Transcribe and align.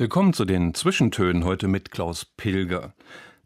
Willkommen 0.00 0.32
zu 0.32 0.46
den 0.46 0.72
Zwischentönen 0.72 1.44
heute 1.44 1.68
mit 1.68 1.90
Klaus 1.90 2.24
Pilger. 2.24 2.94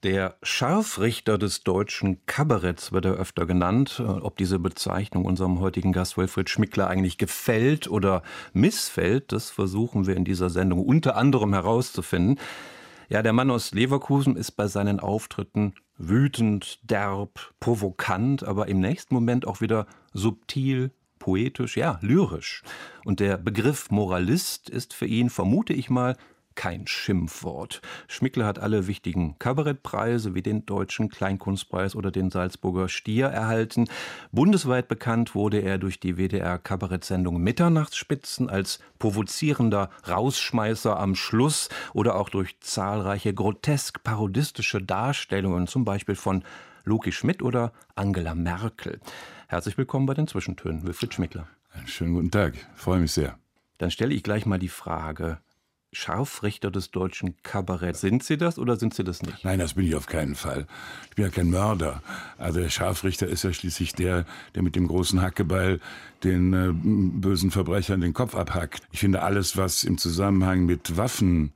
Der 0.04 0.36
Scharfrichter 0.44 1.36
des 1.36 1.64
deutschen 1.64 2.24
Kabaretts 2.26 2.92
wird 2.92 3.06
er 3.06 3.14
öfter 3.14 3.44
genannt. 3.44 3.98
Ob 3.98 4.36
diese 4.36 4.60
Bezeichnung 4.60 5.24
unserem 5.24 5.58
heutigen 5.58 5.92
Gast 5.92 6.16
Wilfried 6.16 6.48
Schmickler 6.48 6.86
eigentlich 6.86 7.18
gefällt 7.18 7.90
oder 7.90 8.22
missfällt, 8.52 9.32
das 9.32 9.50
versuchen 9.50 10.06
wir 10.06 10.14
in 10.14 10.24
dieser 10.24 10.48
Sendung 10.48 10.86
unter 10.86 11.16
anderem 11.16 11.54
herauszufinden. 11.54 12.38
Ja, 13.08 13.24
der 13.24 13.32
Mann 13.32 13.50
aus 13.50 13.72
Leverkusen 13.72 14.36
ist 14.36 14.52
bei 14.52 14.68
seinen 14.68 15.00
Auftritten 15.00 15.74
wütend, 15.98 16.78
derb, 16.88 17.52
provokant, 17.58 18.44
aber 18.44 18.68
im 18.68 18.78
nächsten 18.78 19.12
Moment 19.12 19.44
auch 19.44 19.60
wieder 19.60 19.88
subtil, 20.12 20.92
poetisch, 21.18 21.76
ja, 21.76 21.98
lyrisch. 22.00 22.62
Und 23.04 23.18
der 23.18 23.38
Begriff 23.38 23.90
Moralist 23.90 24.70
ist 24.70 24.94
für 24.94 25.06
ihn, 25.06 25.30
vermute 25.30 25.72
ich 25.72 25.90
mal, 25.90 26.16
kein 26.54 26.86
Schimpfwort. 26.86 27.80
Schmickler 28.08 28.46
hat 28.46 28.58
alle 28.58 28.86
wichtigen 28.86 29.38
Kabarettpreise 29.38 30.34
wie 30.34 30.42
den 30.42 30.66
Deutschen 30.66 31.08
Kleinkunstpreis 31.08 31.96
oder 31.96 32.10
den 32.10 32.30
Salzburger 32.30 32.88
Stier 32.88 33.26
erhalten. 33.26 33.88
Bundesweit 34.32 34.88
bekannt 34.88 35.34
wurde 35.34 35.60
er 35.60 35.78
durch 35.78 36.00
die 36.00 36.16
WDR-Kabarettsendung 36.16 37.40
Mitternachtsspitzen 37.42 38.48
als 38.48 38.78
provozierender 38.98 39.90
Rausschmeißer 40.08 40.98
am 40.98 41.14
Schluss 41.14 41.68
oder 41.92 42.16
auch 42.16 42.28
durch 42.28 42.58
zahlreiche 42.60 43.34
grotesk 43.34 44.02
parodistische 44.02 44.82
Darstellungen, 44.82 45.66
zum 45.66 45.84
Beispiel 45.84 46.14
von 46.14 46.44
Loki 46.84 47.12
Schmidt 47.12 47.42
oder 47.42 47.72
Angela 47.94 48.34
Merkel. 48.34 49.00
Herzlich 49.48 49.78
willkommen 49.78 50.06
bei 50.06 50.14
den 50.14 50.26
Zwischentönen, 50.26 50.86
Wilfried 50.86 51.14
Schmickler. 51.14 51.48
Einen 51.72 51.88
schönen 51.88 52.14
guten 52.14 52.30
Tag, 52.30 52.54
freue 52.74 53.00
mich 53.00 53.12
sehr. 53.12 53.38
Dann 53.78 53.90
stelle 53.90 54.14
ich 54.14 54.22
gleich 54.22 54.46
mal 54.46 54.58
die 54.58 54.68
Frage, 54.68 55.38
Scharfrichter 55.94 56.70
des 56.70 56.90
deutschen 56.90 57.34
Kabaretts. 57.42 58.00
Sind 58.00 58.22
Sie 58.22 58.36
das 58.36 58.58
oder 58.58 58.76
sind 58.76 58.94
Sie 58.94 59.04
das 59.04 59.22
nicht? 59.22 59.44
Nein, 59.44 59.58
das 59.58 59.74
bin 59.74 59.86
ich 59.86 59.94
auf 59.94 60.06
keinen 60.06 60.34
Fall. 60.34 60.66
Ich 61.10 61.16
bin 61.16 61.24
ja 61.24 61.30
kein 61.30 61.50
Mörder. 61.50 62.02
Also 62.38 62.60
der 62.60 62.68
Scharfrichter 62.68 63.26
ist 63.26 63.44
ja 63.44 63.52
schließlich 63.52 63.94
der, 63.94 64.26
der 64.54 64.62
mit 64.62 64.76
dem 64.76 64.88
großen 64.88 65.20
Hackebeil 65.22 65.80
den 66.22 66.52
äh, 66.52 66.70
bösen 66.72 67.50
Verbrechern 67.50 68.00
den 68.00 68.14
Kopf 68.14 68.34
abhackt. 68.34 68.82
Ich 68.92 69.00
finde 69.00 69.22
alles, 69.22 69.56
was 69.56 69.84
im 69.84 69.98
Zusammenhang 69.98 70.66
mit 70.66 70.96
Waffen 70.96 71.52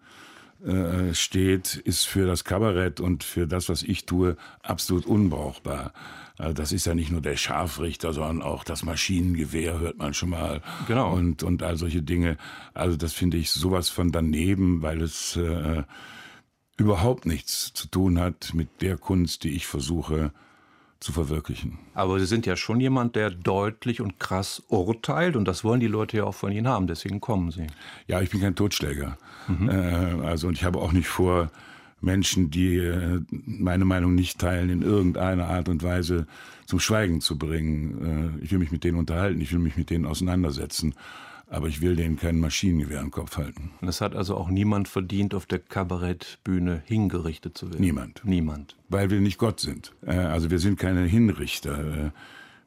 äh, 0.64 1.14
steht, 1.14 1.76
ist 1.76 2.04
für 2.04 2.26
das 2.26 2.44
Kabarett 2.44 3.00
und 3.00 3.22
für 3.22 3.46
das, 3.46 3.68
was 3.68 3.82
ich 3.82 4.06
tue, 4.06 4.36
absolut 4.62 5.06
unbrauchbar. 5.06 5.92
Also 6.38 6.54
das 6.54 6.72
ist 6.72 6.86
ja 6.86 6.94
nicht 6.94 7.10
nur 7.10 7.20
der 7.20 7.36
Scharfrichter, 7.36 8.12
sondern 8.12 8.42
auch 8.42 8.64
das 8.64 8.84
Maschinengewehr 8.84 9.78
hört 9.80 9.98
man 9.98 10.14
schon 10.14 10.30
mal. 10.30 10.62
Genau. 10.86 11.12
Und, 11.12 11.42
und 11.42 11.62
all 11.62 11.76
solche 11.76 12.02
Dinge. 12.02 12.36
Also 12.74 12.96
das 12.96 13.12
finde 13.12 13.36
ich 13.36 13.50
sowas 13.50 13.88
von 13.88 14.12
daneben, 14.12 14.80
weil 14.82 15.02
es 15.02 15.36
äh, 15.36 15.82
überhaupt 16.76 17.26
nichts 17.26 17.72
zu 17.74 17.88
tun 17.88 18.18
hat 18.18 18.54
mit 18.54 18.80
der 18.80 18.96
Kunst, 18.96 19.42
die 19.44 19.50
ich 19.50 19.66
versuche 19.66 20.32
zu 21.00 21.12
verwirklichen. 21.12 21.78
Aber 21.94 22.18
Sie 22.18 22.26
sind 22.26 22.46
ja 22.46 22.56
schon 22.56 22.80
jemand, 22.80 23.14
der 23.14 23.30
deutlich 23.30 24.00
und 24.00 24.18
krass 24.18 24.62
urteilt 24.68 25.36
und 25.36 25.46
das 25.46 25.62
wollen 25.62 25.80
die 25.80 25.86
Leute 25.86 26.18
ja 26.18 26.24
auch 26.24 26.34
von 26.34 26.50
Ihnen 26.50 26.66
haben, 26.66 26.86
deswegen 26.86 27.20
kommen 27.20 27.50
Sie. 27.50 27.68
Ja, 28.06 28.20
ich 28.20 28.30
bin 28.30 28.40
kein 28.40 28.56
Totschläger. 28.56 29.16
Mhm. 29.46 29.68
Äh, 29.68 30.26
also 30.26 30.48
und 30.48 30.54
ich 30.54 30.64
habe 30.64 30.80
auch 30.80 30.92
nicht 30.92 31.06
vor, 31.06 31.50
Menschen, 32.00 32.50
die 32.50 32.76
äh, 32.76 33.20
meine 33.30 33.84
Meinung 33.84 34.14
nicht 34.14 34.38
teilen, 34.38 34.70
in 34.70 34.82
irgendeiner 34.82 35.48
Art 35.48 35.68
und 35.68 35.82
Weise 35.82 36.26
zum 36.66 36.80
Schweigen 36.80 37.20
zu 37.20 37.38
bringen. 37.38 38.36
Äh, 38.40 38.44
ich 38.44 38.52
will 38.52 38.58
mich 38.58 38.70
mit 38.70 38.84
denen 38.84 38.98
unterhalten, 38.98 39.40
ich 39.40 39.52
will 39.52 39.58
mich 39.58 39.76
mit 39.76 39.90
denen 39.90 40.06
auseinandersetzen. 40.06 40.94
Aber 41.50 41.66
ich 41.68 41.80
will 41.80 41.96
denen 41.96 42.16
kein 42.16 42.40
Maschinengewehr 42.40 43.00
im 43.00 43.10
Kopf 43.10 43.38
halten. 43.38 43.70
Es 43.80 44.02
hat 44.02 44.14
also 44.14 44.36
auch 44.36 44.50
niemand 44.50 44.86
verdient, 44.86 45.32
auf 45.32 45.46
der 45.46 45.58
Kabarettbühne 45.58 46.82
hingerichtet 46.84 47.56
zu 47.56 47.70
werden. 47.70 47.80
Niemand. 47.80 48.20
Niemand. 48.22 48.76
Weil 48.90 49.08
wir 49.08 49.18
nicht 49.20 49.38
Gott 49.38 49.58
sind. 49.58 49.94
Äh, 50.06 50.16
also 50.16 50.50
wir 50.50 50.58
sind 50.58 50.78
keine 50.78 51.04
Hinrichter. 51.04 52.12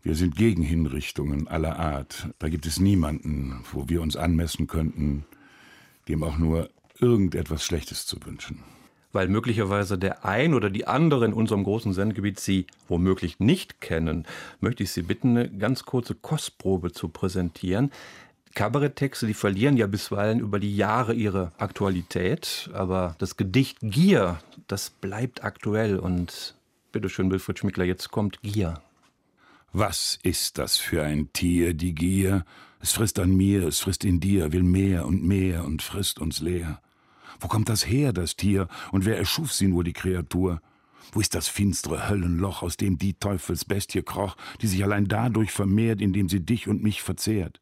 Wir 0.01 0.15
sind 0.15 0.35
gegen 0.35 0.63
Hinrichtungen 0.63 1.47
aller 1.47 1.77
Art. 1.77 2.29
Da 2.39 2.49
gibt 2.49 2.65
es 2.65 2.79
niemanden, 2.79 3.59
wo 3.71 3.87
wir 3.87 4.01
uns 4.01 4.15
anmessen 4.15 4.65
könnten, 4.65 5.25
dem 6.07 6.23
auch 6.23 6.39
nur 6.39 6.71
irgendetwas 6.99 7.63
Schlechtes 7.63 8.07
zu 8.07 8.17
wünschen 8.25 8.63
weil 9.13 9.27
möglicherweise 9.27 9.97
der 9.97 10.25
ein 10.25 10.53
oder 10.53 10.69
die 10.69 10.87
andere 10.87 11.25
in 11.25 11.33
unserem 11.33 11.63
großen 11.63 11.93
Sendegebiet 11.93 12.39
Sie 12.39 12.67
womöglich 12.87 13.39
nicht 13.39 13.81
kennen, 13.81 14.25
möchte 14.59 14.83
ich 14.83 14.91
Sie 14.91 15.03
bitten, 15.03 15.37
eine 15.37 15.49
ganz 15.49 15.85
kurze 15.85 16.15
Kostprobe 16.15 16.91
zu 16.91 17.09
präsentieren. 17.09 17.91
Kabaretttexte, 18.53 19.27
die 19.27 19.33
verlieren 19.33 19.77
ja 19.77 19.87
bisweilen 19.87 20.39
über 20.39 20.59
die 20.59 20.75
Jahre 20.75 21.13
ihre 21.13 21.51
Aktualität, 21.57 22.69
aber 22.73 23.15
das 23.17 23.37
Gedicht 23.37 23.77
Gier, 23.81 24.39
das 24.67 24.89
bleibt 24.89 25.43
aktuell 25.43 25.97
und 25.97 26.55
bitteschön, 26.91 27.31
Wilfried 27.31 27.59
Schmickler, 27.59 27.85
jetzt 27.85 28.11
kommt 28.11 28.41
Gier. 28.41 28.81
Was 29.73 30.19
ist 30.23 30.57
das 30.57 30.77
für 30.77 31.03
ein 31.03 31.31
Tier, 31.31 31.73
die 31.73 31.95
Gier? 31.95 32.45
Es 32.81 32.91
frisst 32.91 33.19
an 33.19 33.35
mir, 33.35 33.67
es 33.67 33.79
frisst 33.79 34.03
in 34.03 34.19
dir, 34.19 34.51
will 34.51 34.63
mehr 34.63 35.05
und 35.05 35.23
mehr 35.23 35.63
und 35.63 35.81
frisst 35.81 36.19
uns 36.19 36.41
leer. 36.41 36.81
Wo 37.41 37.47
kommt 37.47 37.69
das 37.69 37.87
her, 37.87 38.13
das 38.13 38.35
Tier, 38.35 38.67
und 38.91 39.03
wer 39.05 39.17
erschuf 39.17 39.51
sie 39.51 39.67
nur, 39.67 39.83
die 39.83 39.93
Kreatur? 39.93 40.61
Wo 41.11 41.19
ist 41.19 41.33
das 41.33 41.47
finstere 41.47 42.07
Höllenloch, 42.07 42.61
aus 42.61 42.77
dem 42.77 42.99
die 42.99 43.15
Teufelsbestie 43.15 44.03
kroch, 44.03 44.37
die 44.61 44.67
sich 44.67 44.83
allein 44.83 45.07
dadurch 45.07 45.51
vermehrt, 45.51 46.01
indem 46.01 46.29
sie 46.29 46.39
dich 46.39 46.67
und 46.67 46.83
mich 46.83 47.01
verzehrt? 47.01 47.59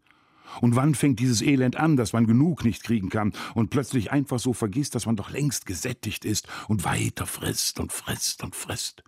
Und 0.59 0.75
wann 0.75 0.95
fängt 0.95 1.19
dieses 1.19 1.41
Elend 1.41 1.77
an, 1.77 1.95
dass 1.95 2.11
man 2.11 2.27
genug 2.27 2.65
nicht 2.65 2.83
kriegen 2.83 3.09
kann 3.09 3.33
und 3.55 3.69
plötzlich 3.69 4.11
einfach 4.11 4.39
so 4.39 4.51
vergisst, 4.51 4.95
dass 4.95 5.05
man 5.05 5.15
doch 5.15 5.29
längst 5.29 5.65
gesättigt 5.65 6.25
ist 6.25 6.47
und 6.67 6.83
weiter 6.83 7.25
frisst 7.25 7.79
und 7.79 7.93
frisst 7.93 8.43
und 8.43 8.55
frisst? 8.55 9.03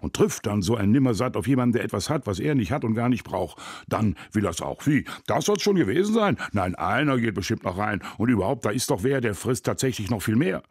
Und 0.00 0.14
trifft 0.14 0.46
dann 0.46 0.62
so 0.62 0.76
ein 0.76 0.90
Nimmersatt 0.90 1.36
auf 1.36 1.46
jemanden, 1.46 1.74
der 1.74 1.84
etwas 1.84 2.10
hat, 2.10 2.26
was 2.26 2.40
er 2.40 2.54
nicht 2.54 2.72
hat 2.72 2.84
und 2.84 2.94
gar 2.94 3.08
nicht 3.08 3.24
braucht, 3.24 3.58
dann 3.88 4.16
will 4.32 4.44
er's 4.44 4.60
auch. 4.60 4.86
Wie? 4.86 5.04
Das 5.26 5.44
soll's 5.44 5.62
schon 5.62 5.76
gewesen 5.76 6.14
sein? 6.14 6.36
Nein, 6.52 6.74
einer 6.74 7.18
geht 7.18 7.34
bestimmt 7.34 7.64
noch 7.64 7.78
rein. 7.78 8.02
Und 8.16 8.28
überhaupt, 8.28 8.64
da 8.64 8.70
ist 8.70 8.90
doch 8.90 9.02
wer, 9.02 9.20
der 9.20 9.34
frisst 9.34 9.66
tatsächlich 9.66 10.10
noch 10.10 10.22
viel 10.22 10.36
mehr. 10.36 10.62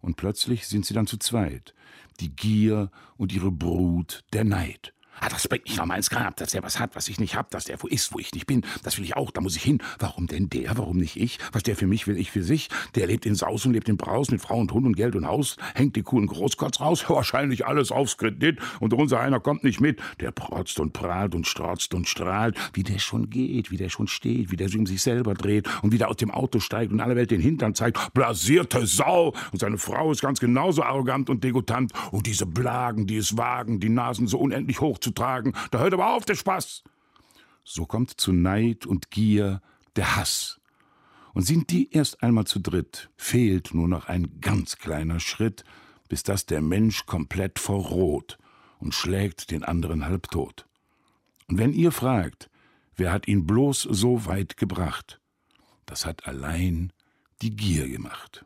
Und 0.00 0.16
plötzlich 0.16 0.66
sind 0.66 0.84
sie 0.84 0.94
dann 0.94 1.06
zu 1.06 1.16
zweit. 1.16 1.74
Die 2.20 2.34
Gier 2.34 2.90
und 3.16 3.32
ihre 3.32 3.50
Brut, 3.50 4.22
der 4.32 4.44
Neid. 4.44 4.94
Ah, 5.20 5.28
das 5.28 5.48
bringt 5.48 5.64
mich 5.64 5.76
nochmal 5.76 5.98
ins 5.98 6.10
Grab, 6.10 6.36
dass 6.36 6.50
der 6.50 6.62
was 6.62 6.78
hat, 6.78 6.96
was 6.96 7.08
ich 7.08 7.18
nicht 7.18 7.36
hab, 7.36 7.50
dass 7.50 7.64
der 7.64 7.82
wo 7.82 7.86
ist, 7.86 8.12
wo 8.12 8.18
ich 8.18 8.32
nicht 8.34 8.46
bin. 8.46 8.62
Das 8.82 8.98
will 8.98 9.04
ich 9.04 9.16
auch, 9.16 9.30
da 9.30 9.40
muss 9.40 9.56
ich 9.56 9.62
hin. 9.62 9.82
Warum 9.98 10.26
denn 10.26 10.50
der, 10.50 10.76
warum 10.76 10.98
nicht 10.98 11.16
ich? 11.16 11.38
Was 11.52 11.62
der 11.62 11.76
für 11.76 11.86
mich 11.86 12.06
will, 12.06 12.18
ich 12.18 12.30
für 12.30 12.42
sich. 12.42 12.68
Der 12.94 13.06
lebt 13.06 13.26
in 13.26 13.34
Saus 13.34 13.64
und 13.66 13.72
lebt 13.72 13.88
in 13.88 13.96
Braus 13.96 14.30
mit 14.30 14.40
Frau 14.40 14.58
und 14.58 14.72
Hund 14.72 14.86
und 14.86 14.96
Geld 14.96 15.16
und 15.16 15.26
Haus, 15.26 15.56
hängt 15.74 15.96
die 15.96 16.02
coolen 16.02 16.26
Großkotz 16.26 16.80
raus, 16.80 17.04
wahrscheinlich 17.08 17.66
alles 17.66 17.90
aufs 17.92 18.16
Kredit 18.16 18.58
und 18.80 18.92
unser 18.92 19.20
einer 19.20 19.40
kommt 19.40 19.64
nicht 19.64 19.80
mit. 19.80 20.00
Der 20.20 20.32
protzt 20.32 20.80
und 20.80 20.92
prahlt 20.92 21.34
und 21.34 21.46
strotzt 21.46 21.94
und 21.94 22.08
strahlt, 22.08 22.56
wie 22.72 22.82
der 22.82 22.98
schon 22.98 23.30
geht, 23.30 23.70
wie 23.70 23.76
der 23.76 23.88
schon 23.88 24.08
steht, 24.08 24.50
wie 24.50 24.56
der 24.56 24.68
sich 24.68 24.78
um 24.78 24.86
sich 24.86 25.02
selber 25.02 25.34
dreht 25.34 25.68
und 25.82 25.92
wie 25.92 25.98
der 25.98 26.08
aus 26.08 26.16
dem 26.16 26.30
Auto 26.30 26.60
steigt 26.60 26.92
und 26.92 27.00
alle 27.00 27.16
Welt 27.16 27.30
den 27.30 27.40
Hintern 27.40 27.74
zeigt. 27.74 28.12
Blasierte 28.14 28.86
Sau! 28.86 29.34
Und 29.52 29.58
seine 29.60 29.78
Frau 29.78 30.12
ist 30.12 30.22
ganz 30.22 30.40
genauso 30.40 30.82
arrogant 30.82 31.30
und 31.30 31.44
degutant. 31.44 31.92
Und 32.10 32.26
diese 32.26 32.46
Blagen, 32.46 33.06
die 33.06 33.16
es 33.16 33.36
wagen, 33.36 33.80
die 33.80 33.88
Nasen 33.88 34.26
so 34.26 34.38
unendlich 34.38 34.80
hoch 34.80 34.98
zu 35.04 35.12
tragen. 35.12 35.52
Da 35.70 35.78
hört 35.78 35.94
aber 35.94 36.14
auf 36.14 36.24
der 36.24 36.34
Spaß. 36.34 36.82
So 37.62 37.86
kommt 37.86 38.20
zu 38.20 38.32
Neid 38.32 38.86
und 38.86 39.10
Gier 39.10 39.62
der 39.96 40.16
Hass. 40.16 40.60
Und 41.32 41.42
sind 41.42 41.70
die 41.70 41.92
erst 41.92 42.22
einmal 42.22 42.46
zu 42.46 42.58
dritt, 42.58 43.10
fehlt 43.16 43.74
nur 43.74 43.88
noch 43.88 44.06
ein 44.06 44.40
ganz 44.40 44.76
kleiner 44.76 45.20
Schritt, 45.20 45.64
bis 46.08 46.22
das 46.22 46.46
der 46.46 46.60
Mensch 46.60 47.06
komplett 47.06 47.58
verroht 47.58 48.38
und 48.78 48.94
schlägt 48.94 49.50
den 49.50 49.64
anderen 49.64 50.04
halbtot. 50.04 50.66
Und 51.48 51.58
wenn 51.58 51.72
ihr 51.72 51.92
fragt, 51.92 52.50
wer 52.96 53.12
hat 53.12 53.26
ihn 53.26 53.46
bloß 53.46 53.82
so 53.82 54.26
weit 54.26 54.56
gebracht, 54.56 55.20
das 55.86 56.06
hat 56.06 56.26
allein 56.26 56.92
die 57.42 57.56
Gier 57.56 57.88
gemacht. 57.88 58.44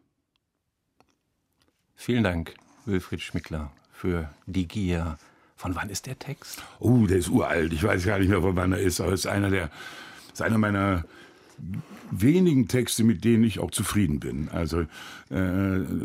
Vielen 1.94 2.24
Dank, 2.24 2.54
Wilfried 2.86 3.20
Schmickler, 3.20 3.72
für 3.92 4.32
die 4.46 4.66
Gier. 4.66 5.18
Von 5.58 5.74
wann 5.74 5.90
ist 5.90 6.06
der 6.06 6.16
Text? 6.16 6.62
Oh, 6.78 7.06
der 7.08 7.18
ist 7.18 7.28
uralt. 7.28 7.72
Ich 7.72 7.82
weiß 7.82 8.06
gar 8.06 8.20
nicht 8.20 8.28
mehr, 8.28 8.40
von 8.40 8.54
wann 8.54 8.70
er 8.70 8.78
ist, 8.78 9.00
aber 9.00 9.12
es 9.12 9.24
ist 9.24 9.26
einer 9.26 9.50
der, 9.50 9.70
ist 10.32 10.40
einer 10.40 10.56
meiner 10.56 11.04
wenigen 12.12 12.68
Texte, 12.68 13.02
mit 13.02 13.24
denen 13.24 13.42
ich 13.42 13.58
auch 13.58 13.72
zufrieden 13.72 14.20
bin. 14.20 14.48
Also 14.50 14.82
äh, 14.82 14.86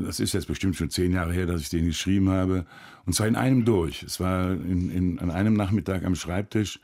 das 0.06 0.20
ist 0.20 0.34
jetzt 0.34 0.48
bestimmt 0.48 0.76
schon 0.76 0.90
zehn 0.90 1.14
Jahre 1.14 1.34
her, 1.34 1.46
dass 1.46 1.62
ich 1.62 1.70
den 1.70 1.86
geschrieben 1.86 2.30
habe. 2.30 2.66
Und 3.06 3.14
zwar 3.14 3.28
in 3.28 3.36
einem 3.36 3.64
durch. 3.64 4.02
Es 4.02 4.20
war 4.20 4.54
in, 4.54 4.90
in, 4.90 5.20
an 5.20 5.30
einem 5.30 5.54
Nachmittag 5.54 6.04
am 6.04 6.16
Schreibtisch. 6.16 6.80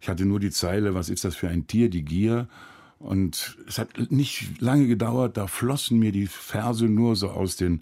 Ich 0.00 0.08
hatte 0.08 0.24
nur 0.24 0.40
die 0.40 0.50
Zeile, 0.50 0.94
was 0.94 1.10
ist 1.10 1.24
das 1.24 1.36
für 1.36 1.48
ein 1.48 1.68
Tier, 1.68 1.88
die 1.88 2.04
Gier. 2.04 2.48
Und 2.98 3.56
es 3.68 3.78
hat 3.78 4.10
nicht 4.10 4.60
lange 4.60 4.88
gedauert, 4.88 5.36
da 5.36 5.46
flossen 5.46 6.00
mir 6.00 6.10
die 6.10 6.26
Verse 6.26 6.84
nur 6.84 7.14
so 7.14 7.30
aus 7.30 7.54
den, 7.54 7.80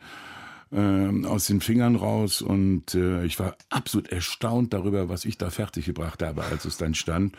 äh, 0.72 1.26
aus 1.26 1.46
den 1.46 1.60
Fingern 1.60 1.96
raus. 1.96 2.42
Und 2.42 2.94
äh, 2.94 3.24
ich 3.24 3.38
war 3.38 3.56
absolut 3.70 4.08
erstaunt 4.08 4.72
darüber, 4.72 5.08
was 5.08 5.24
ich 5.24 5.38
da 5.38 5.50
fertiggebracht 5.50 6.22
habe, 6.22 6.44
als 6.44 6.64
es 6.64 6.76
dann 6.76 6.94
stand. 6.94 7.36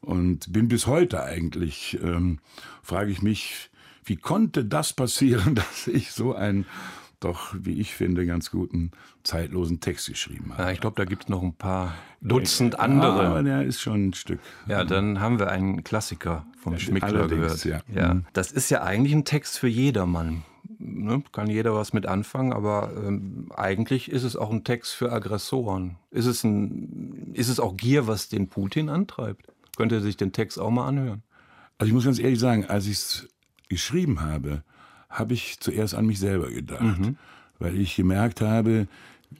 Und 0.00 0.52
bin 0.52 0.68
bis 0.68 0.86
heute 0.86 1.22
eigentlich, 1.22 1.98
ähm, 2.02 2.38
frage 2.82 3.10
ich 3.10 3.22
mich, 3.22 3.70
wie 4.04 4.16
konnte 4.16 4.64
das 4.64 4.92
passieren, 4.92 5.54
dass 5.54 5.86
ich 5.86 6.12
so 6.12 6.34
einen 6.34 6.66
doch, 7.20 7.54
wie 7.58 7.80
ich 7.80 7.94
finde, 7.94 8.26
ganz 8.26 8.50
guten 8.50 8.90
zeitlosen 9.22 9.80
Text 9.80 10.08
geschrieben 10.08 10.52
habe. 10.52 10.64
Ja, 10.64 10.70
ich 10.72 10.80
glaube, 10.80 10.96
da 10.96 11.06
gibt 11.06 11.22
es 11.22 11.28
noch 11.30 11.42
ein 11.42 11.54
paar 11.54 11.94
Dutzend 12.20 12.78
andere. 12.78 13.22
Ja, 13.22 13.30
aber 13.30 13.42
der 13.42 13.62
ist 13.62 13.80
schon 13.80 14.08
ein 14.08 14.14
Stück. 14.14 14.40
Ja, 14.66 14.84
dann 14.84 15.20
haben 15.20 15.38
wir 15.38 15.48
einen 15.50 15.84
Klassiker 15.84 16.44
vom 16.58 16.74
ja, 16.74 16.78
Schmickler 16.78 17.26
gehört. 17.26 17.64
Ja. 17.64 17.80
ja. 17.92 18.14
Mhm. 18.14 18.26
Das 18.34 18.52
ist 18.52 18.70
ja 18.70 18.82
eigentlich 18.82 19.14
ein 19.14 19.24
Text 19.24 19.58
für 19.58 19.68
jedermann. 19.68 20.42
Ne? 20.84 21.22
Kann 21.32 21.48
jeder 21.48 21.74
was 21.74 21.92
mit 21.92 22.06
anfangen, 22.06 22.52
aber 22.52 22.92
ähm, 22.96 23.50
eigentlich 23.56 24.10
ist 24.10 24.22
es 24.22 24.36
auch 24.36 24.50
ein 24.50 24.64
Text 24.64 24.92
für 24.92 25.10
Aggressoren. 25.10 25.96
Ist 26.10 26.26
es, 26.26 26.44
ein, 26.44 27.32
ist 27.32 27.48
es 27.48 27.58
auch 27.58 27.76
Gier, 27.76 28.06
was 28.06 28.28
den 28.28 28.48
Putin 28.48 28.88
antreibt? 28.88 29.46
Könnte 29.76 30.00
sich 30.00 30.16
den 30.16 30.32
Text 30.32 30.58
auch 30.58 30.70
mal 30.70 30.86
anhören. 30.86 31.22
Also 31.78 31.88
ich 31.88 31.94
muss 31.94 32.04
ganz 32.04 32.18
ehrlich 32.18 32.38
sagen, 32.38 32.66
als 32.66 32.86
ich 32.86 32.92
es 32.92 33.28
geschrieben 33.68 34.20
habe, 34.20 34.62
habe 35.08 35.34
ich 35.34 35.58
zuerst 35.60 35.94
an 35.94 36.06
mich 36.06 36.18
selber 36.18 36.50
gedacht, 36.50 36.98
mhm. 36.98 37.16
weil 37.58 37.78
ich 37.78 37.96
gemerkt 37.96 38.40
habe, 38.40 38.86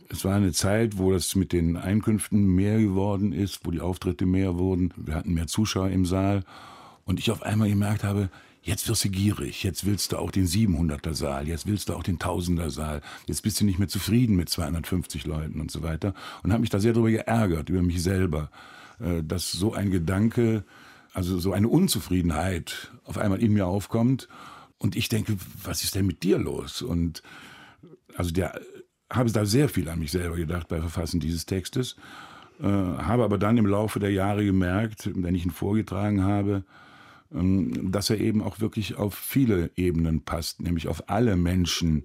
es 0.08 0.24
war 0.24 0.34
eine 0.34 0.52
Zeit, 0.52 0.98
wo 0.98 1.12
das 1.12 1.34
mit 1.34 1.52
den 1.52 1.76
Einkünften 1.76 2.46
mehr 2.46 2.80
geworden 2.80 3.32
ist, 3.32 3.60
wo 3.64 3.70
die 3.70 3.80
Auftritte 3.80 4.26
mehr 4.26 4.58
wurden. 4.58 4.92
Wir 4.96 5.14
hatten 5.14 5.34
mehr 5.34 5.46
Zuschauer 5.46 5.90
im 5.90 6.06
Saal. 6.06 6.42
Und 7.04 7.20
ich 7.20 7.30
auf 7.30 7.42
einmal 7.42 7.68
gemerkt 7.68 8.02
habe, 8.02 8.30
jetzt 8.64 8.88
wirst 8.88 9.04
du 9.04 9.10
gierig, 9.10 9.62
jetzt 9.62 9.86
willst 9.86 10.12
du 10.12 10.18
auch 10.18 10.30
den 10.30 10.46
700er 10.46 11.14
Saal, 11.14 11.46
jetzt 11.46 11.66
willst 11.66 11.88
du 11.88 11.94
auch 11.94 12.02
den 12.02 12.18
1000er 12.18 12.70
Saal, 12.70 13.00
jetzt 13.26 13.42
bist 13.42 13.60
du 13.60 13.64
nicht 13.64 13.78
mehr 13.78 13.88
zufrieden 13.88 14.36
mit 14.36 14.48
250 14.48 15.24
Leuten 15.26 15.60
und 15.60 15.70
so 15.70 15.82
weiter. 15.82 16.14
Und 16.42 16.52
habe 16.52 16.62
mich 16.62 16.70
da 16.70 16.80
sehr 16.80 16.92
darüber 16.92 17.10
geärgert, 17.10 17.68
über 17.68 17.82
mich 17.82 18.02
selber. 18.02 18.50
Äh, 19.00 19.22
dass 19.22 19.52
so 19.52 19.74
ein 19.74 19.90
Gedanke, 19.90 20.64
also 21.12 21.38
so 21.38 21.52
eine 21.52 21.68
Unzufriedenheit 21.68 22.92
auf 23.04 23.18
einmal 23.18 23.42
in 23.42 23.52
mir 23.52 23.66
aufkommt. 23.66 24.28
Und 24.78 24.96
ich 24.96 25.08
denke, 25.08 25.36
was 25.62 25.84
ist 25.84 25.94
denn 25.94 26.06
mit 26.06 26.22
dir 26.22 26.38
los? 26.38 26.82
Und 26.82 27.22
also 28.16 28.30
der 28.30 28.60
habe 29.10 29.30
da 29.30 29.44
sehr 29.44 29.68
viel 29.68 29.88
an 29.88 29.98
mich 29.98 30.12
selber 30.12 30.36
gedacht 30.36 30.68
bei 30.68 30.80
Verfassen 30.80 31.20
dieses 31.20 31.46
Textes, 31.46 31.96
äh, 32.60 32.64
habe 32.64 33.24
aber 33.24 33.38
dann 33.38 33.58
im 33.58 33.66
Laufe 33.66 34.00
der 34.00 34.10
Jahre 34.10 34.44
gemerkt, 34.44 35.10
wenn 35.14 35.34
ich 35.34 35.44
ihn 35.44 35.50
vorgetragen 35.50 36.24
habe, 36.24 36.64
dass 37.34 38.10
er 38.10 38.20
eben 38.20 38.42
auch 38.42 38.60
wirklich 38.60 38.96
auf 38.96 39.14
viele 39.14 39.70
Ebenen 39.76 40.22
passt, 40.22 40.60
nämlich 40.60 40.88
auf 40.88 41.08
alle 41.10 41.36
Menschen, 41.36 42.04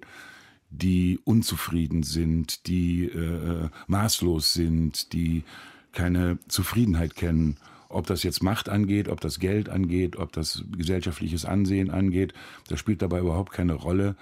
die 0.70 1.20
unzufrieden 1.24 2.02
sind, 2.02 2.66
die 2.66 3.04
äh, 3.04 3.68
maßlos 3.86 4.52
sind, 4.52 5.12
die 5.12 5.44
keine 5.92 6.38
Zufriedenheit 6.48 7.16
kennen. 7.16 7.58
Ob 7.88 8.06
das 8.06 8.22
jetzt 8.22 8.42
Macht 8.42 8.68
angeht, 8.68 9.08
ob 9.08 9.20
das 9.20 9.40
Geld 9.40 9.68
angeht, 9.68 10.16
ob 10.16 10.32
das 10.32 10.64
gesellschaftliches 10.76 11.44
Ansehen 11.44 11.90
angeht, 11.90 12.34
das 12.68 12.78
spielt 12.78 13.02
dabei 13.02 13.20
überhaupt 13.20 13.52
keine 13.52 13.74
Rolle, 13.74 14.16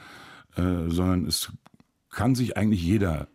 äh, 0.56 0.88
sondern 0.88 1.26
es 1.26 1.52
kann 2.10 2.34
sich 2.34 2.56
eigentlich 2.56 2.82
jeder 2.82 3.28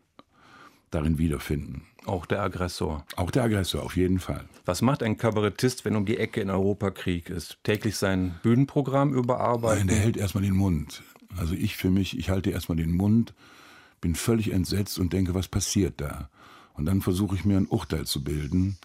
darin 0.89 1.17
wiederfinden. 1.17 1.83
Auch 2.05 2.25
der 2.25 2.41
Aggressor. 2.41 3.05
Auch 3.15 3.31
der 3.31 3.43
Aggressor, 3.43 3.83
auf 3.83 3.95
jeden 3.95 4.19
Fall. 4.19 4.45
Was 4.65 4.81
macht 4.81 5.03
ein 5.03 5.17
Kabarettist, 5.17 5.85
wenn 5.85 5.95
um 5.95 6.05
die 6.05 6.17
Ecke 6.17 6.41
in 6.41 6.49
Europa 6.49 6.91
Krieg 6.91 7.29
ist? 7.29 7.57
Täglich 7.63 7.97
sein 7.97 8.35
Bühnenprogramm 8.43 9.13
überarbeiten? 9.13 9.87
Nein, 9.87 9.95
der 9.95 9.97
hält 9.97 10.17
erstmal 10.17 10.43
den 10.43 10.55
Mund. 10.55 11.03
Also 11.37 11.53
ich 11.55 11.77
für 11.77 11.89
mich, 11.89 12.17
ich 12.17 12.29
halte 12.29 12.51
erstmal 12.51 12.75
den 12.75 12.91
Mund, 12.91 13.33
bin 14.01 14.15
völlig 14.15 14.51
entsetzt 14.51 14.99
und 14.99 15.13
denke, 15.13 15.33
was 15.33 15.47
passiert 15.47 16.01
da? 16.01 16.29
Und 16.73 16.85
dann 16.85 17.01
versuche 17.01 17.35
ich 17.35 17.45
mir 17.45 17.57
ein 17.57 17.67
Urteil 17.67 18.05
zu 18.05 18.23
bilden. 18.23 18.77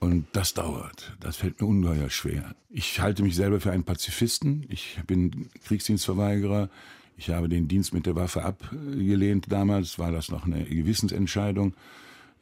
Und 0.00 0.26
das 0.32 0.52
dauert. 0.52 1.16
Das 1.20 1.36
fällt 1.36 1.60
mir 1.60 1.66
ungeheuer 1.66 2.10
schwer. 2.10 2.54
Ich 2.68 3.00
halte 3.00 3.22
mich 3.22 3.34
selber 3.34 3.60
für 3.60 3.70
einen 3.70 3.84
Pazifisten. 3.84 4.66
Ich 4.68 4.98
bin 5.06 5.48
Kriegsdienstverweigerer. 5.64 6.68
Ich 7.16 7.30
habe 7.30 7.48
den 7.48 7.68
Dienst 7.68 7.94
mit 7.94 8.04
der 8.04 8.16
Waffe 8.16 8.44
abgelehnt. 8.44 9.46
Damals 9.50 9.98
war 9.98 10.12
das 10.12 10.30
noch 10.30 10.44
eine 10.44 10.64
Gewissensentscheidung 10.64 11.74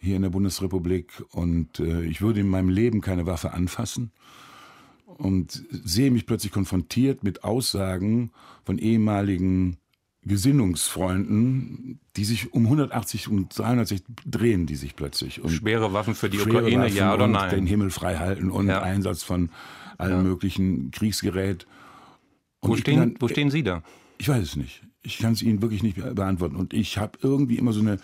hier 0.03 0.17
in 0.17 0.23
der 0.23 0.31
Bundesrepublik. 0.31 1.23
Und 1.31 1.81
äh, 1.81 2.03
ich 2.05 2.21
würde 2.21 2.41
in 2.41 2.49
meinem 2.49 2.69
Leben 2.69 3.01
keine 3.01 3.27
Waffe 3.27 3.53
anfassen. 3.53 4.13
Und 5.07 5.65
sehe 5.71 6.11
mich 6.11 6.27
plötzlich 6.27 6.53
konfrontiert 6.53 7.23
mit 7.23 7.45
Aussagen 7.45 8.33
von 8.65 8.79
ehemaligen 8.79 9.77
Gesinnungsfreunden, 10.25 12.01
die 12.17 12.25
sich 12.25 12.53
um 12.53 12.65
180 12.65 13.29
und 13.29 13.57
360 13.57 14.07
drehen, 14.25 14.67
die 14.67 14.77
sich 14.77 14.95
plötzlich. 14.95 15.43
Und 15.43 15.51
schwere 15.51 15.93
Waffen 15.93 16.15
für 16.15 16.31
die 16.31 16.39
Ukraine, 16.39 16.85
Waffen 16.85 16.97
ja 16.97 17.15
oder 17.15 17.27
nein? 17.27 17.51
Den 17.51 17.67
Himmel 17.67 17.91
frei 17.91 18.17
halten 18.17 18.51
und 18.51 18.69
ja. 18.69 18.83
Einsatz 18.83 19.23
von 19.23 19.51
allem 19.99 20.19
ja. 20.19 20.23
möglichen 20.23 20.91
Kriegsgerät. 20.93 21.67
wo 22.61 22.77
stehen, 22.77 22.99
dann, 22.99 23.15
wo 23.19 23.29
stehen 23.29 23.51
Sie 23.51 23.63
da? 23.63 23.83
Ich 24.19 24.29
weiß 24.29 24.43
es 24.43 24.57
nicht. 24.57 24.83
Ich 25.03 25.19
kann 25.19 25.33
es 25.33 25.43
Ihnen 25.43 25.61
wirklich 25.61 25.83
nicht 25.83 25.97
beantworten. 26.15 26.55
Und 26.55 26.73
ich 26.73 26.99
habe 26.99 27.19
irgendwie 27.23 27.59
immer 27.59 27.73
so 27.73 27.81
eine 27.81 27.99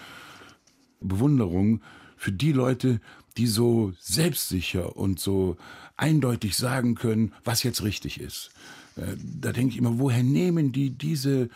Bewunderung 1.00 1.80
für 2.16 2.32
die 2.32 2.52
Leute, 2.52 3.00
die 3.36 3.46
so 3.46 3.92
selbstsicher 4.00 4.96
und 4.96 5.20
so 5.20 5.56
eindeutig 5.96 6.56
sagen 6.56 6.94
können, 6.94 7.32
was 7.44 7.62
jetzt 7.62 7.82
richtig 7.82 8.20
ist. 8.20 8.50
Äh, 8.96 9.16
da 9.40 9.52
denke 9.52 9.72
ich 9.72 9.78
immer, 9.78 9.98
woher 9.98 10.22
nehmen 10.22 10.72
die 10.72 10.90
diese 10.90 11.48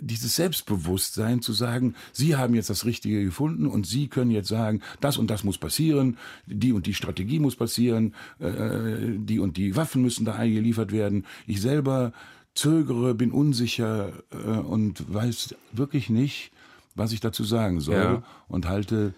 dieses 0.00 0.36
Selbstbewusstsein 0.36 1.42
zu 1.42 1.52
sagen, 1.52 1.94
Sie 2.12 2.36
haben 2.36 2.54
jetzt 2.54 2.70
das 2.70 2.84
Richtige 2.84 3.24
gefunden 3.24 3.66
und 3.66 3.86
Sie 3.86 4.08
können 4.08 4.30
jetzt 4.30 4.48
sagen, 4.48 4.80
das 5.00 5.16
und 5.16 5.30
das 5.30 5.44
muss 5.44 5.58
passieren, 5.58 6.18
die 6.46 6.72
und 6.72 6.86
die 6.86 6.94
Strategie 6.94 7.38
muss 7.38 7.56
passieren, 7.56 8.14
äh, 8.40 9.16
die 9.16 9.38
und 9.38 9.56
die 9.56 9.76
Waffen 9.76 10.02
müssen 10.02 10.24
da 10.24 10.34
eingeliefert 10.34 10.92
werden. 10.92 11.24
Ich 11.46 11.60
selber 11.60 12.12
zögere, 12.54 13.14
bin 13.14 13.30
unsicher 13.30 14.12
äh, 14.32 14.48
und 14.48 15.12
weiß 15.12 15.54
wirklich 15.72 16.10
nicht, 16.10 16.50
was 16.96 17.12
ich 17.12 17.20
dazu 17.20 17.44
sagen 17.44 17.80
soll 17.80 17.94
ja. 17.94 18.22
und 18.48 18.66
halte 18.66 19.14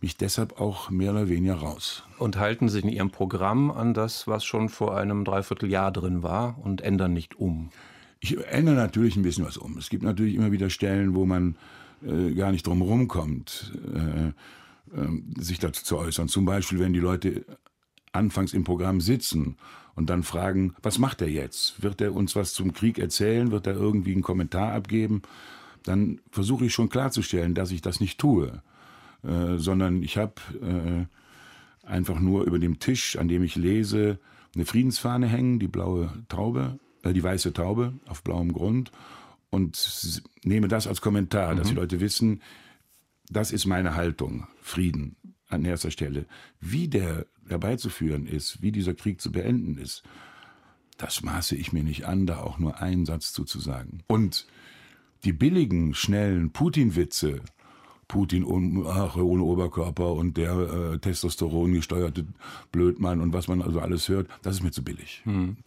mich 0.00 0.16
deshalb 0.16 0.60
auch 0.60 0.90
mehr 0.90 1.12
oder 1.12 1.28
weniger 1.28 1.54
raus. 1.54 2.04
Und 2.18 2.36
halten 2.36 2.68
sich 2.68 2.84
in 2.84 2.90
Ihrem 2.90 3.10
Programm 3.10 3.70
an 3.70 3.94
das, 3.94 4.26
was 4.26 4.44
schon 4.44 4.68
vor 4.68 4.96
einem 4.96 5.24
Dreivierteljahr 5.24 5.92
drin 5.92 6.22
war 6.22 6.56
und 6.62 6.80
ändern 6.80 7.12
nicht 7.12 7.36
um? 7.36 7.70
Ich 8.20 8.36
ändere 8.48 8.76
natürlich 8.76 9.16
ein 9.16 9.22
bisschen 9.22 9.44
was 9.44 9.56
um. 9.56 9.76
Es 9.78 9.90
gibt 9.90 10.02
natürlich 10.02 10.34
immer 10.34 10.52
wieder 10.52 10.70
Stellen, 10.70 11.14
wo 11.14 11.26
man 11.26 11.56
äh, 12.04 12.32
gar 12.34 12.52
nicht 12.52 12.66
drum 12.66 12.82
rumkommt, 12.82 13.72
äh, 13.94 14.28
äh, 14.28 15.42
sich 15.42 15.58
dazu 15.58 15.84
zu 15.84 15.98
äußern. 15.98 16.28
Zum 16.28 16.44
Beispiel, 16.44 16.78
wenn 16.80 16.92
die 16.92 17.00
Leute 17.00 17.44
anfangs 18.12 18.54
im 18.54 18.64
Programm 18.64 19.00
sitzen 19.00 19.56
und 19.94 20.10
dann 20.10 20.22
fragen, 20.22 20.74
was 20.82 20.98
macht 20.98 21.22
er 21.22 21.28
jetzt? 21.28 21.82
Wird 21.82 22.00
er 22.00 22.14
uns 22.14 22.36
was 22.36 22.54
zum 22.54 22.72
Krieg 22.72 22.98
erzählen? 22.98 23.50
Wird 23.50 23.66
er 23.66 23.74
irgendwie 23.74 24.12
einen 24.12 24.22
Kommentar 24.22 24.72
abgeben? 24.72 25.22
Dann 25.84 26.20
versuche 26.30 26.66
ich 26.66 26.72
schon 26.72 26.88
klarzustellen, 26.88 27.54
dass 27.54 27.70
ich 27.70 27.82
das 27.82 28.00
nicht 28.00 28.18
tue, 28.18 28.62
äh, 29.22 29.56
sondern 29.56 30.02
ich 30.02 30.16
habe 30.16 30.34
äh, 30.62 31.86
einfach 31.86 32.20
nur 32.20 32.44
über 32.44 32.58
dem 32.58 32.78
Tisch, 32.78 33.16
an 33.16 33.28
dem 33.28 33.42
ich 33.42 33.56
lese, 33.56 34.18
eine 34.54 34.64
Friedensfahne 34.64 35.26
hängen, 35.26 35.58
die 35.58 35.68
blaue 35.68 36.10
Taube 36.28 36.78
äh, 37.02 37.12
die 37.12 37.22
weiße 37.22 37.52
Taube 37.52 37.94
auf 38.06 38.22
blauem 38.22 38.52
Grund 38.52 38.90
und 39.50 40.22
nehme 40.44 40.68
das 40.68 40.86
als 40.86 41.00
Kommentar, 41.00 41.52
mhm. 41.52 41.58
dass 41.58 41.68
die 41.68 41.74
mhm. 41.74 41.80
Leute 41.80 42.00
wissen, 42.00 42.42
das 43.30 43.52
ist 43.52 43.66
meine 43.66 43.94
Haltung, 43.94 44.46
Frieden 44.60 45.16
an 45.48 45.64
erster 45.64 45.90
Stelle. 45.90 46.26
Wie 46.60 46.88
der 46.88 47.26
herbeizuführen 47.48 48.26
ist, 48.26 48.62
wie 48.62 48.72
dieser 48.72 48.94
Krieg 48.94 49.20
zu 49.20 49.32
beenden 49.32 49.78
ist, 49.78 50.02
das 50.96 51.22
maße 51.22 51.56
ich 51.56 51.72
mir 51.72 51.84
nicht 51.84 52.06
an, 52.06 52.26
da 52.26 52.40
auch 52.40 52.58
nur 52.58 52.80
einen 52.80 53.06
Satz 53.06 53.32
zuzusagen. 53.32 54.02
Und 54.08 54.46
die 55.24 55.32
billigen, 55.32 55.94
schnellen 55.94 56.50
Putin-Witze, 56.50 57.40
Putin 58.08 58.44
ohne 58.44 59.42
Oberkörper 59.42 60.12
und 60.12 60.36
der 60.38 60.92
äh, 60.94 60.98
Testosteron 60.98 61.74
gesteuerte 61.74 62.24
Blödmann 62.72 63.20
und 63.20 63.34
was 63.34 63.48
man 63.48 63.60
also 63.60 63.80
alles 63.80 64.08
hört, 64.08 64.28
das 64.42 64.56
ist 64.56 64.62
mir 64.62 64.70
zu 64.70 64.82
billig. 64.82 65.22
Mhm. 65.26 65.58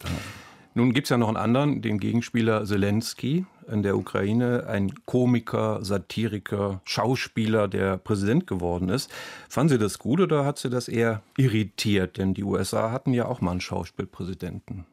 Nun 0.74 0.92
gibt 0.92 1.06
es 1.06 1.10
ja 1.10 1.18
noch 1.18 1.28
einen 1.28 1.36
anderen, 1.36 1.82
den 1.82 1.98
Gegenspieler 1.98 2.64
Zelensky 2.64 3.44
in 3.70 3.82
der 3.82 3.96
Ukraine, 3.96 4.66
ein 4.66 4.92
Komiker, 5.04 5.84
Satiriker, 5.84 6.80
Schauspieler, 6.84 7.68
der 7.68 7.98
Präsident 7.98 8.46
geworden 8.46 8.88
ist. 8.88 9.10
Fanden 9.48 9.74
Sie 9.74 9.78
das 9.78 9.98
gut 9.98 10.20
oder 10.20 10.44
hat 10.44 10.58
Sie 10.58 10.70
das 10.70 10.88
eher 10.88 11.22
irritiert? 11.36 12.16
Denn 12.16 12.34
die 12.34 12.42
USA 12.42 12.90
hatten 12.90 13.12
ja 13.12 13.26
auch 13.26 13.40
mal 13.40 13.52
einen 13.52 13.60
Schauspielpräsidenten. 13.60 14.86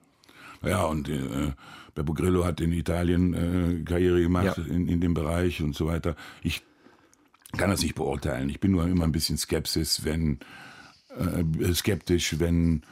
Ja, 0.64 0.86
und 0.86 1.10
äh, 1.10 1.54
Beppo 1.96 2.14
Grillo 2.14 2.46
hat 2.46 2.62
in 2.62 2.72
Italien 2.72 3.34
äh, 3.34 3.84
Karriere 3.84 4.22
gemacht 4.22 4.58
ja. 4.58 4.64
in, 4.64 4.88
in 4.88 5.02
dem 5.02 5.14
Bereich 5.14 5.62
und 5.62 5.76
so 5.76 5.88
weiter. 5.88 6.16
Ich 6.44 6.62
kann 7.58 7.70
das 7.70 7.82
nicht 7.82 7.96
beurteilen. 7.96 8.50
Ich 8.50 8.60
bin 8.60 8.72
nur 8.72 8.88
immer 8.88 9.06
ein 9.06 9.12
bisschen 9.12 9.38
skeptisch, 9.38 10.04
wenn 10.04 10.40
äh, 11.18 11.74
skeptisch, 11.74 12.40
wenn 12.40 12.84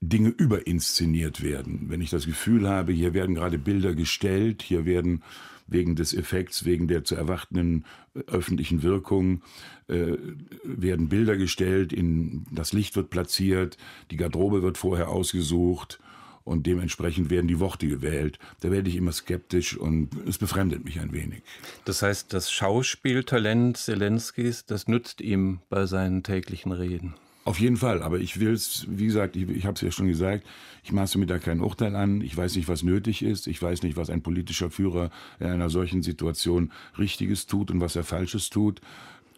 Dinge 0.00 0.28
überinszeniert 0.28 1.42
werden. 1.42 1.86
Wenn 1.88 2.00
ich 2.00 2.10
das 2.10 2.26
Gefühl 2.26 2.68
habe, 2.68 2.92
hier 2.92 3.14
werden 3.14 3.34
gerade 3.34 3.58
Bilder 3.58 3.94
gestellt, 3.94 4.62
hier 4.62 4.84
werden 4.84 5.22
wegen 5.66 5.96
des 5.96 6.14
Effekts, 6.14 6.64
wegen 6.64 6.86
der 6.86 7.04
zu 7.04 7.16
erwartenden 7.16 7.84
äh, 8.14 8.20
öffentlichen 8.28 8.82
Wirkung, 8.82 9.42
äh, 9.88 10.16
werden 10.62 11.08
Bilder 11.08 11.36
gestellt, 11.36 11.92
in, 11.92 12.46
das 12.52 12.72
Licht 12.72 12.94
wird 12.94 13.10
platziert, 13.10 13.76
die 14.10 14.16
Garderobe 14.16 14.62
wird 14.62 14.78
vorher 14.78 15.08
ausgesucht 15.08 15.98
und 16.46 16.66
dementsprechend 16.66 17.28
werden 17.28 17.48
die 17.48 17.58
Worte 17.58 17.88
gewählt. 17.88 18.38
Da 18.60 18.70
werde 18.70 18.88
ich 18.88 18.96
immer 18.96 19.12
skeptisch 19.12 19.76
und 19.76 20.10
es 20.26 20.38
befremdet 20.38 20.84
mich 20.84 21.00
ein 21.00 21.12
wenig. 21.12 21.42
Das 21.84 22.02
heißt, 22.02 22.32
das 22.32 22.52
Schauspieltalent 22.52 23.76
Zelenskis, 23.76 24.64
das 24.64 24.86
nützt 24.86 25.20
ihm 25.20 25.58
bei 25.68 25.86
seinen 25.86 26.22
täglichen 26.22 26.70
Reden. 26.72 27.14
Auf 27.44 27.60
jeden 27.60 27.76
Fall, 27.76 28.02
aber 28.02 28.18
ich 28.18 28.40
will 28.40 28.52
es, 28.52 28.86
wie 28.88 29.06
gesagt, 29.06 29.36
ich, 29.36 29.48
ich 29.48 29.66
habe 29.66 29.74
es 29.74 29.80
ja 29.80 29.90
schon 29.90 30.08
gesagt, 30.08 30.44
ich 30.84 30.92
maße 30.92 31.18
mir 31.18 31.26
da 31.26 31.38
kein 31.38 31.60
Urteil 31.60 31.94
an, 31.96 32.20
ich 32.20 32.36
weiß 32.36 32.56
nicht, 32.56 32.68
was 32.68 32.82
nötig 32.82 33.22
ist, 33.22 33.48
ich 33.48 33.60
weiß 33.60 33.82
nicht, 33.82 33.96
was 33.96 34.08
ein 34.08 34.22
politischer 34.22 34.70
Führer 34.70 35.10
in 35.40 35.46
einer 35.46 35.70
solchen 35.70 36.02
Situation 36.02 36.72
Richtiges 36.98 37.46
tut 37.46 37.70
und 37.70 37.80
was 37.80 37.96
er 37.96 38.04
Falsches 38.04 38.50
tut. 38.50 38.80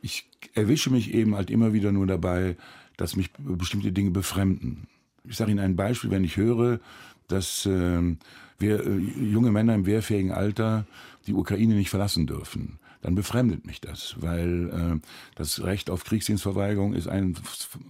Ich 0.02 0.26
erwische 0.54 0.90
mich 0.90 1.12
eben 1.12 1.34
halt 1.34 1.50
immer 1.50 1.72
wieder 1.72 1.90
nur 1.90 2.06
dabei, 2.06 2.56
dass 2.98 3.16
mich 3.16 3.30
bestimmte 3.38 3.92
Dinge 3.92 4.10
befremden. 4.10 4.88
Ich 5.28 5.36
sage 5.36 5.50
Ihnen 5.50 5.60
ein 5.60 5.76
Beispiel, 5.76 6.10
wenn 6.10 6.24
ich 6.24 6.36
höre, 6.36 6.80
dass 7.28 7.66
äh, 7.66 8.16
wir, 8.58 8.86
äh, 8.86 8.96
junge 8.96 9.50
Männer 9.50 9.74
im 9.74 9.86
wehrfähigen 9.86 10.32
Alter 10.32 10.86
die 11.26 11.34
Ukraine 11.34 11.74
nicht 11.74 11.90
verlassen 11.90 12.26
dürfen 12.26 12.78
dann 13.00 13.14
befremdet 13.14 13.66
mich 13.66 13.80
das, 13.80 14.16
weil 14.20 14.70
äh, 14.70 15.08
das 15.36 15.62
Recht 15.62 15.90
auf 15.90 16.04
Kriegsdienstverweigerung 16.04 16.94
ist 16.94 17.06
ein 17.06 17.36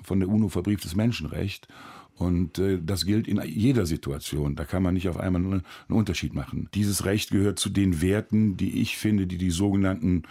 von 0.03 0.21
der 0.21 0.29
UNO 0.29 0.49
verbrieftes 0.49 0.95
Menschenrecht. 0.95 1.69
Und 2.17 2.59
äh, 2.59 2.79
das 2.85 3.07
gilt 3.07 3.29
in 3.29 3.41
jeder 3.45 3.87
Situation. 3.87 4.57
Da 4.57 4.65
kann 4.65 4.83
man 4.83 4.95
nicht 4.95 5.09
auf 5.09 5.19
einmal 5.19 5.43
einen 5.43 5.63
Unterschied 5.89 6.35
machen. 6.35 6.69
Dieses 6.75 7.05
Recht 7.05 7.31
gehört 7.31 7.59
zu 7.59 7.71
den 7.71 8.03
Werten, 8.03 8.57
die 8.57 8.83
ich 8.83 8.97
finde, 8.97 9.27
die 9.27 9.39
die 9.39 9.51
sogenannten 9.53 10.25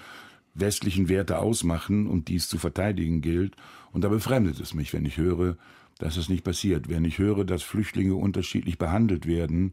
westlichen 0.54 1.08
Werte 1.08 1.40
ausmachen 1.40 2.08
und 2.08 2.28
die 2.28 2.36
es 2.36 2.50
zu 2.50 2.58
verteidigen 2.58 3.22
gilt. 3.22 3.56
Und 3.94 4.04
da 4.04 4.10
befremdet 4.10 4.60
es 4.60 4.74
mich, 4.74 4.94
wenn 4.94 5.06
ich 5.06 5.18
höre, 5.18 5.56
dass 5.98 6.18
es 6.18 6.30
nicht 6.30 6.44
passiert. 6.44 6.90
Wenn 6.90 7.06
ich 7.06 7.18
höre, 7.18 7.44
dass 7.44 7.64
Flüchtlinge 7.64 8.16
unterschiedlich 8.16 8.78
behandelt 8.78 9.26
werden, 9.26 9.72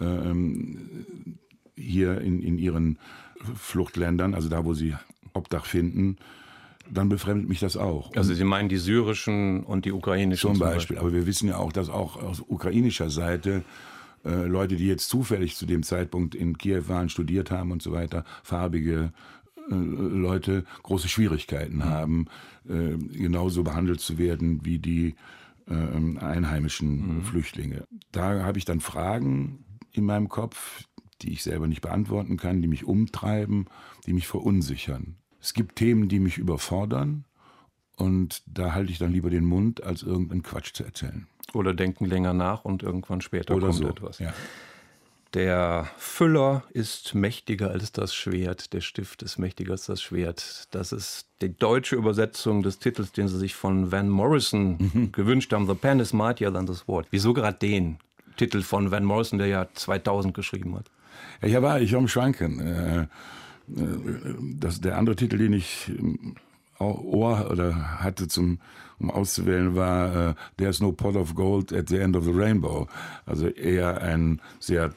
ähm, 0.00 1.06
hier 1.76 2.20
in, 2.20 2.42
in 2.42 2.58
ihren 2.58 2.98
Fluchtländern, 3.56 4.34
also 4.34 4.48
da, 4.48 4.64
wo 4.64 4.74
sie 4.74 4.94
Obdach 5.32 5.66
finden, 5.66 6.16
dann 6.90 7.08
befremdet 7.08 7.48
mich 7.48 7.60
das 7.60 7.76
auch. 7.76 8.14
Also 8.14 8.34
Sie 8.34 8.44
meinen 8.44 8.68
die 8.68 8.76
syrischen 8.76 9.64
und 9.64 9.84
die 9.84 9.92
ukrainischen 9.92 10.50
zum 10.50 10.58
Beispiel. 10.58 10.68
Zum 10.68 10.76
Beispiel. 10.76 10.98
Aber 10.98 11.12
wir 11.12 11.26
wissen 11.26 11.48
ja 11.48 11.56
auch, 11.56 11.72
dass 11.72 11.88
auch 11.88 12.22
aus 12.22 12.42
ukrainischer 12.46 13.10
Seite 13.10 13.64
äh, 14.24 14.46
Leute, 14.46 14.76
die 14.76 14.86
jetzt 14.86 15.08
zufällig 15.08 15.56
zu 15.56 15.66
dem 15.66 15.82
Zeitpunkt 15.82 16.34
in 16.34 16.58
Kiew 16.58 16.84
waren, 16.88 17.08
studiert 17.08 17.50
haben 17.50 17.72
und 17.72 17.82
so 17.82 17.92
weiter, 17.92 18.24
farbige 18.42 19.12
äh, 19.70 19.74
Leute 19.74 20.64
große 20.82 21.08
Schwierigkeiten 21.08 21.84
haben, 21.84 22.26
äh, 22.68 22.96
genauso 23.16 23.64
behandelt 23.64 24.00
zu 24.00 24.18
werden 24.18 24.60
wie 24.64 24.78
die 24.78 25.14
äh, 25.68 26.18
einheimischen 26.18 27.16
mhm. 27.16 27.22
Flüchtlinge. 27.22 27.84
Da 28.12 28.42
habe 28.42 28.58
ich 28.58 28.64
dann 28.64 28.80
Fragen 28.80 29.64
in 29.92 30.04
meinem 30.04 30.28
Kopf, 30.28 30.84
die 31.22 31.32
ich 31.32 31.42
selber 31.42 31.66
nicht 31.66 31.80
beantworten 31.80 32.36
kann, 32.36 32.60
die 32.60 32.68
mich 32.68 32.84
umtreiben, 32.84 33.66
die 34.06 34.12
mich 34.12 34.26
verunsichern. 34.26 35.16
Es 35.40 35.54
gibt 35.54 35.76
Themen, 35.76 36.08
die 36.08 36.20
mich 36.20 36.38
überfordern 36.38 37.24
und 37.96 38.42
da 38.46 38.72
halte 38.72 38.90
ich 38.90 38.98
dann 38.98 39.12
lieber 39.12 39.30
den 39.30 39.44
Mund, 39.44 39.82
als 39.82 40.02
irgendeinen 40.02 40.42
Quatsch 40.42 40.74
zu 40.74 40.84
erzählen. 40.84 41.26
Oder 41.52 41.74
denken 41.74 42.06
länger 42.06 42.34
nach 42.34 42.64
und 42.64 42.82
irgendwann 42.82 43.20
später 43.20 43.54
Oder 43.54 43.68
kommt 43.68 43.78
so. 43.78 43.88
etwas. 43.88 44.18
Ja. 44.18 44.34
Der 45.34 45.90
Füller 45.96 46.62
ist 46.70 47.16
mächtiger 47.16 47.72
als 47.72 47.90
das 47.90 48.14
Schwert, 48.14 48.72
der 48.72 48.80
Stift 48.80 49.20
ist 49.22 49.36
mächtiger 49.36 49.72
als 49.72 49.86
das 49.86 50.00
Schwert. 50.00 50.68
Das 50.70 50.92
ist 50.92 51.26
die 51.42 51.52
deutsche 51.52 51.96
Übersetzung 51.96 52.62
des 52.62 52.78
Titels, 52.78 53.10
den 53.10 53.26
Sie 53.26 53.38
sich 53.38 53.56
von 53.56 53.90
Van 53.90 54.08
Morrison 54.08 54.78
mhm. 54.78 55.12
gewünscht 55.12 55.52
haben. 55.52 55.66
The 55.66 55.74
pen 55.74 55.98
is 55.98 56.12
mightier 56.12 56.52
than 56.52 56.68
the 56.68 56.74
sword. 56.74 57.08
Wieso 57.10 57.34
gerade 57.34 57.58
den 57.58 57.98
Titel 58.36 58.62
von 58.62 58.92
Van 58.92 59.04
Morrison, 59.04 59.40
der 59.40 59.48
ja 59.48 59.66
2000 59.74 60.34
geschrieben 60.34 60.76
hat? 60.76 60.88
Ja, 61.42 61.60
war 61.62 61.80
ich 61.80 61.96
am 61.96 62.06
Schwanken. 62.06 62.60
Äh, 62.60 63.00
äh, 63.02 63.06
das, 64.60 64.80
der 64.80 64.96
andere 64.96 65.16
Titel, 65.16 65.38
den 65.38 65.52
ich 65.52 65.90
Ohr 66.78 67.48
oder 67.50 68.00
hatte 68.00 68.28
zum 68.28 68.58
um 68.98 69.10
auszuwählen, 69.10 69.74
war 69.74 70.30
uh, 70.30 70.34
There's 70.56 70.80
no 70.80 70.92
pot 70.92 71.16
of 71.16 71.34
gold 71.34 71.72
at 71.72 71.88
the 71.88 71.98
end 71.98 72.16
of 72.16 72.24
the 72.24 72.32
rainbow. 72.32 72.86
Also 73.26 73.48
eher 73.48 74.00
ein 74.00 74.40
sehr 74.60 74.92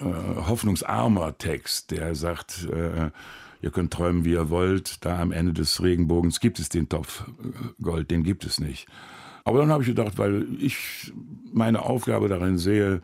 uh, 0.00 0.46
hoffnungsarmer 0.48 1.38
Text, 1.38 1.90
der 1.90 2.14
sagt, 2.14 2.68
uh, 2.70 3.10
ihr 3.62 3.70
könnt 3.70 3.92
träumen, 3.92 4.24
wie 4.24 4.32
ihr 4.32 4.50
wollt, 4.50 5.04
da 5.04 5.20
am 5.20 5.32
Ende 5.32 5.52
des 5.52 5.82
Regenbogens 5.82 6.40
gibt 6.40 6.58
es 6.58 6.68
den 6.68 6.88
Topf 6.88 7.24
Gold, 7.80 8.10
den 8.10 8.22
gibt 8.22 8.44
es 8.44 8.60
nicht. 8.60 8.86
Aber 9.44 9.60
dann 9.60 9.70
habe 9.70 9.82
ich 9.82 9.88
gedacht, 9.88 10.18
weil 10.18 10.46
ich 10.58 11.12
meine 11.52 11.82
Aufgabe 11.82 12.28
darin 12.28 12.58
sehe, 12.58 13.00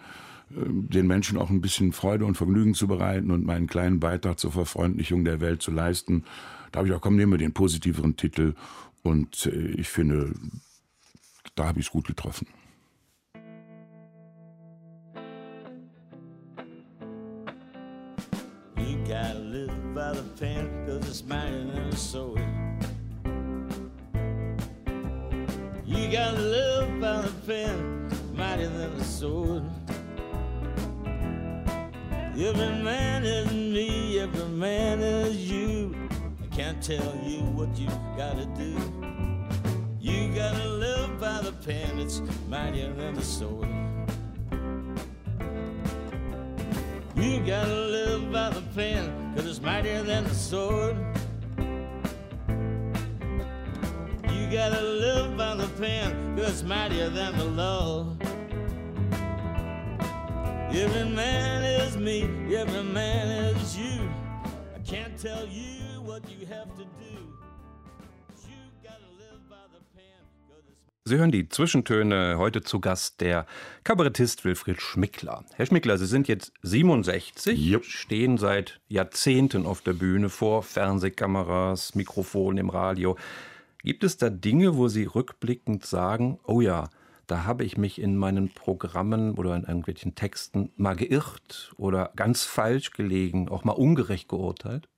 den 0.50 1.06
Menschen 1.06 1.38
auch 1.38 1.50
ein 1.50 1.61
bisschen 1.61 1.92
Freude 1.92 2.26
und 2.26 2.37
Vergnügen 2.37 2.75
zu 2.75 2.87
bereiten 2.87 3.30
und 3.30 3.47
meinen 3.47 3.66
kleinen 3.66 3.99
Beitrag 3.99 4.38
zur 4.38 4.52
Verfreundlichung 4.52 5.25
der 5.25 5.40
Welt 5.40 5.62
zu 5.62 5.71
leisten. 5.71 6.25
Da 6.75 6.78
habe 6.78 6.88
ich 6.88 6.95
auch, 6.97 7.00
komm, 7.00 7.14
nehmen 7.14 7.31
wir 7.31 7.38
den 7.38 7.52
positiveren 7.52 8.16
Titel. 8.16 8.54
Und 9.04 9.47
äh, 9.47 9.75
ich 9.78 9.88
finde, 9.88 10.35
da 11.54 11.66
habe 11.66 11.78
ich 11.78 11.87
es 11.87 11.93
gut 11.93 12.04
getroffen. 12.04 12.49
You 18.76 18.97
gotta 19.07 19.35
live 19.35 19.71
by 19.95 20.14
the 20.14 20.25
pen, 20.37 20.69
cause 20.85 21.09
it's 21.09 21.23
mine 21.23 21.71
and 21.76 21.93
the 21.93 21.97
sword. 21.97 22.40
You 25.87 26.11
gotta 26.11 26.40
live 26.40 27.00
by 27.00 27.23
the 27.23 27.33
pen, 27.47 28.09
mightier 28.35 28.69
than 28.69 28.99
the 28.99 29.04
sword. 29.04 29.62
Every 32.37 32.83
man 32.83 33.25
is 33.25 33.52
me, 33.52 34.19
every 34.19 34.49
man 34.49 34.99
is 34.99 35.37
you. 35.49 35.53
Can't 36.54 36.80
tell 36.80 37.18
you 37.25 37.40
what 37.56 37.76
you 37.76 37.88
gotta 38.16 38.46
do. 38.54 38.78
You 40.00 40.32
gotta 40.32 40.68
live 40.68 41.18
by 41.18 41.40
the 41.42 41.50
pen, 41.50 41.99
it's 41.99 42.23
mightier 42.49 42.92
than 42.92 43.14
the 43.14 43.25
sword. 43.25 43.66
You 47.16 47.40
gotta 47.44 47.75
live 47.75 48.30
by 48.30 48.50
the 48.50 48.62
pen, 48.73 49.34
cause 49.34 49.46
it's 49.46 49.61
mightier 49.61 50.04
than 50.04 50.23
the 50.23 50.34
sword. 50.34 50.96
You 54.30 54.46
gotta 54.52 54.80
live 54.80 55.37
by 55.37 55.56
the 55.56 55.66
pen, 55.76 56.37
cause 56.37 56.50
it's 56.50 56.62
mightier 56.62 57.08
than 57.08 57.37
the 57.37 57.46
law. 57.46 58.16
Every 60.70 61.11
man 61.11 61.64
is 61.64 61.96
me, 61.96 62.23
every 62.54 62.84
man 62.84 63.26
is 63.56 63.76
you. 63.76 64.08
I 64.73 64.78
can't 64.84 65.18
tell 65.18 65.49
you 65.49 65.74
Sie 71.06 71.18
hören 71.18 71.30
die 71.30 71.50
Zwischentöne 71.50 72.37
heute 72.38 72.62
zu 72.62 72.80
Gast 72.80 73.21
der 73.21 73.44
Kabarettist 73.85 74.47
Wilfried 74.47 74.80
Schmickler. 74.80 75.44
Herr 75.54 75.66
Schmickler, 75.66 75.99
Sie 75.99 76.06
sind 76.06 76.28
jetzt 76.28 76.54
67, 76.62 77.59
yep. 77.59 77.85
stehen 77.85 78.38
seit 78.38 78.80
Jahrzehnten 78.88 79.66
auf 79.66 79.83
der 79.83 79.92
Bühne 79.92 80.30
vor 80.30 80.62
Fernsehkameras, 80.62 81.94
Mikrofon 81.94 82.56
im 82.56 82.71
Radio. 82.71 83.18
Gibt 83.83 84.02
es 84.02 84.16
da 84.16 84.30
Dinge, 84.30 84.78
wo 84.78 84.88
Sie 84.88 85.04
rückblickend 85.04 85.85
sagen, 85.85 86.38
oh 86.47 86.62
ja, 86.62 86.88
da 87.26 87.44
habe 87.44 87.64
ich 87.64 87.76
mich 87.76 88.00
in 88.00 88.16
meinen 88.16 88.49
Programmen 88.49 89.35
oder 89.35 89.56
in 89.56 89.64
irgendwelchen 89.64 90.14
Texten 90.14 90.73
mal 90.76 90.97
geirrt 90.97 91.75
oder 91.76 92.12
ganz 92.16 92.44
falsch 92.44 92.92
gelegen, 92.92 93.50
auch 93.50 93.64
mal 93.64 93.73
ungerecht 93.73 94.28
geurteilt? 94.28 94.88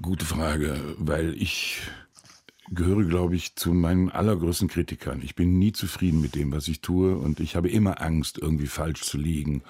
Gute 0.00 0.24
Frage, 0.24 0.76
weil 0.98 1.34
ich 1.40 1.80
gehöre, 2.70 3.04
glaube 3.04 3.36
ich, 3.36 3.56
zu 3.56 3.72
meinen 3.72 4.10
allergrößten 4.10 4.68
Kritikern. 4.68 5.22
Ich 5.22 5.34
bin 5.34 5.58
nie 5.58 5.72
zufrieden 5.72 6.20
mit 6.20 6.34
dem, 6.34 6.52
was 6.52 6.68
ich 6.68 6.80
tue 6.80 7.16
und 7.16 7.40
ich 7.40 7.56
habe 7.56 7.68
immer 7.68 8.00
Angst, 8.00 8.38
irgendwie 8.38 8.66
falsch 8.66 9.02
zu 9.02 9.18
liegen 9.18 9.62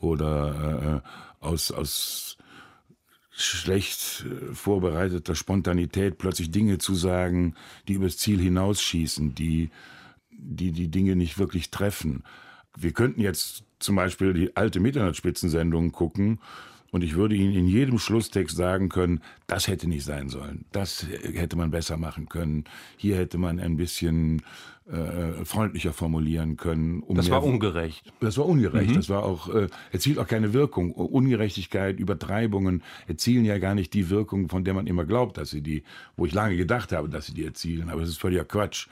oder 0.00 1.02
äh, 1.02 1.44
aus, 1.44 1.70
aus 1.70 2.36
schlecht 3.30 4.26
äh, 4.26 4.54
vorbereiteter 4.54 5.34
Spontanität 5.34 6.18
plötzlich 6.18 6.50
Dinge 6.50 6.78
zu 6.78 6.94
sagen, 6.94 7.54
die 7.88 7.94
übers 7.94 8.18
Ziel 8.18 8.40
hinausschießen, 8.40 9.34
die 9.34 9.70
die 10.42 10.72
die 10.72 10.88
Dinge 10.88 11.14
nicht 11.16 11.38
wirklich 11.38 11.70
treffen. 11.70 12.24
Wir 12.76 12.92
könnten 12.92 13.20
jetzt 13.20 13.64
zum 13.78 13.96
Beispiel 13.96 14.32
die 14.32 14.56
alte 14.56 14.80
Mitternachtsspitzensendung 14.80 15.92
gucken 15.92 16.40
und 16.92 17.02
ich 17.02 17.14
würde 17.14 17.34
Ihnen 17.34 17.54
in 17.54 17.66
jedem 17.66 17.98
Schlusstext 17.98 18.54
sagen 18.56 18.90
können, 18.90 19.22
das 19.46 19.66
hätte 19.66 19.88
nicht 19.88 20.04
sein 20.04 20.28
sollen. 20.28 20.66
Das 20.72 21.06
hätte 21.08 21.56
man 21.56 21.70
besser 21.70 21.96
machen 21.96 22.28
können. 22.28 22.64
Hier 22.98 23.16
hätte 23.16 23.38
man 23.38 23.58
ein 23.58 23.78
bisschen 23.78 24.42
äh, 24.90 25.44
freundlicher 25.44 25.92
formulieren 25.92 26.56
können. 26.56 27.02
Um 27.02 27.16
das 27.16 27.30
war 27.30 27.44
ungerecht. 27.44 28.12
Das 28.20 28.36
war 28.36 28.46
ungerecht. 28.46 28.90
Mhm. 28.90 28.94
Das 28.94 29.08
war 29.08 29.24
auch, 29.24 29.48
äh, 29.48 29.68
erzielt 29.92 30.18
auch 30.18 30.26
keine 30.26 30.52
Wirkung. 30.52 30.92
Ungerechtigkeit, 30.92 32.00
Übertreibungen 32.00 32.82
erzielen 33.06 33.44
ja 33.44 33.58
gar 33.58 33.74
nicht 33.74 33.94
die 33.94 34.10
Wirkung, 34.10 34.48
von 34.48 34.64
der 34.64 34.74
man 34.74 34.88
immer 34.88 35.04
glaubt, 35.04 35.38
dass 35.38 35.50
sie 35.50 35.62
die, 35.62 35.84
wo 36.16 36.26
ich 36.26 36.34
lange 36.34 36.56
gedacht 36.56 36.90
habe, 36.92 37.08
dass 37.08 37.26
sie 37.26 37.34
die 37.34 37.44
erzielen. 37.44 37.90
Aber 37.90 38.02
es 38.02 38.08
ist 38.08 38.20
völliger 38.20 38.44
Quatsch. 38.44 38.88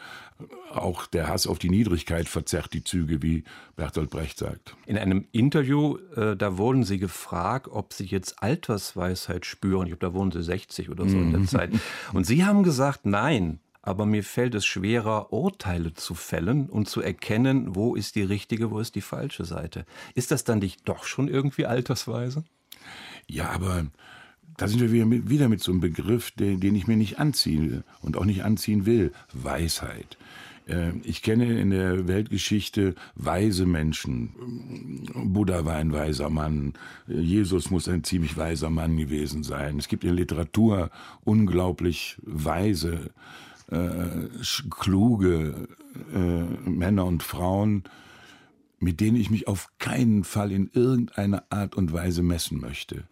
Auch 0.72 1.06
der 1.06 1.28
Hass 1.28 1.46
auf 1.46 1.58
die 1.58 1.68
Niedrigkeit 1.68 2.28
verzerrt 2.28 2.72
die 2.72 2.84
Züge, 2.84 3.20
wie 3.22 3.42
Bertolt 3.76 4.10
Brecht 4.10 4.38
sagt. 4.38 4.76
In 4.86 4.96
einem 4.96 5.26
Interview, 5.32 5.98
äh, 6.14 6.36
da 6.36 6.56
wurden 6.56 6.84
Sie 6.84 6.98
gefragt, 6.98 7.68
ob 7.68 7.92
Sie 7.92 8.04
jetzt 8.04 8.42
Altersweisheit 8.42 9.44
spüren. 9.44 9.88
Ich 9.88 9.98
glaube, 9.98 10.06
da 10.06 10.14
wurden 10.14 10.30
Sie 10.30 10.42
60 10.42 10.88
oder 10.88 11.08
so 11.08 11.16
mhm. 11.16 11.22
in 11.24 11.30
der 11.32 11.40
mhm. 11.40 11.48
Zeit. 11.48 11.70
Und 12.12 12.26
Sie 12.26 12.44
haben 12.44 12.62
gesagt, 12.62 13.06
nein 13.06 13.58
aber 13.82 14.06
mir 14.06 14.22
fällt 14.22 14.54
es 14.54 14.66
schwerer, 14.66 15.32
Urteile 15.32 15.94
zu 15.94 16.14
fällen 16.14 16.68
und 16.68 16.88
zu 16.88 17.00
erkennen, 17.00 17.74
wo 17.74 17.94
ist 17.94 18.14
die 18.14 18.22
richtige, 18.22 18.70
wo 18.70 18.78
ist 18.78 18.94
die 18.94 19.00
falsche 19.00 19.44
Seite. 19.44 19.86
Ist 20.14 20.30
das 20.30 20.44
dann 20.44 20.58
nicht 20.58 20.88
doch 20.88 21.04
schon 21.04 21.28
irgendwie 21.28 21.66
altersweise? 21.66 22.44
Ja, 23.26 23.50
aber 23.50 23.86
da 24.56 24.68
sind 24.68 24.80
wir 24.80 24.92
wieder 24.92 25.06
mit, 25.06 25.30
wieder 25.30 25.48
mit 25.48 25.62
so 25.62 25.72
einem 25.72 25.80
Begriff, 25.80 26.30
den, 26.32 26.60
den 26.60 26.74
ich 26.74 26.86
mir 26.86 26.96
nicht 26.96 27.18
anziehe 27.18 27.82
und 28.02 28.16
auch 28.16 28.26
nicht 28.26 28.44
anziehen 28.44 28.84
will. 28.84 29.12
Weisheit. 29.32 30.18
Äh, 30.66 30.92
ich 31.02 31.22
kenne 31.22 31.58
in 31.58 31.70
der 31.70 32.06
Weltgeschichte 32.08 32.94
weise 33.14 33.66
Menschen. 33.66 35.04
Buddha 35.14 35.64
war 35.64 35.76
ein 35.76 35.92
weiser 35.92 36.28
Mann. 36.28 36.74
Jesus 37.06 37.70
muss 37.70 37.88
ein 37.88 38.04
ziemlich 38.04 38.36
weiser 38.36 38.70
Mann 38.70 38.96
gewesen 38.96 39.42
sein. 39.42 39.78
Es 39.78 39.88
gibt 39.88 40.04
in 40.04 40.10
der 40.10 40.16
Literatur 40.16 40.90
unglaublich 41.24 42.18
weise 42.22 43.10
äh, 43.70 44.28
kluge 44.70 45.68
äh, 46.12 46.68
Männer 46.68 47.04
und 47.06 47.22
Frauen, 47.22 47.84
mit 48.78 49.00
denen 49.00 49.16
ich 49.16 49.30
mich 49.30 49.46
auf 49.46 49.68
keinen 49.78 50.24
Fall 50.24 50.52
in 50.52 50.70
irgendeiner 50.72 51.44
Art 51.50 51.74
und 51.74 51.92
Weise 51.92 52.22
messen 52.22 52.60
möchte, 52.60 53.04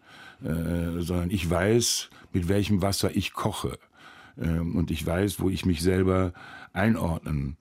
äh, 0.43 0.99
sondern 0.99 1.29
ich 1.29 1.49
weiß, 1.49 2.09
mit 2.33 2.47
welchem 2.47 2.81
Wasser 2.81 3.15
ich 3.15 3.33
koche. 3.33 3.77
Äh, 4.37 4.59
und 4.59 4.91
ich 4.91 5.05
weiß, 5.05 5.39
wo 5.39 5.49
ich 5.49 5.65
mich 5.65 5.81
selber 5.81 6.33
einordnen 6.73 7.57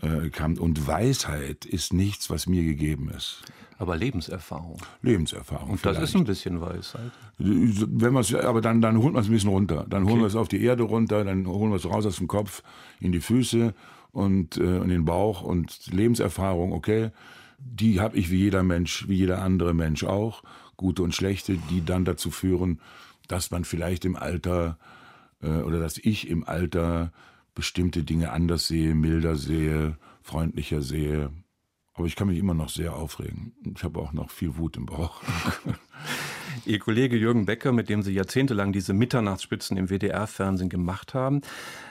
äh, 0.00 0.30
kann. 0.30 0.58
Und 0.58 0.86
Weisheit 0.86 1.64
ist 1.64 1.92
nichts, 1.92 2.30
was 2.30 2.46
mir 2.46 2.62
gegeben 2.62 3.10
ist. 3.10 3.42
Aber 3.78 3.96
Lebenserfahrung. 3.96 4.78
Lebenserfahrung. 5.02 5.70
Und 5.70 5.84
das 5.84 5.98
ist 5.98 6.14
ein 6.14 6.24
bisschen 6.24 6.60
Weisheit. 6.60 7.10
Wenn 7.38 8.16
aber 8.16 8.60
dann, 8.60 8.80
dann 8.80 8.98
holt 8.98 9.12
man 9.12 9.22
es 9.22 9.28
ein 9.28 9.32
bisschen 9.32 9.50
runter. 9.50 9.86
Dann 9.88 10.06
holen 10.06 10.20
wir 10.20 10.26
es 10.26 10.36
auf 10.36 10.48
die 10.48 10.62
Erde 10.62 10.84
runter, 10.84 11.24
dann 11.24 11.46
holen 11.46 11.70
wir 11.70 11.76
es 11.76 11.84
raus 11.84 12.06
aus 12.06 12.16
dem 12.16 12.28
Kopf 12.28 12.62
in 13.00 13.12
die 13.12 13.20
Füße 13.20 13.74
und 14.12 14.56
äh, 14.56 14.78
in 14.78 14.88
den 14.88 15.04
Bauch 15.04 15.42
und 15.42 15.92
Lebenserfahrung, 15.92 16.72
okay, 16.72 17.10
die 17.58 18.00
habe 18.00 18.16
ich 18.16 18.30
wie 18.30 18.38
jeder 18.38 18.62
Mensch, 18.62 19.08
wie 19.08 19.16
jeder 19.16 19.42
andere 19.42 19.74
Mensch 19.74 20.04
auch, 20.04 20.42
gute 20.76 21.02
und 21.02 21.14
schlechte, 21.14 21.58
die 21.70 21.84
dann 21.84 22.04
dazu 22.04 22.30
führen, 22.30 22.80
dass 23.28 23.50
man 23.50 23.64
vielleicht 23.64 24.04
im 24.04 24.16
Alter 24.16 24.78
äh, 25.42 25.48
oder 25.48 25.80
dass 25.80 25.98
ich 25.98 26.28
im 26.28 26.44
Alter 26.44 27.12
bestimmte 27.54 28.04
Dinge 28.04 28.32
anders 28.32 28.66
sehe, 28.66 28.94
milder 28.94 29.36
sehe, 29.36 29.96
freundlicher 30.22 30.82
sehe, 30.82 31.30
aber 31.94 32.06
ich 32.06 32.16
kann 32.16 32.28
mich 32.28 32.38
immer 32.38 32.54
noch 32.54 32.70
sehr 32.70 32.94
aufregen. 32.94 33.52
Ich 33.76 33.84
habe 33.84 34.00
auch 34.00 34.12
noch 34.12 34.30
viel 34.30 34.56
Wut 34.56 34.76
im 34.76 34.86
Bauch. 34.86 35.20
Ihr 36.66 36.78
Kollege 36.78 37.16
Jürgen 37.16 37.44
Becker, 37.44 37.72
mit 37.72 37.88
dem 37.88 38.02
Sie 38.02 38.12
jahrzehntelang 38.12 38.72
diese 38.72 38.94
Mitternachtsspitzen 38.94 39.76
im 39.76 39.88
WDR-Fernsehen 39.88 40.70
gemacht 40.70 41.12
haben, 41.12 41.42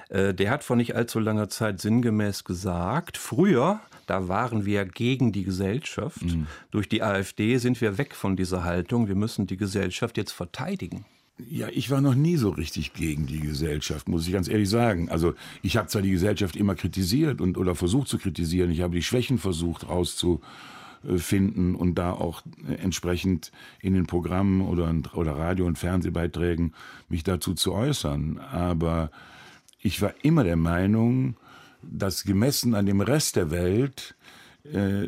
äh, 0.09 0.33
der 0.33 0.49
hat 0.49 0.63
vor 0.63 0.75
nicht 0.75 0.95
allzu 0.95 1.19
langer 1.19 1.49
Zeit 1.49 1.81
sinngemäß 1.81 2.43
gesagt, 2.43 3.17
früher, 3.17 3.79
da 4.07 4.27
waren 4.27 4.65
wir 4.65 4.85
gegen 4.85 5.31
die 5.31 5.43
Gesellschaft. 5.43 6.23
Mhm. 6.23 6.47
Durch 6.71 6.89
die 6.89 7.03
AfD 7.03 7.57
sind 7.57 7.79
wir 7.79 7.97
weg 7.97 8.15
von 8.15 8.35
dieser 8.35 8.63
Haltung. 8.63 9.07
Wir 9.07 9.15
müssen 9.15 9.45
die 9.45 9.57
Gesellschaft 9.57 10.17
jetzt 10.17 10.31
verteidigen. 10.31 11.05
Ja, 11.49 11.67
ich 11.69 11.89
war 11.89 12.01
noch 12.01 12.15
nie 12.15 12.37
so 12.37 12.49
richtig 12.49 12.93
gegen 12.93 13.25
die 13.25 13.39
Gesellschaft, 13.39 14.07
muss 14.07 14.27
ich 14.27 14.33
ganz 14.33 14.47
ehrlich 14.47 14.69
sagen. 14.69 15.09
Also 15.09 15.33
ich 15.61 15.77
habe 15.77 15.87
zwar 15.87 16.01
die 16.01 16.11
Gesellschaft 16.11 16.55
immer 16.55 16.75
kritisiert 16.75 17.41
und 17.41 17.57
oder 17.57 17.75
versucht 17.75 18.07
zu 18.07 18.17
kritisieren, 18.17 18.71
ich 18.71 18.81
habe 18.81 18.95
die 18.95 19.03
Schwächen 19.03 19.37
versucht 19.37 19.87
rauszufinden 19.87 21.75
und 21.75 21.95
da 21.95 22.11
auch 22.11 22.41
entsprechend 22.81 23.51
in 23.81 23.93
den 23.93 24.07
Programmen 24.07 24.61
oder, 24.61 24.93
oder 25.13 25.37
Radio- 25.37 25.65
und 25.65 25.77
Fernsehbeiträgen 25.77 26.73
mich 27.09 27.23
dazu 27.23 27.53
zu 27.53 27.73
äußern. 27.73 28.39
Aber 28.39 29.11
ich 29.79 30.01
war 30.01 30.13
immer 30.21 30.43
der 30.43 30.57
Meinung, 30.57 31.35
dass 31.81 32.23
gemessen 32.23 32.75
an 32.75 32.85
dem 32.85 33.01
Rest 33.01 33.35
der 33.35 33.51
Welt 33.51 34.15
äh, 34.71 35.07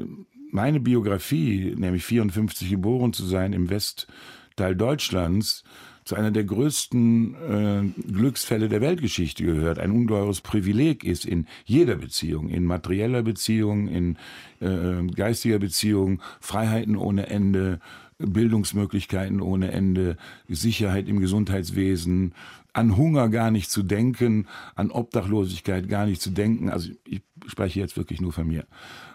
meine 0.52 0.80
Biografie, 0.80 1.74
nämlich 1.76 2.06
54 2.06 2.69
geboren 2.69 3.13
zu 3.13 3.26
sein 3.26 3.54
im 3.54 3.69
Westteil 3.69 4.76
Deutschlands, 4.76 5.63
zu 6.06 6.16
einer 6.16 6.32
der 6.32 6.44
größten 6.44 7.36
äh, 7.36 8.02
Glücksfälle 8.12 8.70
der 8.70 8.82
Weltgeschichte 8.82 9.44
gehört, 9.44 9.80
ein 9.80 9.92
ungeheures 9.92 10.42
Privileg 10.42 11.04
ist 11.04 11.26
in 11.26 11.48
jeder 11.66 11.96
Beziehung, 11.96 12.50
in 12.50 12.66
materieller 12.66 13.24
Beziehung, 13.24 13.88
in 13.88 14.18
äh, 14.60 15.06
geistiger 15.16 15.60
Beziehung, 15.60 16.22
Freiheiten 16.39 16.96
ohne 16.96 17.28
Ende, 17.28 17.80
Bildungsmöglichkeiten 18.18 19.42
ohne 19.42 19.72
Ende, 19.72 20.18
Sicherheit 20.48 21.08
im 21.08 21.20
Gesundheitswesen, 21.20 22.34
an 22.74 22.98
Hunger 22.98 23.30
gar 23.30 23.52
nicht 23.52 23.70
zu 23.70 23.84
denken, 23.84 24.48
an 24.76 24.92
Obdachlosigkeit 24.92 25.88
gar 25.88 26.06
nicht 26.06 26.22
zu 26.22 26.32
denken. 26.32 26.70
Also 26.70 26.89
ich 27.06 27.22
spreche 27.48 27.80
jetzt 27.80 27.98
wirklich 27.98 28.20
nur 28.20 28.34
von 28.34 28.48
mir 28.48 28.66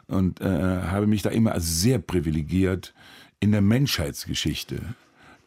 und 0.06 0.40
äh, 0.40 0.44
habe 0.44 1.06
mich 1.06 1.22
da 1.22 1.30
immer 1.30 1.52
als 1.52 1.80
sehr 1.80 1.98
privilegiert 1.98 2.94
in 3.40 3.52
der 3.52 3.62
Menschheitsgeschichte 3.62 4.80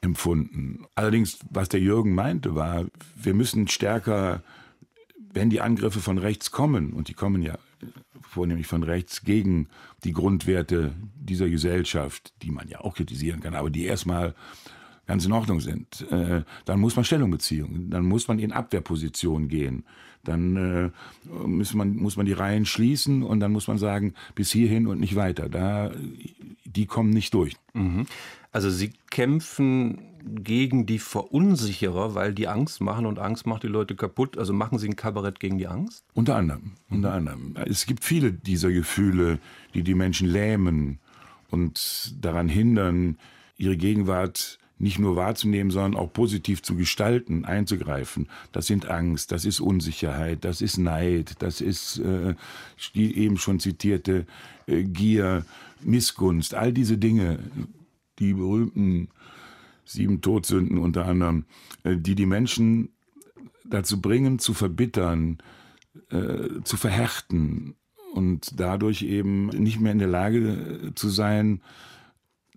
empfunden. 0.01 0.85
Allerdings, 0.95 1.39
was 1.49 1.69
der 1.69 1.79
Jürgen 1.79 2.13
meinte, 2.13 2.55
war, 2.55 2.85
wir 3.15 3.33
müssen 3.33 3.67
stärker, 3.67 4.43
wenn 5.33 5.49
die 5.49 5.61
Angriffe 5.61 5.99
von 5.99 6.17
rechts 6.17 6.51
kommen, 6.51 6.91
und 6.93 7.07
die 7.07 7.13
kommen 7.13 7.41
ja 7.41 7.57
vornehmlich 8.21 8.67
von 8.67 8.83
rechts 8.83 9.23
gegen 9.23 9.67
die 10.03 10.13
Grundwerte 10.13 10.93
dieser 11.15 11.49
Gesellschaft, 11.49 12.33
die 12.41 12.51
man 12.51 12.67
ja 12.67 12.81
auch 12.81 12.95
kritisieren 12.95 13.41
kann, 13.41 13.55
aber 13.55 13.69
die 13.69 13.85
erstmal 13.85 14.33
ganz 15.05 15.25
in 15.25 15.33
Ordnung 15.33 15.59
sind, 15.59 16.09
äh, 16.09 16.43
dann 16.65 16.79
muss 16.79 16.95
man 16.95 17.05
Stellung 17.05 17.31
beziehen, 17.31 17.89
dann 17.89 18.05
muss 18.05 18.27
man 18.27 18.39
in 18.39 18.51
Abwehrposition 18.51 19.49
gehen, 19.49 19.83
dann 20.23 20.55
äh, 20.55 20.89
muss, 21.45 21.73
man, 21.73 21.95
muss 21.95 22.15
man 22.15 22.25
die 22.25 22.33
Reihen 22.33 22.65
schließen 22.65 23.23
und 23.23 23.39
dann 23.39 23.51
muss 23.51 23.67
man 23.67 23.77
sagen, 23.77 24.13
bis 24.35 24.51
hierhin 24.51 24.87
und 24.87 24.99
nicht 24.99 25.15
weiter. 25.15 25.49
Da, 25.49 25.91
die 26.63 26.85
kommen 26.85 27.09
nicht 27.09 27.33
durch. 27.33 27.55
Mhm. 27.73 28.05
Also 28.51 28.69
Sie 28.69 28.93
kämpfen 29.09 30.11
gegen 30.23 30.85
die 30.85 30.99
Verunsicherer, 30.99 32.15
weil 32.15 32.33
die 32.33 32.47
Angst 32.47 32.81
machen 32.81 33.05
und 33.05 33.17
Angst 33.17 33.47
macht 33.47 33.63
die 33.63 33.67
Leute 33.67 33.95
kaputt. 33.95 34.37
Also 34.37 34.53
machen 34.53 34.77
Sie 34.77 34.87
ein 34.87 34.95
Kabarett 34.95 35.39
gegen 35.39 35.57
die 35.57 35.67
Angst? 35.67 36.03
Unter 36.13 36.35
anderem, 36.35 36.73
unter 36.89 37.13
anderem. 37.13 37.55
Es 37.65 37.85
gibt 37.85 38.03
viele 38.03 38.31
dieser 38.31 38.71
Gefühle, 38.71 39.39
die 39.73 39.83
die 39.83 39.95
Menschen 39.95 40.27
lähmen 40.27 40.99
und 41.49 42.15
daran 42.21 42.49
hindern, 42.49 43.17
ihre 43.57 43.77
Gegenwart 43.77 44.59
nicht 44.79 44.97
nur 44.97 45.15
wahrzunehmen, 45.15 45.69
sondern 45.69 45.95
auch 45.95 46.11
positiv 46.11 46.63
zu 46.63 46.75
gestalten, 46.75 47.45
einzugreifen. 47.45 48.27
Das 48.51 48.65
sind 48.65 48.89
Angst, 48.89 49.31
das 49.31 49.45
ist 49.45 49.59
Unsicherheit, 49.59 50.43
das 50.43 50.61
ist 50.61 50.77
Neid, 50.77 51.35
das 51.39 51.61
ist 51.61 51.99
äh, 51.99 52.33
die 52.95 53.15
eben 53.17 53.37
schon 53.37 53.59
zitierte 53.59 54.25
äh, 54.65 54.83
Gier, 54.83 55.45
Missgunst, 55.83 56.55
all 56.55 56.73
diese 56.73 56.97
Dinge 56.97 57.39
die 58.21 58.33
berühmten 58.33 59.09
sieben 59.83 60.21
Todsünden 60.21 60.77
unter 60.77 61.05
anderem, 61.05 61.45
äh, 61.83 61.97
die 61.97 62.15
die 62.15 62.25
Menschen 62.25 62.89
dazu 63.65 63.99
bringen, 63.99 64.39
zu 64.39 64.53
verbittern, 64.53 65.39
äh, 66.09 66.61
zu 66.63 66.77
verhärten 66.77 67.75
und 68.13 68.59
dadurch 68.59 69.01
eben 69.01 69.47
nicht 69.47 69.79
mehr 69.79 69.91
in 69.91 69.99
der 69.99 70.07
Lage 70.07 70.91
zu 70.95 71.09
sein, 71.09 71.61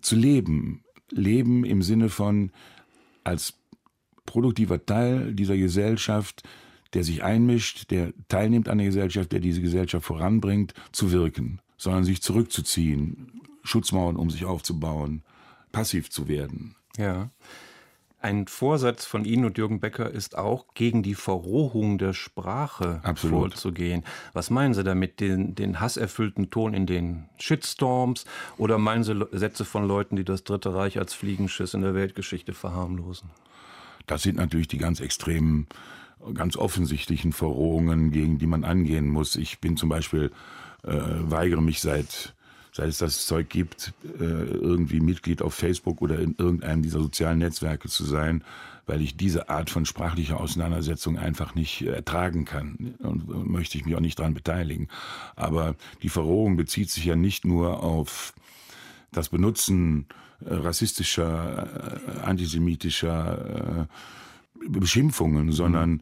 zu 0.01 0.15
leben. 0.15 0.83
Leben 1.11 1.65
im 1.65 1.81
Sinne 1.81 2.09
von 2.09 2.51
als 3.23 3.53
produktiver 4.25 4.85
Teil 4.85 5.33
dieser 5.33 5.57
Gesellschaft, 5.57 6.43
der 6.93 7.03
sich 7.03 7.23
einmischt, 7.23 7.91
der 7.91 8.13
teilnimmt 8.27 8.69
an 8.69 8.77
der 8.77 8.87
Gesellschaft, 8.87 9.31
der 9.31 9.39
diese 9.39 9.61
Gesellschaft 9.61 10.05
voranbringt, 10.05 10.73
zu 10.91 11.11
wirken, 11.11 11.59
sondern 11.77 12.03
sich 12.03 12.21
zurückzuziehen, 12.21 13.41
Schutzmauern 13.63 14.15
um 14.15 14.29
sich 14.29 14.45
aufzubauen, 14.45 15.23
passiv 15.75 16.09
zu 16.09 16.27
werden. 16.29 16.75
Ja. 16.97 17.29
Ein 18.21 18.47
Vorsatz 18.47 19.05
von 19.05 19.23
Ihnen 19.25 19.45
und 19.45 19.57
Jürgen 19.57 19.79
Becker 19.79 20.09
ist 20.09 20.37
auch, 20.37 20.73
gegen 20.73 21.03
die 21.03 21.13
Verrohung 21.13 21.97
der 21.97 22.13
Sprache 22.13 23.01
Absolut. 23.03 23.51
vorzugehen. 23.51 24.03
Was 24.33 24.49
meinen 24.49 24.73
Sie 24.73 24.83
damit? 24.83 25.19
Den, 25.19 25.53
den 25.53 25.79
hasserfüllten 25.79 26.49
Ton 26.49 26.73
in 26.73 26.87
den 26.87 27.25
Shitstorms? 27.37 28.25
Oder 28.57 28.77
meinen 28.77 29.03
Sie 29.03 29.27
Sätze 29.31 29.65
von 29.65 29.85
Leuten, 29.85 30.15
die 30.15 30.23
das 30.23 30.43
Dritte 30.43 30.73
Reich 30.73 30.97
als 30.97 31.13
Fliegenschiss 31.13 31.73
in 31.73 31.81
der 31.81 31.93
Weltgeschichte 31.93 32.53
verharmlosen? 32.53 33.29
Das 34.07 34.23
sind 34.23 34.37
natürlich 34.37 34.69
die 34.69 34.77
ganz 34.77 35.01
extremen, 35.01 35.67
ganz 36.33 36.55
offensichtlichen 36.57 37.33
Verrohungen, 37.33 38.11
gegen 38.11 38.39
die 38.39 38.47
man 38.47 38.63
angehen 38.63 39.07
muss. 39.09 39.35
Ich 39.35 39.59
bin 39.59 39.77
zum 39.77 39.89
Beispiel, 39.89 40.31
äh, 40.83 40.93
weigere 40.93 41.61
mich 41.61 41.81
seit 41.81 42.34
seit 42.75 42.89
es 42.89 42.97
das 42.97 43.25
Zeug 43.25 43.47
gibt, 43.47 43.93
äh, 44.03 44.23
irgendwie 44.23 44.99
Mitglied 44.99 45.41
auf 45.41 45.53
Facebook 45.53 46.01
oder 46.01 46.19
in 46.19 46.35
irgendeinem 46.37 46.81
dieser 46.81 46.99
sozialen 46.99 47.39
Netzwerke 47.39 47.87
zu 47.87 48.03
sein, 48.03 48.43
weil 48.85 49.01
ich 49.01 49.15
diese 49.15 49.47
Art 49.47 49.69
von 49.69 49.85
sprachlicher 49.85 50.41
Auseinandersetzung 50.41 51.17
einfach 51.17 51.55
nicht 51.55 51.83
ertragen 51.83 52.43
kann 52.43 52.95
und 52.99 53.49
möchte 53.49 53.77
ich 53.77 53.85
mich 53.85 53.95
auch 53.95 54.01
nicht 54.01 54.19
daran 54.19 54.33
beteiligen. 54.33 54.89
Aber 55.37 55.75
die 56.03 56.09
Verrohung 56.09 56.57
bezieht 56.57 56.89
sich 56.89 57.05
ja 57.05 57.15
nicht 57.15 57.45
nur 57.45 57.81
auf 57.81 58.33
das 59.13 59.29
Benutzen 59.29 60.07
äh, 60.41 60.53
rassistischer, 60.53 62.01
äh, 62.17 62.19
antisemitischer 62.25 63.87
Beschimpfungen, 64.67 65.53
sondern 65.53 66.01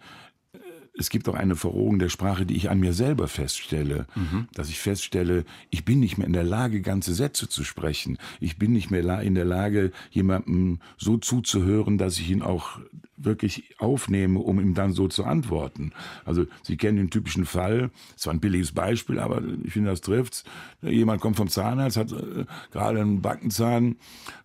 es 0.96 1.10
gibt 1.10 1.28
auch 1.28 1.34
eine 1.34 1.56
Verrohung 1.56 2.00
der 2.00 2.10
Sprache, 2.10 2.46
die 2.46 2.56
ich 2.56 2.70
an 2.70 2.80
mir 2.80 2.94
selber 2.94 3.28
feststelle, 3.28 4.06
mhm. 4.16 4.48
dass 4.54 4.70
ich 4.70 4.80
feststelle, 4.80 5.44
ich 5.70 5.86
bin 5.86 6.00
nicht 6.00 6.18
mehr 6.18 6.28
in 6.28 6.34
der 6.34 6.44
Lage, 6.44 6.82
ganze 6.82 7.14
Sätze 7.14 7.50
zu 7.50 7.64
sprechen. 7.64 8.18
Ich 8.40 8.58
bin 8.58 8.74
nicht 8.74 8.92
mehr 8.92 9.22
in 9.22 9.36
der 9.36 9.46
Lage, 9.46 9.92
jemandem 10.12 10.80
so 10.98 11.18
zuzuhören, 11.18 11.98
dass 11.98 12.20
ich 12.20 12.30
ihn 12.30 12.42
auch 12.42 12.80
wirklich 13.18 13.76
aufnehme, 13.80 14.40
um 14.40 14.60
ihm 14.60 14.74
dann 14.74 14.94
so 14.94 15.08
zu 15.08 15.24
antworten. 15.24 15.92
Also 16.26 16.46
Sie 16.64 16.78
kennen 16.78 16.98
den 16.98 17.10
typischen 17.10 17.46
Fall, 17.46 17.92
es 18.16 18.26
war 18.26 18.34
ein 18.34 18.40
billiges 18.40 18.72
Beispiel, 18.72 19.20
aber 19.20 19.42
ich 19.64 19.74
finde, 19.74 19.92
das 19.92 20.02
trifft's. 20.02 20.44
Jemand 20.82 21.22
kommt 21.22 21.38
vom 21.38 21.48
Zahnarzt, 21.48 21.98
hat 21.98 22.12
äh, 22.12 22.46
gerade 22.72 23.02
einen 23.02 23.22
Backenzahn 23.22 23.98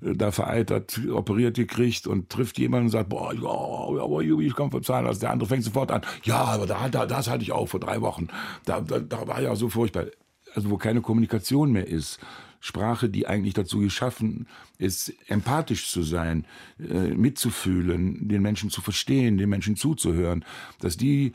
äh, 0.02 0.14
da 0.14 0.30
vereitert, 0.30 1.00
operiert 1.10 1.56
gekriegt 1.56 2.06
und 2.06 2.28
trifft 2.30 2.58
jemanden 2.58 2.86
und 2.86 2.90
sagt, 2.92 3.08
boah, 3.08 3.32
ja, 3.34 4.40
ich 4.40 4.54
komme 4.54 4.70
vom 4.70 4.82
Zahnarzt. 4.82 5.22
Der 5.22 5.30
andere 5.30 5.48
fängt 5.48 5.64
sofort 5.64 5.90
an, 5.90 6.02
ja, 6.24 6.44
aber 6.44 6.66
da, 6.66 6.88
da, 6.88 7.06
das 7.06 7.28
hatte 7.28 7.42
ich 7.42 7.52
auch 7.52 7.66
vor 7.66 7.80
drei 7.80 8.00
Wochen. 8.00 8.28
Da, 8.64 8.80
da, 8.80 9.00
da 9.00 9.26
war 9.26 9.40
ja 9.40 9.54
so 9.56 9.68
furchtbar. 9.68 10.06
Also 10.54 10.70
wo 10.70 10.78
keine 10.78 11.02
Kommunikation 11.02 11.72
mehr 11.72 11.86
ist, 11.86 12.18
Sprache, 12.60 13.08
die 13.08 13.26
eigentlich 13.26 13.54
dazu 13.54 13.78
geschaffen 13.78 14.46
ist, 14.78 15.12
empathisch 15.28 15.90
zu 15.90 16.02
sein, 16.02 16.44
äh, 16.78 17.08
mitzufühlen, 17.14 18.28
den 18.28 18.42
Menschen 18.42 18.70
zu 18.70 18.80
verstehen, 18.80 19.38
den 19.38 19.48
Menschen 19.48 19.76
zuzuhören, 19.76 20.44
dass 20.80 20.96
die 20.96 21.32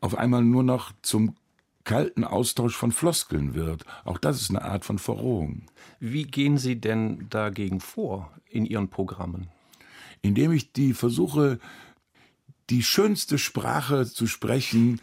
auf 0.00 0.16
einmal 0.18 0.42
nur 0.42 0.62
noch 0.62 0.92
zum 1.02 1.36
kalten 1.84 2.24
Austausch 2.24 2.74
von 2.74 2.92
Floskeln 2.92 3.54
wird. 3.54 3.84
Auch 4.04 4.18
das 4.18 4.40
ist 4.40 4.50
eine 4.50 4.62
Art 4.62 4.84
von 4.84 4.98
Verrohung. 4.98 5.66
Wie 6.00 6.24
gehen 6.24 6.58
Sie 6.58 6.80
denn 6.80 7.26
dagegen 7.30 7.80
vor 7.80 8.32
in 8.48 8.66
Ihren 8.66 8.88
Programmen? 8.88 9.48
Indem 10.22 10.52
ich 10.52 10.72
die 10.72 10.94
versuche, 10.94 11.58
die 12.70 12.82
schönste 12.82 13.38
Sprache 13.38 14.06
zu 14.06 14.26
sprechen, 14.26 15.00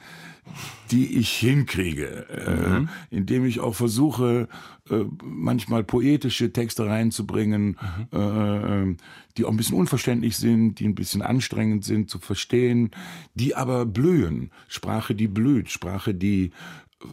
die 0.92 1.18
ich 1.18 1.32
hinkriege, 1.32 2.28
äh, 2.30 2.70
mhm. 2.70 2.90
äh, 3.12 3.16
indem 3.16 3.46
ich 3.46 3.60
auch 3.60 3.76
versuche, 3.76 4.48
äh, 4.90 5.06
manchmal 5.24 5.84
poetische 5.84 6.52
Texte 6.52 6.86
reinzubringen, 6.86 7.78
mhm. 8.12 8.20
äh, 8.20 8.84
äh, 8.92 8.96
die 9.38 9.46
auch 9.46 9.52
ein 9.52 9.58
bisschen 9.58 9.78
unverständlich 9.78 10.38
sind, 10.38 10.80
die 10.80 10.88
ein 10.88 10.96
bisschen 10.96 11.22
anstrengend 11.22 11.86
sind 11.86 12.10
zu 12.10 12.20
verstehen, 12.20 12.92
die 13.34 13.56
aber 13.56 13.86
blühen. 13.86 14.52
Sprache, 14.68 15.16
die 15.16 15.28
blüht, 15.28 15.70
Sprache, 15.70 16.14
die 16.14 16.52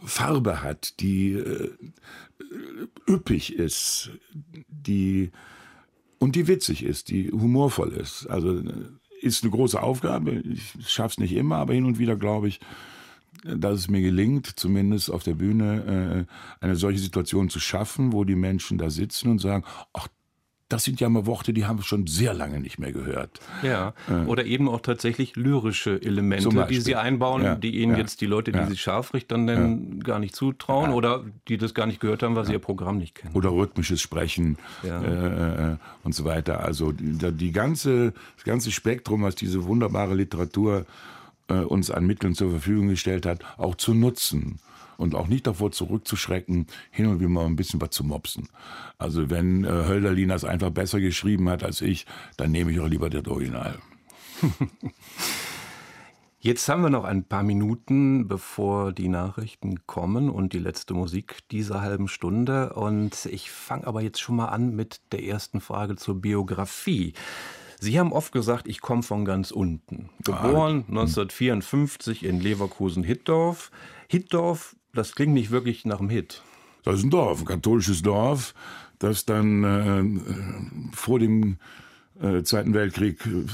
Farbe 0.03 0.61
hat, 0.61 0.99
die 0.99 1.33
äh, 1.33 1.71
üppig 3.07 3.55
ist, 3.55 4.11
die 4.67 5.31
und 6.19 6.35
die 6.35 6.47
witzig 6.47 6.83
ist, 6.83 7.09
die 7.09 7.31
humorvoll 7.31 7.93
ist. 7.93 8.27
Also 8.27 8.61
ist 9.21 9.43
eine 9.43 9.51
große 9.51 9.81
Aufgabe. 9.81 10.31
Ich 10.31 10.73
schaffe 10.87 11.13
es 11.13 11.17
nicht 11.17 11.33
immer, 11.33 11.57
aber 11.57 11.73
hin 11.73 11.85
und 11.85 11.99
wieder 11.99 12.15
glaube 12.15 12.47
ich, 12.47 12.59
dass 13.43 13.79
es 13.79 13.89
mir 13.89 14.01
gelingt, 14.01 14.47
zumindest 14.59 15.11
auf 15.11 15.23
der 15.23 15.35
Bühne 15.35 16.25
äh, 16.61 16.63
eine 16.63 16.75
solche 16.75 16.99
Situation 16.99 17.49
zu 17.49 17.59
schaffen, 17.59 18.13
wo 18.13 18.23
die 18.23 18.35
Menschen 18.35 18.77
da 18.77 18.89
sitzen 18.89 19.29
und 19.29 19.39
sagen, 19.39 19.63
ach, 19.93 20.07
das 20.69 20.83
sind 20.83 20.99
ja 20.99 21.09
mal 21.09 21.25
Worte, 21.25 21.51
die 21.51 21.65
haben 21.65 21.79
wir 21.79 21.83
schon 21.83 22.05
sehr 22.05 22.35
lange 22.35 22.59
nicht 22.59 22.77
mehr 22.77 22.91
gehört. 22.91 23.39
Ja, 23.63 23.93
äh, 24.07 24.27
oder 24.27 24.45
eben 24.45 24.69
auch 24.69 24.81
tatsächlich 24.81 25.35
lyrische 25.35 25.99
Elemente, 25.99 26.67
die 26.69 26.79
Sie 26.79 26.95
einbauen, 26.95 27.43
ja, 27.43 27.55
die 27.55 27.81
Ihnen 27.81 27.93
ja, 27.93 27.97
jetzt 27.97 28.21
die 28.21 28.27
Leute, 28.27 28.51
die 28.51 28.59
ja, 28.59 28.67
sich 28.67 28.79
Scharfrichtern 28.79 29.45
nennen, 29.45 29.97
ja. 29.97 30.03
gar 30.03 30.19
nicht 30.19 30.35
zutrauen 30.35 30.91
oder 30.91 31.25
die 31.47 31.57
das 31.57 31.73
gar 31.73 31.87
nicht 31.87 31.99
gehört 31.99 32.21
haben, 32.21 32.35
weil 32.35 32.45
sie 32.45 32.53
Ihr 32.53 32.59
Programm 32.59 32.99
nicht 32.99 33.15
kennen. 33.15 33.33
Oder 33.33 33.49
rhythmisches 33.49 33.99
Sprechen 33.99 34.57
äh, 34.83 34.89
äh, 34.89 35.77
und 36.03 36.13
so 36.13 36.23
weiter. 36.23 36.63
Also 36.63 36.91
die, 36.91 37.31
die, 37.31 37.51
ganze, 37.51 38.13
das 38.35 38.45
ganze 38.45 38.71
Spektrum, 38.71 39.23
was 39.23 39.33
diese 39.33 39.65
wunderbare 39.65 40.13
Literatur 40.13 40.81
äh, 40.81 40.85
uns 41.55 41.91
an 41.91 42.05
Mitteln 42.05 42.35
zur 42.35 42.51
Verfügung 42.51 42.87
gestellt 42.87 43.25
hat, 43.25 43.43
auch 43.57 43.75
zu 43.75 43.93
nutzen 43.93 44.59
und 44.97 45.15
auch 45.15 45.27
nicht 45.27 45.47
davor 45.47 45.71
zurückzuschrecken, 45.71 46.67
hin 46.91 47.07
und 47.07 47.19
wieder 47.19 47.29
mal 47.29 47.45
ein 47.45 47.55
bisschen 47.55 47.79
was 47.81 47.91
zu 47.91 48.03
mopsen. 48.03 48.49
Also 48.97 49.29
wenn 49.29 49.63
äh, 49.63 49.69
Hölderlin 49.69 50.29
das 50.29 50.43
einfach 50.43 50.71
besser 50.71 50.99
geschrieben 50.99 51.49
hat 51.49 51.63
als 51.63 51.81
ich, 51.81 52.05
dann 52.37 52.51
nehme 52.51 52.71
ich 52.71 52.79
auch 52.79 52.87
lieber 52.87 53.09
das 53.09 53.25
Original. 53.27 53.79
Jetzt 56.41 56.69
haben 56.69 56.83
wir 56.83 56.89
noch 56.89 57.03
ein 57.03 57.25
paar 57.25 57.43
Minuten, 57.43 58.29
bevor 58.29 58.93
die 58.93 59.09
Nachrichten 59.09 59.85
kommen 59.85 60.29
und 60.29 60.53
die 60.53 60.59
letzte 60.59 60.93
Musik 60.93 61.39
dieser 61.51 61.81
halben 61.81 62.07
Stunde. 62.07 62.71
Und 62.75 63.25
ich 63.25 63.51
fange 63.51 63.85
aber 63.85 64.01
jetzt 64.01 64.21
schon 64.21 64.37
mal 64.37 64.47
an 64.47 64.73
mit 64.73 65.01
der 65.11 65.21
ersten 65.21 65.59
Frage 65.59 65.97
zur 65.97 66.21
Biografie. 66.21 67.13
Sie 67.79 67.99
haben 67.99 68.11
oft 68.11 68.31
gesagt, 68.33 68.67
ich 68.67 68.81
komme 68.81 69.03
von 69.03 69.25
ganz 69.25 69.51
unten. 69.51 70.09
Geboren 70.23 70.83
ah, 70.87 71.01
1954 71.01 72.25
in 72.25 72.41
Leverkusen-Hittdorf. 72.41 73.71
Hittdorf 74.07 74.75
das 74.93 75.15
klingt 75.15 75.33
nicht 75.33 75.51
wirklich 75.51 75.85
nach 75.85 75.99
einem 75.99 76.09
Hit. 76.09 76.41
Das 76.83 76.95
ist 76.95 77.03
ein 77.03 77.09
Dorf, 77.09 77.41
ein 77.41 77.45
katholisches 77.45 78.01
Dorf, 78.01 78.53
das 78.97 79.25
dann 79.25 79.63
äh, 79.63 80.95
vor 80.95 81.19
dem 81.19 81.57
äh, 82.21 82.41
Zweiten 82.43 82.73
Weltkrieg 82.73 83.25
äh, 83.25 83.45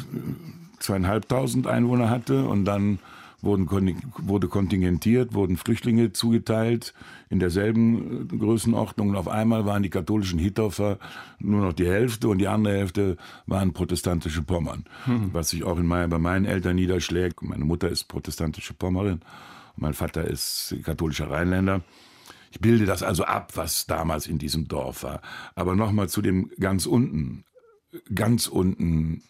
zweieinhalbtausend 0.79 1.67
Einwohner 1.67 2.09
hatte 2.09 2.45
und 2.45 2.65
dann 2.65 2.99
wurden, 3.45 3.69
wurde 4.17 4.47
kontingentiert, 4.47 5.33
wurden 5.33 5.57
Flüchtlinge 5.57 6.11
zugeteilt 6.11 6.93
in 7.29 7.39
derselben 7.39 8.29
äh, 8.29 8.37
Größenordnung. 8.37 9.09
Und 9.09 9.15
auf 9.15 9.27
einmal 9.27 9.65
waren 9.65 9.83
die 9.83 9.89
katholischen 9.89 10.39
Hitthofer 10.39 10.99
nur 11.39 11.61
noch 11.61 11.73
die 11.73 11.87
Hälfte 11.87 12.27
und 12.27 12.39
die 12.39 12.47
andere 12.47 12.75
Hälfte 12.75 13.17
waren 13.45 13.73
protestantische 13.73 14.41
Pommern. 14.41 14.85
Mhm. 15.05 15.29
Was 15.31 15.49
sich 15.49 15.63
auch 15.63 15.77
in 15.77 15.85
mein, 15.85 16.09
bei 16.09 16.19
meinen 16.19 16.45
Eltern 16.45 16.75
niederschlägt. 16.75 17.41
Meine 17.41 17.65
Mutter 17.65 17.89
ist 17.89 18.05
protestantische 18.05 18.73
Pommerin. 18.73 19.21
Mein 19.77 19.93
Vater 19.93 20.25
ist 20.25 20.75
katholischer 20.83 21.29
Rheinländer. 21.29 21.81
Ich 22.51 22.59
bilde 22.61 22.85
das 22.85 23.03
also 23.03 23.25
ab, 23.25 23.51
was 23.55 23.85
damals 23.85 24.27
in 24.27 24.37
diesem 24.37 24.67
Dorf 24.67 25.03
war. 25.03 25.21
Aber 25.55 25.75
nochmal 25.75 26.09
zu 26.09 26.21
dem 26.21 26.49
ganz 26.59 26.85
unten. 26.85 27.43
Ganz 28.13 28.47
unten 28.47 29.23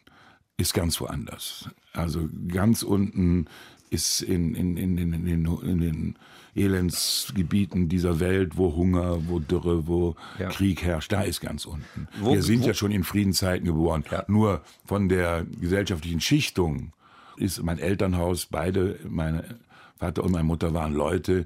ist 0.58 0.74
ganz 0.74 1.02
woanders. 1.02 1.70
Also 1.94 2.30
ganz 2.48 2.84
unten 2.84 3.48
ist 3.90 4.22
in, 4.22 4.56
in, 4.56 4.78
in, 4.78 4.98
in, 4.98 5.14
in, 5.14 5.26
den, 5.26 5.46
in 5.62 5.80
den 5.80 6.16
Elendsgebieten 6.56 7.90
dieser 7.90 8.20
Welt, 8.20 8.58
wo 8.58 8.76
Hunger, 8.76 9.28
wo 9.28 9.40
Dürre, 9.40 9.88
wo 9.88 10.16
ja. 10.40 10.50
Krieg 10.50 10.84
herrscht, 10.84 11.12
da 11.12 11.22
ist 11.22 11.42
ganz 11.42 11.66
unten. 11.66 12.08
Wo, 12.20 12.34
Wir 12.34 12.44
sind 12.44 12.64
wo? 12.64 12.68
ja 12.68 12.74
schon 12.74 12.92
in 12.92 13.04
Friedenszeiten 13.04 13.66
geboren. 13.66 14.06
Ja. 14.10 14.24
Nur 14.28 14.62
von 14.86 15.10
der 15.10 15.46
gesellschaftlichen 15.60 16.22
Schichtung 16.22 16.94
ist 17.38 17.62
mein 17.62 17.78
Elternhaus, 17.78 18.46
beide 18.46 19.00
meine 19.08 19.60
Vater 19.98 20.24
und 20.24 20.32
meine 20.32 20.46
Mutter 20.46 20.74
waren 20.74 20.94
Leute, 20.94 21.46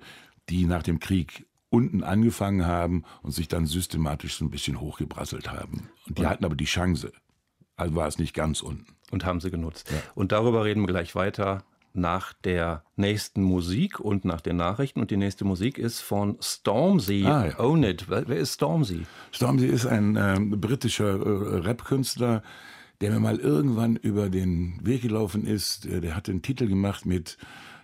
die 0.50 0.66
nach 0.66 0.84
dem 0.84 1.00
Krieg 1.00 1.46
unten 1.70 2.04
angefangen 2.04 2.66
haben 2.66 3.04
und 3.22 3.32
sich 3.32 3.48
dann 3.48 3.66
systematisch 3.66 4.36
so 4.36 4.46
ein 4.46 4.50
bisschen 4.50 4.80
hochgebrasselt 4.80 5.52
haben. 5.52 5.90
Und 6.08 6.18
die 6.18 6.22
und 6.22 6.30
hatten 6.30 6.46
aber 6.46 6.56
die 6.56 6.66
Chance. 6.66 7.12
Also 7.76 7.96
war 7.96 8.08
es 8.08 8.18
nicht 8.20 8.34
ganz 8.34 8.62
unten. 8.62 8.86
Und 9.12 9.26
haben 9.26 9.40
sie 9.40 9.50
genutzt. 9.50 9.90
Ja. 9.92 9.98
Und 10.14 10.32
darüber 10.32 10.66
reden 10.66 10.82
wir 10.82 10.88
gleich 10.88 11.16
weiter 11.16 11.64
nach 12.00 12.34
der 12.34 12.84
nächsten 12.96 13.42
Musik 13.44 14.00
und 14.00 14.26
nach 14.26 14.42
den 14.42 14.58
Nachrichten. 14.58 15.00
Und 15.00 15.12
die 15.12 15.18
nächste 15.18 15.46
Musik 15.46 15.78
ist 15.78 16.02
von 16.02 16.38
Stormzy. 16.42 17.24
Ah, 17.26 17.48
ja. 17.48 17.60
Own 17.60 17.84
It. 17.84 18.06
Wer 18.10 18.28
ist 18.38 18.56
Stormzy? 18.56 19.06
Stormzy 19.32 19.68
ist 19.68 19.86
ein 19.86 20.16
äh, 20.16 20.38
britischer 20.40 21.16
äh, 21.16 21.60
Rap-Künstler, 21.60 22.44
der 23.02 23.12
mir 23.12 23.20
mal 23.20 23.38
irgendwann 23.38 23.96
über 23.96 24.30
den 24.30 24.80
Weg 24.84 25.02
gelaufen 25.04 25.46
ist. 25.46 25.86
Der 25.86 26.16
hat 26.16 26.28
den 26.28 26.42
Titel 26.42 26.68
gemacht 26.68 27.06
mit 27.06 27.38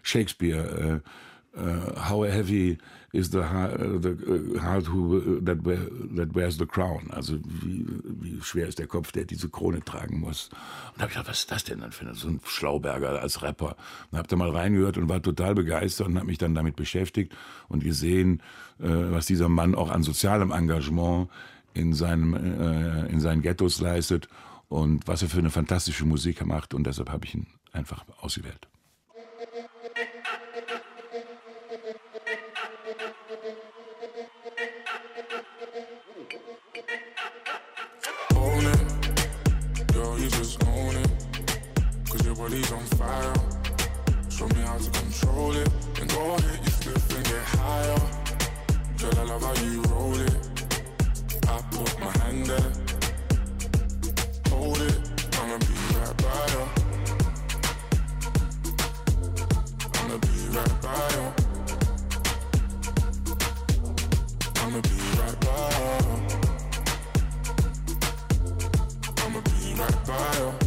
Shakespeare, 0.03 1.01
uh, 1.55 2.09
how 2.09 2.25
heavy 2.25 2.77
is 3.15 3.31
the, 3.31 3.39
uh, 3.39 3.97
the 3.99 4.59
heart 4.59 4.85
who, 4.85 5.39
that, 5.41 5.63
that 6.15 6.35
wears 6.35 6.57
the 6.57 6.65
crown. 6.65 7.09
Also 7.11 7.39
wie, 7.43 7.85
wie 8.03 8.41
schwer 8.41 8.67
ist 8.67 8.77
der 8.77 8.87
Kopf, 8.87 9.11
der 9.11 9.25
diese 9.25 9.49
Krone 9.49 9.83
tragen 9.83 10.19
muss. 10.19 10.49
Und 10.93 10.97
da 10.97 11.01
habe 11.03 11.11
ich 11.11 11.17
gedacht, 11.17 11.29
was 11.29 11.39
ist 11.39 11.51
das 11.51 11.63
denn 11.63 11.79
dann 11.79 11.91
für 11.91 12.13
so 12.13 12.27
ein 12.27 12.39
Schlauberger 12.45 13.21
als 13.21 13.41
Rapper? 13.41 13.77
Und 14.11 14.17
habe 14.17 14.27
da 14.27 14.35
mal 14.35 14.49
reingehört 14.49 14.97
und 14.97 15.09
war 15.09 15.21
total 15.21 15.55
begeistert 15.55 16.07
und 16.07 16.15
habe 16.17 16.27
mich 16.27 16.37
dann 16.37 16.53
damit 16.53 16.75
beschäftigt 16.75 17.35
und 17.69 17.83
gesehen, 17.83 18.41
äh, 18.79 18.87
was 18.87 19.25
dieser 19.25 19.49
Mann 19.49 19.75
auch 19.75 19.89
an 19.89 20.03
sozialem 20.03 20.51
Engagement 20.51 21.29
in, 21.73 21.93
seinem, 21.93 22.33
äh, 22.33 23.07
in 23.07 23.19
seinen 23.19 23.41
Ghettos 23.41 23.79
leistet 23.81 24.27
und 24.67 25.07
was 25.07 25.21
er 25.21 25.29
für 25.29 25.39
eine 25.39 25.51
fantastische 25.51 26.05
Musik 26.05 26.45
macht. 26.45 26.73
Und 26.73 26.85
deshalb 26.85 27.09
habe 27.09 27.25
ich 27.25 27.35
ihn 27.35 27.47
einfach 27.71 28.03
ausgewählt. 28.19 28.67
Body's 42.55 42.71
on 42.71 42.85
fire. 42.97 43.33
Show 44.29 44.47
me 44.47 44.61
how 44.61 44.77
to 44.77 44.89
control 44.91 45.51
it. 45.55 45.69
And 45.99 46.09
go 46.09 46.35
ahead, 46.35 46.59
you 46.63 46.71
flip 46.71 47.17
and 47.17 47.25
get 47.25 47.43
higher. 47.43 47.99
Girl, 48.99 49.19
I 49.19 49.23
love 49.23 49.43
how 49.43 49.53
you 49.63 49.81
roll 49.83 50.15
it. 50.15 50.35
I 51.47 51.61
put 51.71 51.99
my 51.99 52.11
hand 52.19 52.45
there. 52.45 52.71
Hold 54.49 54.81
it, 54.81 54.99
I'ma 55.39 55.57
be 55.57 55.73
right 55.97 56.17
by 56.23 56.45
you. 56.53 56.63
I'ma 59.99 60.17
be 60.17 60.33
right 60.55 60.75
by 60.81 61.09
you. 61.15 61.25
I'ma 64.61 64.79
be 64.81 64.95
right 65.19 65.37
by 65.45 65.55
you. 65.87 66.09
I'ma 69.23 69.39
be 69.41 69.73
right 69.79 69.99
by 70.07 70.37
you. 70.39 70.64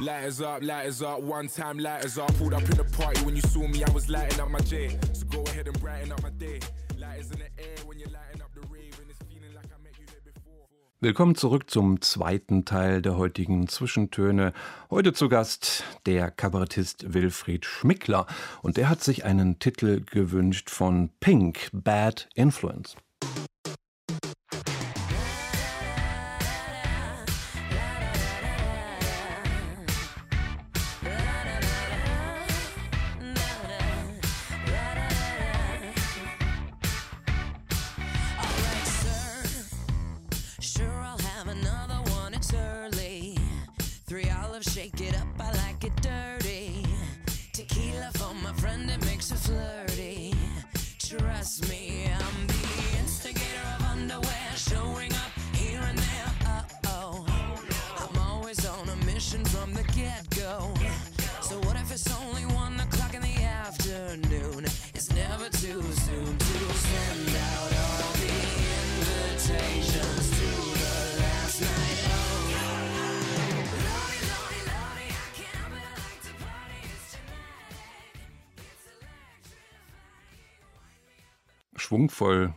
Lighters 0.00 0.40
up, 0.40 0.62
lighters 0.62 1.02
up, 1.02 1.20
one 1.20 1.46
time 1.46 1.78
lighters 1.78 2.16
up. 2.16 2.34
Pulled 2.38 2.54
up 2.54 2.62
in 2.62 2.78
the 2.78 2.84
party 2.84 3.20
when 3.22 3.36
you 3.36 3.42
saw 3.42 3.68
me, 3.68 3.84
I 3.84 3.90
was 3.90 4.08
lighting 4.08 4.40
up 4.40 4.48
my 4.48 4.58
J. 4.60 4.98
So 5.12 5.26
go 5.26 5.42
ahead 5.42 5.66
and 5.68 5.78
brighten 5.78 6.10
up 6.10 6.22
my 6.22 6.30
day. 6.30 6.58
Lighters 6.98 7.30
in 7.32 7.40
the 7.40 7.62
air 7.62 7.76
when 7.84 7.98
you're 7.98 8.08
lighting 8.08 8.40
up 8.40 8.48
the 8.54 8.62
rave, 8.72 8.98
and 8.98 9.10
it's 9.10 9.18
feeling 9.28 9.54
like 9.54 9.66
I 9.66 9.76
met 9.82 9.92
you 9.98 10.06
here 10.08 10.22
before. 10.24 10.66
Willkommen 11.00 11.34
zurück 11.34 11.68
zum 11.68 12.00
zweiten 12.00 12.64
Teil 12.64 13.02
der 13.02 13.18
heutigen 13.18 13.68
Zwischentöne. 13.68 14.54
Heute 14.90 15.12
zu 15.12 15.28
Gast 15.28 15.84
der 16.06 16.30
Kabarettist 16.30 17.12
Wilfried 17.12 17.66
Schmickler. 17.66 18.26
Und 18.62 18.78
der 18.78 18.88
hat 18.88 19.04
sich 19.04 19.26
einen 19.26 19.58
Titel 19.58 20.00
gewünscht 20.00 20.70
von 20.70 21.10
Pink, 21.20 21.68
Bad 21.74 22.26
Influence. 22.34 22.96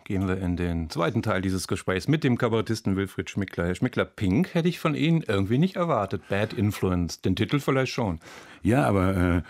Gehen 0.06 0.28
wir 0.28 0.38
in 0.38 0.58
den 0.58 0.90
zweiten 0.90 1.22
Teil 1.22 1.42
dieses 1.42 1.68
Gesprächs 1.68 2.08
mit 2.08 2.24
dem 2.24 2.38
Kabarettisten 2.38 2.96
Wilfried 2.96 3.30
Schmickler. 3.30 3.66
Herr 3.66 3.76
Schmickler, 3.76 4.06
Pink 4.06 4.54
hätte 4.54 4.70
ich 4.70 4.80
von 4.80 4.96
Ihnen 4.96 5.24
irgendwie 5.28 5.58
nicht 5.58 5.76
erwartet. 5.76 6.22
Bad 6.30 6.54
Influence, 6.54 7.22
den 7.22 7.36
Titel 7.36 7.60
vielleicht 7.60 7.92
schon. 7.92 8.20
Ja, 8.62 8.86
aber 8.86 9.44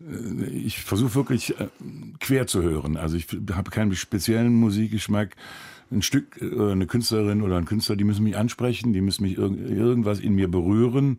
äh, 0.00 0.04
ich 0.52 0.80
versuche 0.80 1.14
wirklich 1.14 1.58
äh, 1.58 1.68
quer 2.20 2.46
zu 2.46 2.62
hören. 2.62 2.96
Also 2.96 3.16
ich 3.16 3.26
habe 3.52 3.70
keinen 3.70 3.94
speziellen 3.94 4.54
Musikgeschmack. 4.54 5.36
Ein 5.90 6.02
Stück, 6.02 6.40
äh, 6.40 6.72
eine 6.72 6.86
Künstlerin 6.86 7.42
oder 7.42 7.56
ein 7.56 7.64
Künstler, 7.64 7.96
die 7.96 8.04
müssen 8.04 8.24
mich 8.24 8.36
ansprechen, 8.36 8.92
die 8.92 9.00
müssen 9.00 9.22
mich 9.22 9.38
irg 9.38 9.52
irgendwas 9.56 10.20
in 10.20 10.34
mir 10.34 10.48
berühren. 10.48 11.18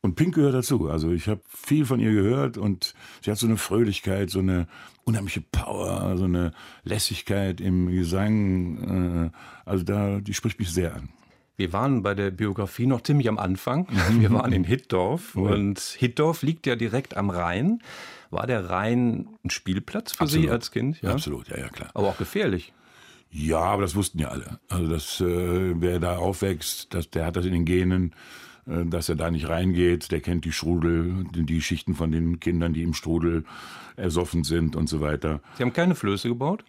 Und 0.00 0.14
Pink 0.14 0.34
gehört 0.34 0.54
dazu. 0.54 0.88
Also 0.88 1.10
ich 1.10 1.28
habe 1.28 1.40
viel 1.48 1.84
von 1.84 2.00
ihr 2.00 2.12
gehört 2.12 2.58
und 2.58 2.94
sie 3.22 3.30
hat 3.30 3.38
so 3.38 3.46
eine 3.46 3.56
Fröhlichkeit, 3.56 4.30
so 4.30 4.38
eine 4.38 4.68
unheimliche 5.04 5.40
Power, 5.40 6.16
so 6.16 6.24
eine 6.24 6.52
Lässigkeit 6.84 7.60
im 7.60 7.88
Gesang. 7.90 9.32
Äh, 9.32 9.68
also 9.68 9.84
da, 9.84 10.20
die 10.20 10.34
spricht 10.34 10.58
mich 10.58 10.70
sehr 10.70 10.94
an. 10.94 11.08
Wir 11.56 11.72
waren 11.72 12.02
bei 12.02 12.14
der 12.14 12.30
Biografie 12.30 12.86
noch 12.86 13.00
ziemlich 13.00 13.28
am 13.28 13.38
Anfang. 13.38 13.88
Wir 14.20 14.30
waren 14.30 14.52
in 14.52 14.64
Hittdorf 14.64 15.34
ja. 15.34 15.42
und 15.42 15.80
Hittdorf 15.80 16.42
liegt 16.42 16.66
ja 16.66 16.76
direkt 16.76 17.16
am 17.16 17.30
Rhein. 17.30 17.80
War 18.30 18.46
der 18.46 18.68
Rhein 18.68 19.28
ein 19.44 19.50
Spielplatz 19.50 20.12
für 20.12 20.22
Absolut. 20.22 20.46
Sie 20.46 20.50
als 20.50 20.70
Kind? 20.70 21.00
Ja? 21.00 21.12
Absolut, 21.12 21.48
ja, 21.48 21.58
ja, 21.58 21.68
klar. 21.68 21.90
Aber 21.94 22.08
auch 22.08 22.18
gefährlich. 22.18 22.72
Ja, 23.30 23.60
aber 23.60 23.82
das 23.82 23.94
wussten 23.94 24.18
ja 24.18 24.28
alle. 24.28 24.60
Also, 24.68 24.88
dass, 24.88 25.20
äh, 25.20 25.80
wer 25.80 25.98
da 25.98 26.16
aufwächst, 26.16 26.92
das, 26.94 27.10
der 27.10 27.26
hat 27.26 27.36
das 27.36 27.46
in 27.46 27.52
den 27.52 27.64
Genen. 27.64 28.14
Äh, 28.66 28.84
dass 28.86 29.08
er 29.08 29.14
da 29.14 29.30
nicht 29.30 29.48
reingeht. 29.48 30.10
Der 30.10 30.20
kennt 30.20 30.44
die 30.44 30.52
Strudel, 30.52 31.24
die 31.32 31.60
Schichten 31.60 31.94
von 31.94 32.10
den 32.10 32.40
Kindern, 32.40 32.72
die 32.72 32.82
im 32.82 32.94
Strudel 32.94 33.44
ersoffen 33.96 34.44
sind 34.44 34.76
und 34.76 34.88
so 34.88 35.00
weiter. 35.00 35.40
Sie 35.56 35.62
haben 35.62 35.72
keine 35.72 35.94
Flöße 35.94 36.28
gebaut? 36.28 36.64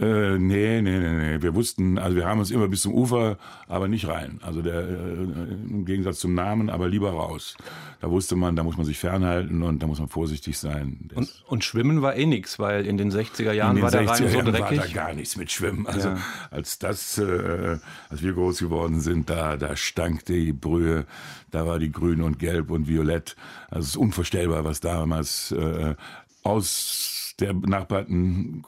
Äh, 0.00 0.38
nee, 0.38 0.80
nee, 0.80 0.98
nee, 0.98 1.12
nee. 1.12 1.42
Wir 1.42 1.54
wussten, 1.54 1.98
also 1.98 2.16
wir 2.16 2.24
haben 2.24 2.38
uns 2.38 2.50
immer 2.50 2.68
bis 2.68 2.82
zum 2.82 2.94
Ufer, 2.94 3.36
aber 3.68 3.86
nicht 3.86 4.08
rein. 4.08 4.40
Also 4.42 4.62
der, 4.62 4.80
äh, 4.80 5.22
im 5.68 5.84
Gegensatz 5.84 6.20
zum 6.20 6.34
Namen, 6.34 6.70
aber 6.70 6.88
lieber 6.88 7.10
raus. 7.10 7.54
Da 8.00 8.10
wusste 8.10 8.34
man, 8.34 8.56
da 8.56 8.62
muss 8.62 8.78
man 8.78 8.86
sich 8.86 8.98
fernhalten 8.98 9.62
und 9.62 9.82
da 9.82 9.86
muss 9.86 9.98
man 9.98 10.08
vorsichtig 10.08 10.58
sein. 10.58 11.10
Und, 11.14 11.44
und, 11.46 11.64
Schwimmen 11.64 12.00
war 12.00 12.16
eh 12.16 12.24
nichts, 12.24 12.58
weil 12.58 12.86
in 12.86 12.96
den 12.96 13.10
60er 13.12 13.52
Jahren 13.52 13.76
den 13.76 13.82
war 13.82 13.90
der 13.90 14.08
Rhein 14.08 14.28
so 14.30 14.40
dreckig. 14.40 14.78
war 14.78 14.86
da 14.86 14.92
gar 14.92 15.12
nichts 15.12 15.36
mit 15.36 15.52
Schwimmen. 15.52 15.86
Also 15.86 16.08
ja. 16.08 16.18
als 16.50 16.78
das, 16.78 17.18
äh, 17.18 17.78
als 18.08 18.22
wir 18.22 18.32
groß 18.32 18.60
geworden 18.60 19.00
sind, 19.00 19.28
da, 19.28 19.58
da 19.58 19.76
stank 19.76 20.24
die 20.24 20.52
Brühe, 20.54 21.04
da 21.50 21.66
war 21.66 21.78
die 21.78 21.92
grün 21.92 22.22
und 22.22 22.38
gelb 22.38 22.70
und 22.70 22.88
violett. 22.88 23.36
Also 23.68 23.84
es 23.84 23.88
ist 23.90 23.96
unvorstellbar, 23.96 24.64
was 24.64 24.80
damals 24.80 25.52
äh, 25.52 25.94
aus 26.42 27.34
der 27.38 27.54
benachbarten 27.54 28.62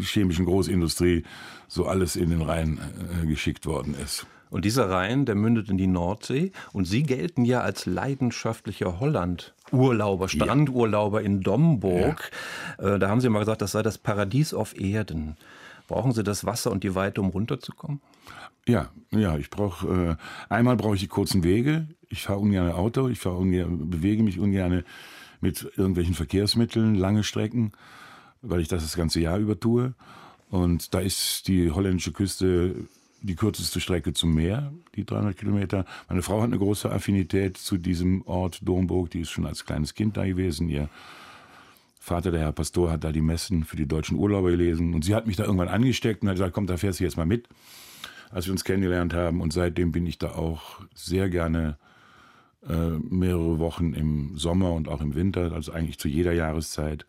chemischen 0.00 0.46
Großindustrie 0.46 1.24
so 1.68 1.86
alles 1.86 2.16
in 2.16 2.30
den 2.30 2.42
Rhein 2.42 2.78
äh, 3.22 3.26
geschickt 3.26 3.66
worden 3.66 3.94
ist. 3.94 4.26
Und 4.50 4.66
dieser 4.66 4.90
Rhein, 4.90 5.24
der 5.24 5.34
mündet 5.34 5.70
in 5.70 5.78
die 5.78 5.86
Nordsee. 5.86 6.52
Und 6.74 6.84
Sie 6.84 7.04
gelten 7.04 7.46
ja 7.46 7.62
als 7.62 7.86
leidenschaftlicher 7.86 9.00
Holland-Urlauber, 9.00 10.28
Strandurlauber 10.28 11.22
in 11.22 11.40
Domburg. 11.40 12.30
Ja. 12.78 12.96
Äh, 12.96 12.98
da 12.98 13.08
haben 13.08 13.22
Sie 13.22 13.30
mal 13.30 13.38
gesagt, 13.38 13.62
das 13.62 13.72
sei 13.72 13.82
das 13.82 13.96
Paradies 13.96 14.52
auf 14.52 14.78
Erden. 14.78 15.36
Brauchen 15.88 16.12
Sie 16.12 16.22
das 16.22 16.44
Wasser 16.44 16.70
und 16.70 16.84
die 16.84 16.94
Weite, 16.94 17.22
um 17.22 17.28
runterzukommen? 17.28 18.02
Ja, 18.68 18.90
ja, 19.10 19.38
ich 19.38 19.48
brauche 19.48 20.18
äh, 20.18 20.52
einmal 20.52 20.76
brauche 20.76 20.96
ich 20.96 21.00
die 21.00 21.08
kurzen 21.08 21.42
Wege. 21.42 21.86
Ich 22.10 22.24
fahre 22.24 22.40
ungern 22.40 22.70
Auto, 22.72 23.08
ich 23.08 23.20
fahre 23.20 23.38
ungern, 23.38 23.88
bewege 23.88 24.22
mich 24.22 24.38
ungern 24.38 24.84
mit 25.42 25.70
irgendwelchen 25.76 26.14
Verkehrsmitteln, 26.14 26.94
lange 26.94 27.24
Strecken, 27.24 27.72
weil 28.40 28.60
ich 28.60 28.68
das 28.68 28.82
das 28.82 28.96
ganze 28.96 29.20
Jahr 29.20 29.38
über 29.38 29.58
tue. 29.58 29.94
Und 30.50 30.94
da 30.94 31.00
ist 31.00 31.48
die 31.48 31.70
holländische 31.70 32.12
Küste 32.12 32.74
die 33.22 33.36
kürzeste 33.36 33.80
Strecke 33.80 34.12
zum 34.12 34.34
Meer, 34.34 34.72
die 34.96 35.04
300 35.04 35.36
Kilometer. 35.36 35.84
Meine 36.08 36.22
Frau 36.22 36.40
hat 36.40 36.48
eine 36.48 36.58
große 36.58 36.90
Affinität 36.90 37.56
zu 37.56 37.78
diesem 37.78 38.22
Ort 38.26 38.60
Domburg. 38.62 39.10
Die 39.10 39.20
ist 39.20 39.30
schon 39.30 39.46
als 39.46 39.64
kleines 39.64 39.94
Kind 39.94 40.16
da 40.16 40.26
gewesen. 40.26 40.68
Ihr 40.68 40.88
Vater, 42.00 42.32
der 42.32 42.40
Herr 42.40 42.52
Pastor, 42.52 42.90
hat 42.90 43.04
da 43.04 43.12
die 43.12 43.20
Messen 43.20 43.64
für 43.64 43.76
die 43.76 43.86
deutschen 43.86 44.18
Urlauber 44.18 44.50
gelesen. 44.50 44.92
Und 44.92 45.04
sie 45.04 45.14
hat 45.14 45.26
mich 45.26 45.36
da 45.36 45.44
irgendwann 45.44 45.68
angesteckt 45.68 46.22
und 46.22 46.28
hat 46.28 46.34
gesagt, 46.34 46.52
komm, 46.52 46.66
da 46.66 46.76
fährst 46.76 46.98
du 46.98 47.04
jetzt 47.04 47.16
mal 47.16 47.26
mit, 47.26 47.48
als 48.30 48.46
wir 48.46 48.52
uns 48.52 48.64
kennengelernt 48.64 49.14
haben. 49.14 49.40
Und 49.40 49.52
seitdem 49.52 49.92
bin 49.92 50.04
ich 50.06 50.18
da 50.18 50.32
auch 50.32 50.80
sehr 50.94 51.28
gerne 51.28 51.78
mehrere 52.66 53.58
Wochen 53.58 53.92
im 53.92 54.36
Sommer 54.36 54.72
und 54.72 54.88
auch 54.88 55.00
im 55.00 55.14
Winter, 55.14 55.52
also 55.52 55.72
eigentlich 55.72 55.98
zu 55.98 56.08
jeder 56.08 56.32
Jahreszeit 56.32 57.06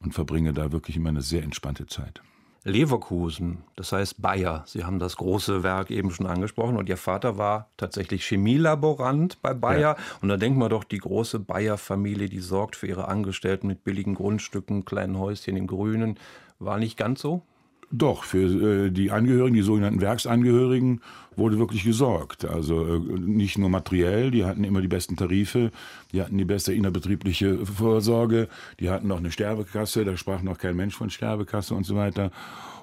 und 0.00 0.14
verbringe 0.14 0.52
da 0.52 0.72
wirklich 0.72 0.96
immer 0.96 1.10
eine 1.10 1.22
sehr 1.22 1.42
entspannte 1.42 1.86
Zeit. 1.86 2.22
Leverkusen, 2.64 3.58
das 3.76 3.92
heißt 3.92 4.20
Bayer. 4.20 4.64
Sie 4.66 4.84
haben 4.84 4.98
das 4.98 5.16
große 5.16 5.62
Werk 5.62 5.90
eben 5.90 6.10
schon 6.10 6.26
angesprochen 6.26 6.76
und 6.76 6.88
Ihr 6.88 6.96
Vater 6.96 7.38
war 7.38 7.68
tatsächlich 7.76 8.24
Chemielaborant 8.26 9.40
bei 9.42 9.54
Bayer. 9.54 9.80
Ja. 9.80 9.96
Und 10.20 10.28
da 10.28 10.36
denkt 10.36 10.58
man 10.58 10.68
doch, 10.68 10.84
die 10.84 10.98
große 10.98 11.38
Bayer-Familie, 11.38 12.28
die 12.28 12.40
sorgt 12.40 12.76
für 12.76 12.86
ihre 12.86 13.08
Angestellten 13.08 13.68
mit 13.68 13.84
billigen 13.84 14.14
Grundstücken, 14.14 14.84
kleinen 14.84 15.18
Häuschen 15.18 15.56
im 15.56 15.66
Grünen. 15.66 16.18
War 16.58 16.78
nicht 16.78 16.96
ganz 16.96 17.20
so? 17.20 17.42
Doch, 17.90 18.24
für 18.24 18.86
äh, 18.86 18.90
die 18.90 19.10
Angehörigen, 19.10 19.54
die 19.54 19.62
sogenannten 19.62 20.00
Werksangehörigen, 20.00 21.00
wurde 21.36 21.58
wirklich 21.58 21.84
gesorgt. 21.84 22.44
Also 22.44 22.84
äh, 22.84 22.98
nicht 23.18 23.56
nur 23.56 23.70
materiell, 23.70 24.30
die 24.30 24.44
hatten 24.44 24.64
immer 24.64 24.82
die 24.82 24.88
besten 24.88 25.16
Tarife, 25.16 25.70
die 26.12 26.20
hatten 26.20 26.36
die 26.36 26.44
beste 26.44 26.74
innerbetriebliche 26.74 27.64
Vorsorge, 27.64 28.48
die 28.78 28.90
hatten 28.90 29.08
noch 29.08 29.18
eine 29.18 29.30
Sterbekasse, 29.30 30.04
da 30.04 30.16
sprach 30.16 30.42
noch 30.42 30.58
kein 30.58 30.76
Mensch 30.76 30.96
von 30.96 31.08
Sterbekasse 31.08 31.74
und 31.74 31.84
so 31.84 31.96
weiter. 31.96 32.30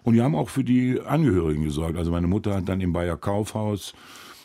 Und 0.02 0.16
die 0.16 0.22
haben 0.22 0.36
auch 0.36 0.50
für 0.50 0.64
die 0.64 1.00
Angehörigen 1.02 1.64
gesorgt. 1.64 1.98
Also 1.98 2.12
meine 2.12 2.28
Mutter 2.28 2.56
hat 2.56 2.70
dann 2.70 2.82
im 2.82 2.94
Bayer 2.94 3.18
Kaufhaus 3.18 3.94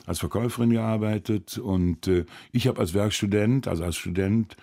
als 0.07 0.19
Verkäuferin 0.19 0.71
gearbeitet 0.71 1.57
und 1.57 2.07
äh, 2.07 2.27
ich 2.53 2.67
habe 2.67 2.81
als 2.81 2.93
Werkstudent, 2.93 3.67
also 3.67 3.85
als 3.85 3.97
Student, 3.97 4.57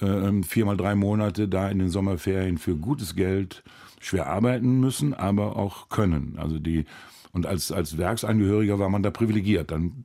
äh, 0.00 0.42
viermal 0.42 0.76
drei 0.76 0.94
Monate 0.94 1.48
da 1.48 1.70
in 1.70 1.78
den 1.78 1.88
Sommerferien 1.88 2.58
für 2.58 2.76
gutes 2.76 3.14
Geld 3.14 3.62
schwer 4.00 4.28
arbeiten 4.28 4.80
müssen, 4.80 5.14
aber 5.14 5.56
auch 5.56 5.88
können. 5.88 6.36
Also 6.38 6.58
die, 6.58 6.84
und 7.32 7.46
als, 7.46 7.72
als 7.72 7.98
Werksangehöriger 7.98 8.78
war 8.78 8.88
man 8.88 9.02
da 9.02 9.10
privilegiert. 9.10 9.70
Dann 9.70 10.04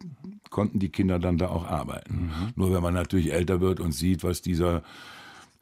konnten 0.50 0.80
die 0.80 0.90
Kinder 0.90 1.20
dann 1.20 1.38
da 1.38 1.48
auch 1.48 1.66
arbeiten. 1.66 2.26
Mhm. 2.26 2.54
Nur 2.56 2.74
wenn 2.74 2.84
man 2.84 2.94
natürlich 2.94 3.34
älter 3.34 3.60
wird 3.60 3.80
und 3.80 3.92
sieht, 3.92 4.24
was 4.24 4.42
dieser, 4.42 4.84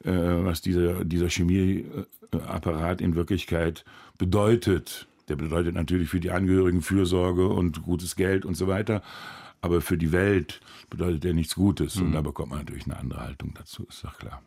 äh, 0.04 0.12
was 0.12 0.60
dieser, 0.60 1.04
dieser 1.04 1.28
Chemieapparat 1.28 3.00
in 3.00 3.14
Wirklichkeit 3.14 3.84
bedeutet. 4.18 5.06
Der 5.28 5.36
bedeutet 5.36 5.74
natürlich 5.74 6.08
für 6.08 6.20
die 6.20 6.30
Angehörigen 6.30 6.82
Fürsorge 6.82 7.48
und 7.48 7.82
gutes 7.82 8.16
Geld 8.16 8.44
und 8.44 8.54
so 8.54 8.66
weiter. 8.66 9.02
Aber 9.62 9.80
für 9.80 9.96
die 9.96 10.12
Welt 10.12 10.60
bedeutet 10.90 11.24
der 11.24 11.34
nichts 11.34 11.54
Gutes. 11.54 11.96
Mhm. 11.96 12.06
Und 12.06 12.12
da 12.12 12.20
bekommt 12.20 12.50
man 12.50 12.58
natürlich 12.58 12.84
eine 12.84 12.98
andere 12.98 13.20
Haltung 13.20 13.54
dazu, 13.54 13.86
ist 13.88 14.04
doch 14.04 14.18
klar. 14.18 14.42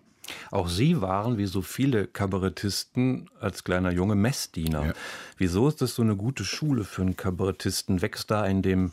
Auch 0.52 0.68
Sie 0.68 1.02
waren, 1.02 1.38
wie 1.38 1.46
so 1.46 1.62
viele 1.62 2.08
Kabarettisten, 2.08 3.30
als 3.40 3.64
kleiner 3.64 3.92
Junge 3.92 4.16
Messdiener. 4.16 4.88
Ja. 4.88 4.94
Wieso 5.38 5.68
ist 5.68 5.82
das 5.82 5.96
so 5.96 6.02
eine 6.02 6.16
gute 6.16 6.46
Schule 6.46 6.84
für 6.84 7.02
einen 7.02 7.18
Kabarettisten? 7.18 8.02
Wächst 8.02 8.32
da 8.32 8.46
in 8.46 8.62
dem 8.62 8.92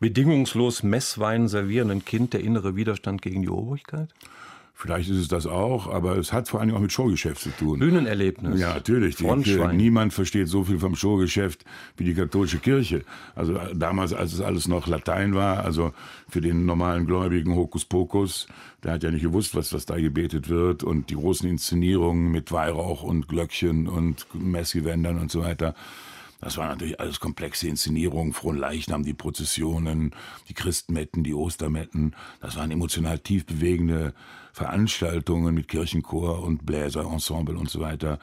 bedingungslos 0.00 0.82
Messwein 0.82 1.48
servierenden 1.48 2.04
Kind 2.04 2.32
der 2.32 2.40
innere 2.40 2.76
Widerstand 2.76 3.22
gegen 3.22 3.42
die 3.42 3.48
Obrigkeit? 3.48 4.08
Vielleicht 4.80 5.10
ist 5.10 5.16
es 5.16 5.26
das 5.26 5.44
auch, 5.44 5.92
aber 5.92 6.18
es 6.18 6.32
hat 6.32 6.48
vor 6.48 6.60
allem 6.60 6.72
auch 6.72 6.78
mit 6.78 6.92
Showgeschäft 6.92 7.40
zu 7.40 7.50
tun. 7.50 7.80
Bühnenerlebnis. 7.80 8.60
Ja, 8.60 8.74
natürlich. 8.74 9.16
Die, 9.16 9.26
niemand 9.72 10.12
versteht 10.12 10.46
so 10.46 10.62
viel 10.62 10.78
vom 10.78 10.94
Showgeschäft 10.94 11.64
wie 11.96 12.04
die 12.04 12.14
katholische 12.14 12.58
Kirche. 12.58 13.04
Also 13.34 13.56
äh, 13.56 13.74
damals, 13.74 14.12
als 14.12 14.32
es 14.34 14.40
alles 14.40 14.68
noch 14.68 14.86
Latein 14.86 15.34
war, 15.34 15.64
also 15.64 15.92
für 16.28 16.40
den 16.40 16.64
normalen 16.64 17.06
Gläubigen 17.06 17.56
Hokuspokus, 17.56 18.46
der 18.84 18.92
hat 18.92 19.02
ja 19.02 19.10
nicht 19.10 19.22
gewusst, 19.22 19.56
was, 19.56 19.72
was 19.72 19.84
da 19.84 19.96
gebetet 19.96 20.48
wird 20.48 20.84
und 20.84 21.10
die 21.10 21.16
großen 21.16 21.48
Inszenierungen 21.48 22.30
mit 22.30 22.52
Weihrauch 22.52 23.02
und 23.02 23.26
Glöckchen 23.26 23.88
und 23.88 24.28
Messgewändern 24.32 25.18
und 25.18 25.32
so 25.32 25.42
weiter. 25.42 25.74
Das 26.40 26.56
waren 26.56 26.68
natürlich 26.68 27.00
alles 27.00 27.18
komplexe 27.18 27.66
Inszenierungen, 27.66 28.32
frohen 28.32 28.58
Leichnam, 28.58 29.02
die 29.02 29.12
Prozessionen, 29.12 30.14
die 30.48 30.54
Christmetten, 30.54 31.24
die 31.24 31.34
Ostermetten. 31.34 32.14
Das 32.40 32.56
waren 32.56 32.70
emotional 32.70 33.18
tief 33.18 33.44
bewegende 33.44 34.14
Veranstaltungen 34.58 35.54
mit 35.54 35.68
Kirchenchor 35.68 36.42
und 36.42 36.66
Bläserensemble 36.66 37.56
und 37.56 37.70
so 37.70 37.80
weiter. 37.80 38.18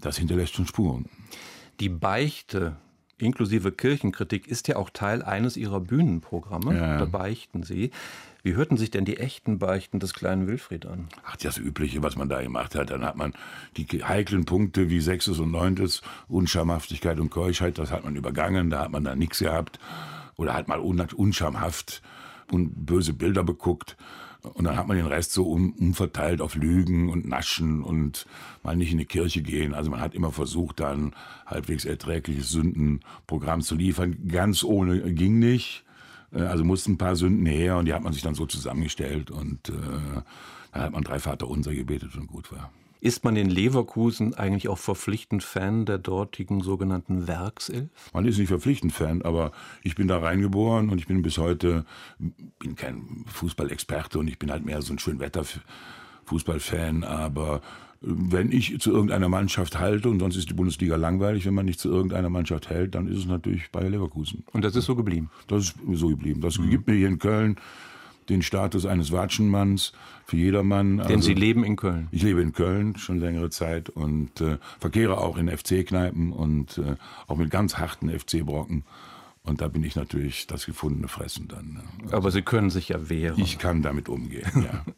Das 0.00 0.16
hinterlässt 0.16 0.54
schon 0.54 0.66
Spuren. 0.66 1.06
Die 1.80 1.88
Beichte 1.88 2.76
inklusive 3.18 3.72
Kirchenkritik 3.72 4.46
ist 4.46 4.68
ja 4.68 4.76
auch 4.76 4.90
Teil 4.90 5.22
eines 5.22 5.56
ihrer 5.56 5.80
Bühnenprogramme. 5.80 6.76
Ja. 6.76 6.98
Da 6.98 7.04
beichten 7.04 7.64
sie. 7.64 7.90
Wie 8.42 8.54
hörten 8.54 8.76
sich 8.76 8.90
denn 8.90 9.04
die 9.04 9.18
echten 9.18 9.58
Beichten 9.58 9.98
des 9.98 10.14
kleinen 10.14 10.46
Wilfried 10.46 10.86
an? 10.86 11.08
Ach, 11.24 11.36
das 11.36 11.58
Übliche, 11.58 12.02
was 12.02 12.16
man 12.16 12.28
da 12.28 12.40
gemacht 12.40 12.74
hat. 12.74 12.90
Dann 12.90 13.04
hat 13.04 13.16
man 13.16 13.34
die 13.76 13.86
heiklen 14.02 14.46
Punkte 14.46 14.88
wie 14.88 15.00
Sechstes 15.00 15.40
und 15.40 15.50
Neuntes, 15.50 16.02
Unschamhaftigkeit 16.28 17.18
und 17.18 17.30
Keuschheit, 17.30 17.78
das 17.78 17.90
hat 17.90 18.04
man 18.04 18.16
übergangen, 18.16 18.70
da 18.70 18.84
hat 18.84 18.92
man 18.92 19.04
da 19.04 19.14
nichts 19.14 19.40
gehabt. 19.40 19.78
Oder 20.36 20.54
hat 20.54 20.68
mal 20.68 20.78
unschamhaft 20.78 22.00
und 22.50 22.86
böse 22.86 23.12
Bilder 23.12 23.44
beguckt. 23.44 23.96
Und 24.42 24.64
dann 24.64 24.76
hat 24.76 24.86
man 24.86 24.96
den 24.96 25.06
Rest 25.06 25.32
so 25.32 25.50
um, 25.50 25.72
umverteilt 25.72 26.40
auf 26.40 26.54
Lügen 26.54 27.08
und 27.08 27.26
Naschen 27.26 27.82
und 27.82 28.26
mal 28.62 28.76
nicht 28.76 28.92
in 28.92 28.98
die 28.98 29.04
Kirche 29.04 29.42
gehen. 29.42 29.74
Also 29.74 29.90
man 29.90 30.00
hat 30.00 30.14
immer 30.14 30.32
versucht, 30.32 30.80
da 30.80 30.92
ein 30.92 31.12
halbwegs 31.46 31.84
erträgliches 31.84 32.50
Sündenprogramm 32.50 33.60
zu 33.62 33.74
liefern. 33.74 34.28
Ganz 34.28 34.64
ohne 34.64 35.12
ging 35.12 35.38
nicht. 35.38 35.84
Äh, 36.32 36.42
also 36.42 36.64
mussten 36.64 36.92
ein 36.92 36.98
paar 36.98 37.16
Sünden 37.16 37.46
her 37.46 37.76
und 37.76 37.86
die 37.86 37.94
hat 37.94 38.02
man 38.02 38.12
sich 38.12 38.22
dann 38.22 38.34
so 38.34 38.46
zusammengestellt 38.46 39.30
und 39.30 39.68
äh, 39.68 39.72
dann 40.72 40.82
hat 40.82 40.92
man 40.92 41.02
drei 41.02 41.18
Vater 41.18 41.48
unser 41.48 41.74
gebetet 41.74 42.14
und 42.16 42.26
gut 42.26 42.52
war. 42.52 42.70
Ist 43.00 43.24
man 43.24 43.36
in 43.36 43.48
Leverkusen 43.48 44.34
eigentlich 44.34 44.68
auch 44.68 44.78
verpflichtend 44.78 45.42
Fan 45.42 45.86
der 45.86 45.96
dortigen 45.96 46.60
sogenannten 46.60 47.26
Werkself? 47.26 47.88
Man 48.12 48.26
ist 48.26 48.36
nicht 48.38 48.48
verpflichtend 48.48 48.92
Fan, 48.92 49.22
aber 49.22 49.52
ich 49.82 49.94
bin 49.94 50.06
da 50.06 50.18
reingeboren 50.18 50.90
und 50.90 50.98
ich 50.98 51.06
bin 51.06 51.22
bis 51.22 51.38
heute, 51.38 51.86
bin 52.18 52.76
kein 52.76 53.24
Fußballexperte 53.26 54.18
und 54.18 54.28
ich 54.28 54.38
bin 54.38 54.50
halt 54.50 54.66
mehr 54.66 54.82
so 54.82 54.92
ein 54.92 54.98
Schönwetter-Fußballfan, 54.98 57.04
aber 57.04 57.62
wenn 58.02 58.52
ich 58.52 58.78
zu 58.80 58.90
irgendeiner 58.90 59.28
Mannschaft 59.28 59.78
halte, 59.78 60.08
und 60.08 60.20
sonst 60.20 60.36
ist 60.36 60.48
die 60.48 60.54
Bundesliga 60.54 60.96
langweilig, 60.96 61.44
wenn 61.46 61.54
man 61.54 61.66
nicht 61.66 61.80
zu 61.80 61.90
irgendeiner 61.90 62.30
Mannschaft 62.30 62.70
hält, 62.70 62.94
dann 62.94 63.08
ist 63.08 63.18
es 63.18 63.26
natürlich 63.26 63.70
Bayer 63.70 63.90
Leverkusen. 63.90 64.44
Und 64.52 64.64
das 64.64 64.74
ist 64.76 64.86
so 64.86 64.96
geblieben? 64.96 65.30
Das 65.48 65.64
ist 65.64 65.74
so 65.92 66.08
geblieben. 66.08 66.40
Das 66.40 66.58
mhm. 66.58 66.70
gibt 66.70 66.86
mir 66.86 66.94
hier 66.94 67.08
in 67.08 67.18
Köln 67.18 67.56
den 68.28 68.42
Status 68.42 68.86
eines 68.86 69.12
Watschenmanns 69.12 69.92
für 70.24 70.36
jedermann. 70.36 70.98
Denn 70.98 71.06
also, 71.06 71.20
Sie 71.20 71.34
leben 71.34 71.64
in 71.64 71.76
Köln? 71.76 72.08
Ich 72.10 72.22
lebe 72.22 72.40
in 72.40 72.52
Köln 72.52 72.96
schon 72.96 73.18
längere 73.18 73.50
Zeit 73.50 73.88
und 73.88 74.40
äh, 74.40 74.58
verkehre 74.78 75.18
auch 75.18 75.36
in 75.36 75.48
FC-Kneipen 75.48 76.32
und 76.32 76.78
äh, 76.78 76.96
auch 77.26 77.36
mit 77.36 77.50
ganz 77.50 77.78
harten 77.78 78.10
FC-Brocken. 78.10 78.84
Und 79.42 79.62
da 79.62 79.68
bin 79.68 79.82
ich 79.82 79.96
natürlich 79.96 80.46
das 80.46 80.66
gefundene 80.66 81.08
Fressen 81.08 81.48
dann. 81.48 81.82
Also, 82.04 82.16
Aber 82.16 82.30
Sie 82.30 82.42
können 82.42 82.70
sich 82.70 82.90
ja 82.90 83.08
wehren. 83.08 83.40
Ich 83.40 83.58
kann 83.58 83.82
damit 83.82 84.08
umgehen, 84.08 84.50
ja. 84.54 84.84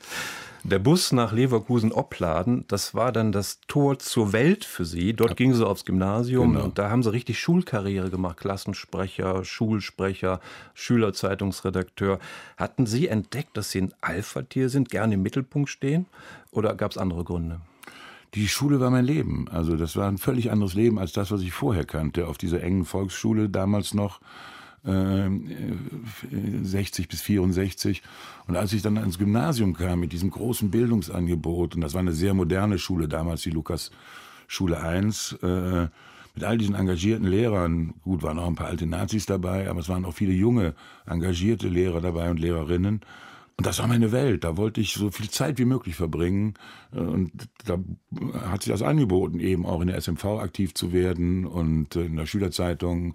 Der 0.65 0.79
Bus 0.79 1.11
nach 1.11 1.33
Leverkusen-Opladen, 1.33 2.67
das 2.69 2.95
war 2.95 3.11
dann 3.11 3.33
das 3.33 3.61
Tor 3.67 3.99
zur 3.99 4.33
Welt 4.33 4.65
für 4.65 4.85
Sie. 4.85 5.13
Dort 5.13 5.31
ja. 5.31 5.35
gingen 5.35 5.55
Sie 5.55 5.67
aufs 5.67 5.85
Gymnasium 5.85 6.53
genau. 6.53 6.65
und 6.65 6.79
da 6.79 6.89
haben 6.89 7.03
Sie 7.03 7.13
richtig 7.13 7.41
Schulkarriere 7.41 8.11
gemacht. 8.11 8.37
Klassensprecher, 8.37 9.45
Schulsprecher, 9.45 10.41
Schülerzeitungsredakteur. 10.75 12.21
Hatten 12.57 12.87
Sie 12.87 13.09
entdeckt, 13.09 13.57
dass 13.57 13.73
Sie 13.73 13.81
ein 13.81 13.95
Alpha-Tier 14.03 14.69
sind, 14.69 14.89
gerne 14.89 15.15
im 15.15 15.23
Mittelpunkt 15.23 15.69
stehen? 15.69 16.07
Oder 16.53 16.77
gab 16.77 16.93
es 16.93 16.99
andere 16.99 17.25
Gründe? 17.25 17.61
Die 18.35 18.49
Schule 18.49 18.81
war 18.81 18.91
mein 18.91 19.05
Leben. 19.05 19.47
Also 19.49 19.77
das 19.77 19.97
war 19.97 20.09
ein 20.09 20.19
völlig 20.19 20.51
anderes 20.51 20.75
Leben 20.75 20.99
als 20.99 21.13
das, 21.13 21.31
was 21.31 21.43
ich 21.43 21.53
vorher 21.53 21.85
kannte. 21.85 22.27
Auf 22.27 22.39
dieser 22.39 22.63
engen 22.63 22.85
Volksschule 22.85 23.49
damals 23.49 23.95
noch. 23.95 24.21
60 24.85 24.85
äh, 27.05 27.09
bis 27.09 27.21
64. 27.21 28.03
Und 28.49 28.57
als 28.57 28.73
ich 28.73 28.83
dann 28.83 28.99
ans 28.99 29.19
Gymnasium 29.19 29.75
kam 29.75 30.01
mit 30.01 30.13
diesem 30.13 30.31
großen 30.31 30.71
Bildungsangebot, 30.73 31.77
und 31.77 31.83
das 31.83 31.95
war 31.95 32.01
eine 32.01 32.13
sehr 32.13 32.35
moderne 32.35 32.79
Schule 32.79 33.07
damals, 33.07 33.43
die 33.43 33.51
Lukas 33.51 33.93
Schule 34.49 34.81
1, 34.81 35.39
äh, 35.43 35.89
mit 36.35 36.45
all 36.45 36.59
diesen 36.59 36.75
engagierten 36.75 37.27
Lehrern, 37.27 37.95
gut, 38.03 38.23
waren 38.23 38.39
auch 38.39 38.49
ein 38.49 38.55
paar 38.55 38.69
alte 38.69 38.87
Nazis 38.87 39.27
dabei, 39.27 39.69
aber 39.71 39.81
es 39.81 39.89
waren 39.89 40.05
auch 40.05 40.15
viele 40.15 40.33
junge, 40.33 40.75
engagierte 41.07 41.69
Lehrer 41.69 42.01
dabei 42.01 42.31
und 42.31 42.41
Lehrerinnen. 42.41 43.03
Und 43.57 43.67
das 43.67 43.79
war 43.79 43.87
meine 43.87 44.13
Welt. 44.13 44.45
Da 44.45 44.57
wollte 44.57 44.81
ich 44.81 44.95
so 44.95 45.11
viel 45.11 45.31
Zeit 45.31 45.59
wie 45.59 45.65
möglich 45.65 45.95
verbringen. 45.95 46.55
Und 46.91 47.31
da 47.67 47.79
hat 48.51 48.63
sich 48.63 48.73
das 48.73 48.83
angeboten, 48.83 49.41
eben 49.41 49.67
auch 49.67 49.81
in 49.81 49.89
der 49.89 50.01
SMV 50.01 50.25
aktiv 50.25 50.75
zu 50.75 50.93
werden 50.93 51.47
und 51.47 51.95
in 51.97 52.17
der 52.17 52.27
Schülerzeitung 52.27 53.15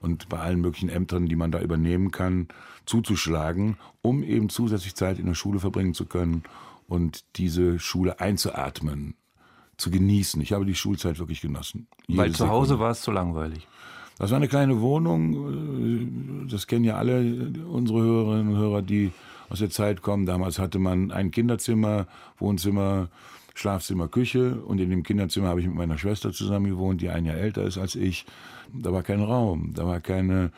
und 0.00 0.28
bei 0.28 0.38
allen 0.38 0.60
möglichen 0.60 0.88
Ämtern, 0.88 1.26
die 1.26 1.36
man 1.36 1.52
da 1.52 1.60
übernehmen 1.60 2.10
kann, 2.10 2.48
zuzuschlagen, 2.86 3.76
um 4.02 4.22
eben 4.22 4.48
zusätzlich 4.48 4.94
Zeit 4.94 5.18
in 5.18 5.26
der 5.26 5.34
Schule 5.34 5.60
verbringen 5.60 5.94
zu 5.94 6.06
können 6.06 6.42
und 6.88 7.24
diese 7.36 7.78
Schule 7.78 8.20
einzuatmen, 8.20 9.14
zu 9.76 9.90
genießen. 9.90 10.40
Ich 10.42 10.52
habe 10.52 10.66
die 10.66 10.74
Schulzeit 10.74 11.18
wirklich 11.18 11.40
genossen. 11.40 11.86
Weil 12.08 12.32
zu 12.32 12.48
Hause 12.48 12.78
war 12.78 12.90
es 12.90 13.02
zu 13.02 13.12
langweilig. 13.12 13.66
Das 14.18 14.30
war 14.30 14.36
eine 14.36 14.48
kleine 14.48 14.80
Wohnung. 14.80 16.48
Das 16.48 16.66
kennen 16.66 16.84
ja 16.84 16.96
alle 16.96 17.52
unsere 17.68 18.02
Hörerinnen 18.02 18.54
und 18.54 18.58
Hörer, 18.58 18.82
die 18.82 19.12
aus 19.52 19.58
der 19.60 19.70
Zeit 19.70 20.02
kommen. 20.02 20.26
Damals 20.26 20.58
hatte 20.58 20.78
man 20.78 21.10
ein 21.12 21.30
Kinderzimmer, 21.30 22.06
Wohnzimmer, 22.38 23.08
Schlafzimmer, 23.54 24.08
Küche 24.08 24.56
und 24.56 24.80
in 24.80 24.90
dem 24.90 25.02
Kinderzimmer 25.02 25.48
habe 25.48 25.60
ich 25.60 25.66
mit 25.66 25.76
meiner 25.76 25.98
Schwester 25.98 26.32
zusammen 26.32 26.70
gewohnt, 26.70 27.00
die 27.02 27.10
ein 27.10 27.26
Jahr 27.26 27.36
älter 27.36 27.62
ist 27.64 27.78
als 27.78 27.94
ich. 27.94 28.24
Da 28.72 28.92
war 28.92 29.02
kein 29.02 29.20
Raum, 29.20 29.72
da 29.74 29.86
war 29.86 30.00
keine 30.00 30.50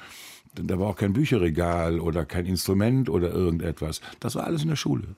Da 0.54 0.78
war 0.78 0.86
auch 0.90 0.96
kein 0.96 1.12
Bücherregal 1.12 1.98
oder 1.98 2.24
kein 2.24 2.46
Instrument 2.46 3.08
oder 3.10 3.30
irgendetwas. 3.32 4.00
Das 4.20 4.36
war 4.36 4.44
alles 4.44 4.62
in 4.62 4.68
der 4.68 4.76
Schule. 4.76 5.16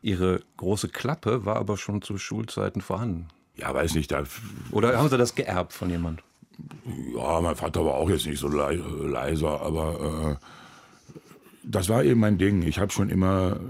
Ihre 0.00 0.40
große 0.56 0.88
Klappe 0.88 1.44
war 1.44 1.56
aber 1.56 1.76
schon 1.76 2.00
zu 2.00 2.16
Schulzeiten 2.16 2.80
vorhanden. 2.80 3.26
Ja, 3.56 3.74
weiß 3.74 3.94
nicht. 3.94 4.10
Da, 4.10 4.22
Oder 4.70 4.96
haben 4.96 5.10
Sie 5.10 5.18
das 5.18 5.34
geerbt 5.34 5.74
von 5.74 5.90
jemand? 5.90 6.22
ja, 7.14 7.40
mein 7.40 7.54
Vater 7.56 7.84
war 7.84 7.94
auch 7.94 8.08
jetzt 8.08 8.26
nicht 8.26 8.38
so 8.38 8.48
lei 8.48 8.76
leiser, 9.02 9.60
aber 9.60 10.38
äh, 10.40 10.44
das 11.64 11.88
war 11.88 12.04
eben 12.04 12.20
mein 12.20 12.38
Ding. 12.38 12.62
Ich 12.62 12.78
habe 12.78 12.92
schon 12.92 13.10
immer, 13.10 13.60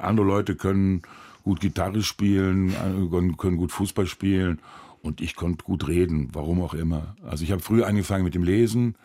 andere 0.00 0.26
Leute 0.26 0.56
können 0.56 1.02
gut 1.42 1.60
Gitarre 1.60 2.02
spielen, 2.02 2.70
äh, 2.70 3.36
können 3.36 3.56
gut 3.56 3.72
Fußball 3.72 4.06
spielen 4.06 4.60
und 5.02 5.20
ich 5.20 5.36
konnte 5.36 5.64
gut 5.64 5.86
reden, 5.88 6.30
warum 6.32 6.60
auch 6.60 6.74
immer. 6.74 7.16
Also 7.24 7.44
ich 7.44 7.52
habe 7.52 7.62
früh 7.62 7.84
angefangen 7.84 8.24
mit 8.24 8.34
dem 8.34 8.42
Lesen. 8.42 8.96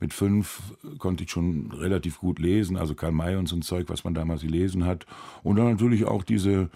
Mit 0.00 0.14
fünf 0.14 0.60
konnte 0.98 1.24
ich 1.24 1.30
schon 1.30 1.72
relativ 1.72 2.18
gut 2.20 2.38
lesen, 2.38 2.76
also 2.76 2.94
Karl 2.94 3.10
May 3.10 3.34
und 3.34 3.48
so 3.48 3.56
ein 3.56 3.62
Zeug, 3.62 3.88
was 3.88 4.04
man 4.04 4.14
damals 4.14 4.42
gelesen 4.42 4.84
hat. 4.84 5.06
Und 5.42 5.56
dann 5.56 5.70
natürlich 5.70 6.04
auch 6.04 6.22
diese 6.22 6.70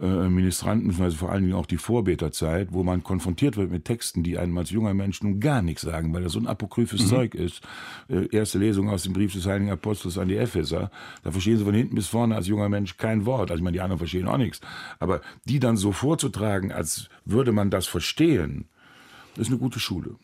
äh, 0.00 0.28
Ministranten, 0.28 0.88
beziehungsweise 0.88 1.16
vor 1.16 1.30
allen 1.30 1.42
Dingen 1.42 1.54
auch 1.54 1.66
die 1.66 1.76
Vorbeterzeit, 1.76 2.68
wo 2.72 2.82
man 2.82 3.02
konfrontiert 3.02 3.56
wird 3.56 3.70
mit 3.70 3.84
Texten, 3.84 4.22
die 4.22 4.38
einem 4.38 4.56
als 4.58 4.70
junger 4.70 4.94
Mensch 4.94 5.22
nun 5.22 5.40
gar 5.40 5.62
nichts 5.62 5.82
sagen, 5.82 6.12
weil 6.12 6.22
das 6.22 6.32
so 6.32 6.38
ein 6.38 6.46
apokryphes 6.46 7.02
mhm. 7.04 7.06
Zeug 7.06 7.34
ist. 7.34 7.62
Äh, 8.08 8.28
erste 8.30 8.58
Lesung 8.58 8.90
aus 8.90 9.04
dem 9.04 9.12
Brief 9.12 9.32
des 9.32 9.46
Heiligen 9.46 9.70
Apostels 9.70 10.18
an 10.18 10.28
die 10.28 10.36
Epheser. 10.36 10.90
Da 11.22 11.30
verstehen 11.30 11.58
sie 11.58 11.64
von 11.64 11.74
hinten 11.74 11.94
bis 11.94 12.08
vorne 12.08 12.34
als 12.34 12.46
junger 12.46 12.68
Mensch 12.68 12.96
kein 12.96 13.26
Wort. 13.26 13.50
Also 13.50 13.60
ich 13.60 13.64
meine, 13.64 13.74
die 13.74 13.80
anderen 13.80 13.98
verstehen 13.98 14.28
auch 14.28 14.38
nichts. 14.38 14.60
Aber 14.98 15.20
die 15.44 15.60
dann 15.60 15.76
so 15.76 15.92
vorzutragen, 15.92 16.72
als 16.72 17.08
würde 17.24 17.52
man 17.52 17.70
das 17.70 17.86
verstehen, 17.86 18.66
ist 19.36 19.48
eine 19.48 19.58
gute 19.58 19.80
Schule. 19.80 20.16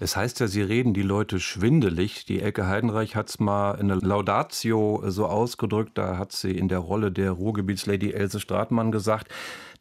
Es 0.00 0.16
heißt 0.16 0.40
ja, 0.40 0.46
Sie 0.46 0.62
reden 0.62 0.94
die 0.94 1.02
Leute 1.02 1.40
schwindelig. 1.40 2.24
Die 2.26 2.40
Elke 2.40 2.66
Heidenreich 2.66 3.16
hat 3.16 3.28
es 3.28 3.38
mal 3.38 3.72
in 3.74 3.88
der 3.88 3.98
Laudatio 3.98 5.02
so 5.06 5.26
ausgedrückt, 5.26 5.96
da 5.96 6.18
hat 6.18 6.32
sie 6.32 6.52
in 6.52 6.68
der 6.68 6.78
Rolle 6.78 7.12
der 7.12 7.32
Ruhrgebietslady 7.32 8.12
Else 8.12 8.40
Stratmann 8.40 8.92
gesagt, 8.92 9.32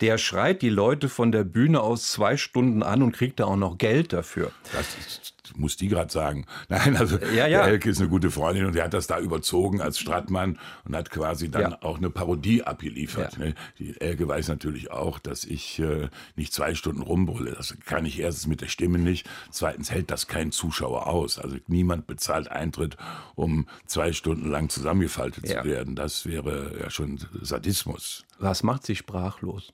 der 0.01 0.17
schreit 0.17 0.61
die 0.61 0.69
Leute 0.69 1.09
von 1.09 1.31
der 1.31 1.43
Bühne 1.43 1.81
aus 1.81 2.11
zwei 2.11 2.37
Stunden 2.37 2.83
an 2.83 3.01
und 3.01 3.13
kriegt 3.13 3.39
da 3.39 3.45
auch 3.45 3.55
noch 3.55 3.77
Geld 3.77 4.13
dafür. 4.13 4.51
Das 4.73 4.95
ist 4.99 5.36
muss 5.55 5.77
die 5.77 5.87
gerade 5.87 6.11
sagen. 6.11 6.45
Nein, 6.69 6.97
also 6.97 7.17
ja, 7.17 7.47
ja. 7.47 7.65
Elke 7.65 7.89
ist 7.89 7.99
eine 7.99 8.09
gute 8.09 8.31
Freundin 8.31 8.65
und 8.65 8.75
die 8.75 8.81
hat 8.81 8.93
das 8.93 9.07
da 9.07 9.19
überzogen 9.19 9.81
als 9.81 9.99
Stratmann 9.99 10.59
und 10.85 10.95
hat 10.95 11.09
quasi 11.09 11.49
dann 11.49 11.71
ja. 11.71 11.77
auch 11.81 11.97
eine 11.97 12.09
Parodie 12.09 12.63
abgeliefert. 12.63 13.37
Ne? 13.37 13.55
Die 13.79 13.99
Elke 13.99 14.27
weiß 14.27 14.47
natürlich 14.47 14.91
auch, 14.91 15.19
dass 15.19 15.43
ich 15.43 15.79
äh, 15.79 16.09
nicht 16.35 16.53
zwei 16.53 16.75
Stunden 16.75 17.01
rumbrülle. 17.01 17.51
Das 17.51 17.77
kann 17.85 18.05
ich 18.05 18.19
erstens 18.19 18.47
mit 18.47 18.61
der 18.61 18.67
Stimme 18.67 18.97
nicht. 18.97 19.29
Zweitens 19.51 19.91
hält 19.91 20.11
das 20.11 20.27
kein 20.27 20.51
Zuschauer 20.51 21.07
aus. 21.07 21.39
Also 21.39 21.57
niemand 21.67 22.07
bezahlt 22.07 22.49
Eintritt, 22.49 22.97
um 23.35 23.67
zwei 23.85 24.13
Stunden 24.13 24.49
lang 24.49 24.69
zusammengefaltet 24.69 25.47
zu 25.47 25.63
werden. 25.63 25.95
Das 25.95 26.25
wäre 26.25 26.79
ja 26.79 26.89
schon 26.89 27.19
Sadismus. 27.41 28.25
Was 28.39 28.63
macht 28.63 28.85
Sie 28.85 28.95
sprachlos? 28.95 29.73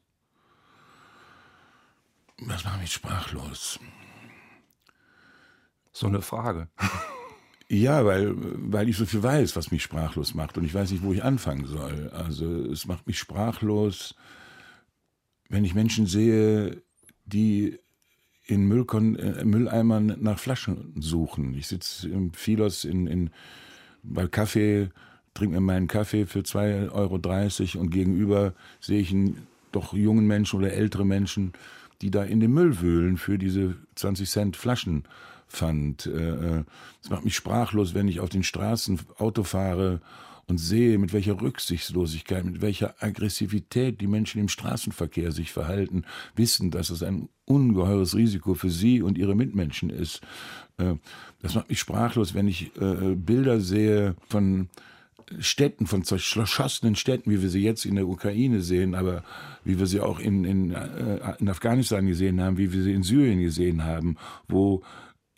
Was 2.39 2.63
macht 2.63 2.81
mich 2.81 2.91
sprachlos? 2.91 3.79
So 5.93 6.07
eine 6.07 6.21
Frage. 6.21 6.67
Ja, 7.69 8.05
weil, 8.05 8.33
weil 8.35 8.89
ich 8.89 8.97
so 8.97 9.05
viel 9.05 9.23
weiß, 9.23 9.55
was 9.55 9.71
mich 9.71 9.83
sprachlos 9.83 10.33
macht 10.33 10.57
und 10.57 10.63
ich 10.63 10.73
weiß 10.73 10.91
nicht, 10.91 11.03
wo 11.03 11.13
ich 11.13 11.23
anfangen 11.23 11.65
soll. 11.65 12.11
Also 12.13 12.45
es 12.65 12.85
macht 12.85 13.07
mich 13.07 13.17
sprachlos, 13.17 14.15
wenn 15.49 15.63
ich 15.63 15.73
Menschen 15.73 16.05
sehe, 16.05 16.83
die 17.25 17.79
in 18.45 18.67
Müllkon 18.67 19.15
äh, 19.15 19.45
Mülleimern 19.45 20.17
nach 20.19 20.37
Flaschen 20.37 20.93
suchen. 20.99 21.53
Ich 21.53 21.67
sitze 21.67 22.09
im 22.09 22.33
Philos 22.33 22.83
in, 22.83 23.07
in, 23.07 23.29
bei 24.03 24.27
Kaffee, 24.27 24.89
trinke 25.33 25.55
mir 25.55 25.61
meinen 25.61 25.87
Kaffee 25.87 26.25
für 26.25 26.41
2,30 26.41 26.91
Euro 26.91 27.81
und 27.81 27.89
gegenüber 27.89 28.53
sehe 28.81 28.99
ich 28.99 29.11
einen 29.11 29.47
doch 29.71 29.93
jungen 29.93 30.27
Menschen 30.27 30.59
oder 30.59 30.73
ältere 30.73 31.05
Menschen, 31.05 31.53
die 32.01 32.11
da 32.11 32.23
in 32.23 32.39
den 32.39 32.51
Müll 32.51 32.81
wühlen 32.81 33.17
für 33.17 33.37
diese 33.37 33.75
20 33.95 34.29
Cent 34.29 34.57
Flaschen 34.57 35.05
fand. 35.55 36.05
Äh, 36.05 36.09
äh, 36.09 36.63
es 37.01 37.09
macht 37.09 37.23
mich 37.23 37.35
sprachlos, 37.35 37.93
wenn 37.93 38.07
ich 38.07 38.19
auf 38.19 38.29
den 38.29 38.43
Straßen 38.43 38.99
Auto 39.17 39.43
fahre 39.43 40.01
und 40.47 40.57
sehe, 40.57 40.97
mit 40.97 41.13
welcher 41.13 41.39
Rücksichtslosigkeit, 41.39 42.43
mit 42.43 42.61
welcher 42.61 42.95
Aggressivität 43.01 44.01
die 44.01 44.07
Menschen 44.07 44.41
im 44.41 44.49
Straßenverkehr 44.49 45.31
sich 45.31 45.51
verhalten, 45.53 46.03
wissen, 46.35 46.69
dass 46.69 46.89
es 46.89 47.01
ein 47.01 47.29
ungeheures 47.45 48.15
Risiko 48.15 48.53
für 48.53 48.69
sie 48.69 49.01
und 49.01 49.17
ihre 49.17 49.35
Mitmenschen 49.35 49.89
ist. 49.89 50.21
Äh, 50.77 50.95
das 51.41 51.55
macht 51.55 51.69
mich 51.69 51.79
sprachlos, 51.79 52.33
wenn 52.33 52.47
ich 52.47 52.71
Bilder 52.73 53.59
sehe 53.59 54.15
von 54.29 54.69
Städten, 55.39 55.87
von 55.87 56.03
zerschossenen 56.03 56.95
Städten, 56.95 57.29
wie 57.29 57.41
wir 57.41 57.49
sie 57.49 57.61
jetzt 57.61 57.85
in 57.85 57.95
der 57.95 58.07
Ukraine 58.07 58.61
sehen, 58.61 58.95
aber 58.95 59.23
wie 59.65 59.77
wir 59.77 59.87
sie 59.87 59.99
auch 59.99 60.19
in, 60.19 60.45
in, 60.45 60.75
in 61.39 61.49
Afghanistan 61.49 62.05
gesehen 62.05 62.41
haben, 62.41 62.57
wie 62.57 62.71
wir 62.71 62.81
sie 62.81 62.93
in 62.93 63.03
Syrien 63.03 63.41
gesehen 63.41 63.83
haben, 63.83 64.15
wo 64.47 64.83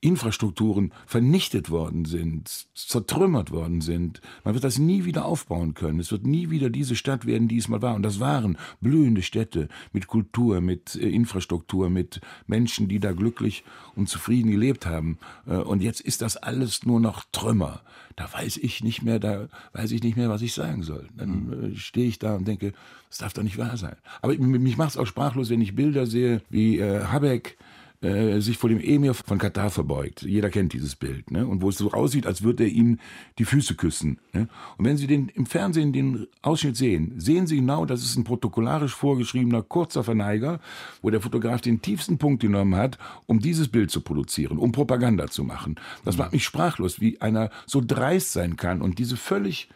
Infrastrukturen 0.05 0.93
vernichtet 1.07 1.71
worden 1.71 2.05
sind, 2.05 2.67
zertrümmert 2.75 3.49
worden 3.49 3.81
sind. 3.81 4.21
Man 4.43 4.53
wird 4.53 4.63
das 4.63 4.77
nie 4.77 5.03
wieder 5.03 5.25
aufbauen 5.25 5.73
können. 5.73 5.99
Es 5.99 6.11
wird 6.11 6.27
nie 6.27 6.51
wieder 6.51 6.69
diese 6.69 6.95
Stadt 6.95 7.25
werden, 7.25 7.47
die 7.47 7.57
es 7.57 7.69
mal 7.69 7.81
war. 7.81 7.95
Und 7.95 8.03
das 8.03 8.19
waren 8.19 8.55
blühende 8.81 9.23
Städte 9.23 9.67
mit 9.93 10.05
Kultur, 10.05 10.61
mit 10.61 10.95
äh, 10.95 11.09
Infrastruktur, 11.09 11.89
mit 11.89 12.21
Menschen, 12.45 12.87
die 12.87 12.99
da 12.99 13.13
glücklich 13.13 13.63
und 13.95 14.07
zufrieden 14.07 14.51
gelebt 14.51 14.85
haben. 14.85 15.17
Äh, 15.47 15.55
und 15.55 15.81
jetzt 15.81 16.01
ist 16.01 16.21
das 16.21 16.37
alles 16.37 16.85
nur 16.85 16.99
noch 16.99 17.23
Trümmer. 17.31 17.81
Da 18.15 18.31
weiß 18.31 18.57
ich 18.57 18.83
nicht 18.83 19.01
mehr, 19.01 19.17
da 19.17 19.49
weiß 19.73 19.91
ich 19.91 20.03
nicht 20.03 20.17
mehr, 20.17 20.29
was 20.29 20.43
ich 20.43 20.53
sagen 20.53 20.83
soll. 20.83 21.07
Dann 21.17 21.47
mhm. 21.47 21.73
äh, 21.73 21.75
stehe 21.75 22.07
ich 22.07 22.19
da 22.19 22.35
und 22.35 22.47
denke, 22.47 22.73
das 23.09 23.17
darf 23.17 23.33
doch 23.33 23.43
nicht 23.43 23.57
wahr 23.57 23.75
sein. 23.77 23.95
Aber 24.21 24.37
mich 24.37 24.77
macht 24.77 24.91
es 24.91 24.97
auch 24.97 25.07
sprachlos, 25.07 25.49
wenn 25.49 25.61
ich 25.61 25.75
Bilder 25.75 26.05
sehe, 26.05 26.43
wie 26.49 26.83
Habeck 26.83 27.57
äh, 28.05 28.39
sich 28.39 28.57
vor 28.57 28.69
dem 28.69 28.79
Emir 28.79 29.15
von 29.15 29.39
Katar 29.39 29.71
verbeugt. 29.71 30.21
Jeder 30.21 30.51
kennt 30.51 30.73
dieses 30.73 30.95
Bild. 30.95 31.31
Ne? 31.31 31.47
Und 31.47 31.61
wo 31.63 31.69
es 31.69 31.77
so 31.77 31.91
aussieht, 31.91 32.27
als 32.27 32.43
würde 32.43 32.63
er 32.63 32.69
ihm 32.69 32.99
die 33.39 33.45
Füße 33.45 33.73
küssen. 33.73 34.19
Ne? 34.31 34.47
Und 34.77 34.85
wenn 34.85 34.95
Sie 34.95 35.07
den, 35.07 35.29
im 35.29 35.47
Fernsehen 35.47 35.91
den 35.91 36.27
Ausschnitt 36.43 36.77
sehen, 36.77 37.13
sehen 37.17 37.47
Sie 37.47 37.55
genau, 37.55 37.85
das 37.85 38.03
ist 38.03 38.15
ein 38.15 38.23
protokollarisch 38.23 38.93
vorgeschriebener 38.93 39.63
kurzer 39.63 40.03
Verneiger, 40.03 40.59
wo 41.01 41.09
der 41.09 41.19
Fotograf 41.19 41.61
den 41.61 41.81
tiefsten 41.81 42.19
Punkt 42.19 42.41
genommen 42.41 42.75
hat, 42.75 42.99
um 43.25 43.39
dieses 43.39 43.69
Bild 43.69 43.89
zu 43.89 44.01
produzieren, 44.01 44.59
um 44.59 44.71
Propaganda 44.71 45.27
zu 45.27 45.43
machen. 45.43 45.75
Das 46.03 46.17
macht 46.17 46.31
mich 46.31 46.45
sprachlos, 46.45 47.01
wie 47.01 47.19
einer 47.21 47.49
so 47.65 47.81
dreist 47.81 48.33
sein 48.33 48.55
kann 48.55 48.83
und 48.83 48.99
diese 48.99 49.17
völlig 49.17 49.69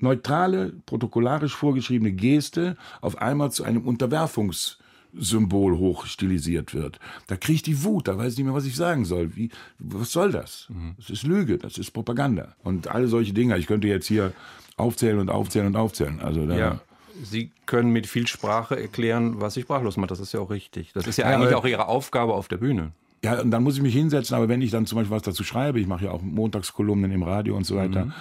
neutrale, 0.00 0.72
protokollarisch 0.86 1.54
vorgeschriebene 1.54 2.10
Geste 2.10 2.76
auf 3.00 3.18
einmal 3.18 3.52
zu 3.52 3.62
einem 3.62 3.86
Unterwerfungs- 3.86 4.78
Symbol 5.14 5.78
hochstilisiert 5.78 6.74
wird. 6.74 6.98
Da 7.26 7.36
kriege 7.36 7.56
ich 7.56 7.62
die 7.62 7.82
Wut, 7.84 8.08
da 8.08 8.16
weiß 8.16 8.32
ich 8.32 8.38
nicht 8.38 8.46
mehr, 8.46 8.54
was 8.54 8.66
ich 8.66 8.76
sagen 8.76 9.04
soll. 9.04 9.36
Wie, 9.36 9.50
was 9.78 10.12
soll 10.12 10.32
das? 10.32 10.66
Mhm. 10.68 10.94
Das 10.96 11.10
ist 11.10 11.24
Lüge, 11.24 11.58
das 11.58 11.78
ist 11.78 11.90
Propaganda. 11.90 12.54
Und 12.62 12.88
alle 12.88 13.08
solche 13.08 13.32
Dinge. 13.32 13.56
Ich 13.58 13.66
könnte 13.66 13.88
jetzt 13.88 14.06
hier 14.06 14.32
aufzählen 14.76 15.18
und 15.18 15.30
aufzählen 15.30 15.66
und 15.66 15.76
aufzählen. 15.76 16.20
Also 16.20 16.46
da, 16.46 16.56
ja. 16.56 16.80
Sie 17.22 17.50
können 17.66 17.90
mit 17.90 18.06
viel 18.06 18.26
Sprache 18.26 18.80
erklären, 18.80 19.40
was 19.40 19.54
Sie 19.54 19.62
sprachlos 19.62 19.96
macht. 19.96 20.10
Das 20.10 20.20
ist 20.20 20.32
ja 20.32 20.40
auch 20.40 20.50
richtig. 20.50 20.92
Das 20.92 21.06
ist 21.06 21.18
ja, 21.18 21.28
ja 21.28 21.36
eigentlich 21.36 21.54
auch 21.54 21.66
Ihre 21.66 21.88
Aufgabe 21.88 22.34
auf 22.34 22.48
der 22.48 22.56
Bühne. 22.56 22.92
Ja, 23.22 23.40
und 23.40 23.50
dann 23.50 23.62
muss 23.62 23.76
ich 23.76 23.82
mich 23.82 23.94
hinsetzen, 23.94 24.34
aber 24.34 24.48
wenn 24.48 24.62
ich 24.62 24.70
dann 24.70 24.86
zum 24.86 24.96
Beispiel 24.96 25.14
was 25.14 25.22
dazu 25.22 25.44
schreibe, 25.44 25.78
ich 25.78 25.86
mache 25.86 26.06
ja 26.06 26.10
auch 26.10 26.22
Montagskolumnen 26.22 27.10
im 27.10 27.22
Radio 27.22 27.54
und 27.54 27.64
so 27.64 27.76
weiter, 27.76 28.06
mhm. 28.06 28.12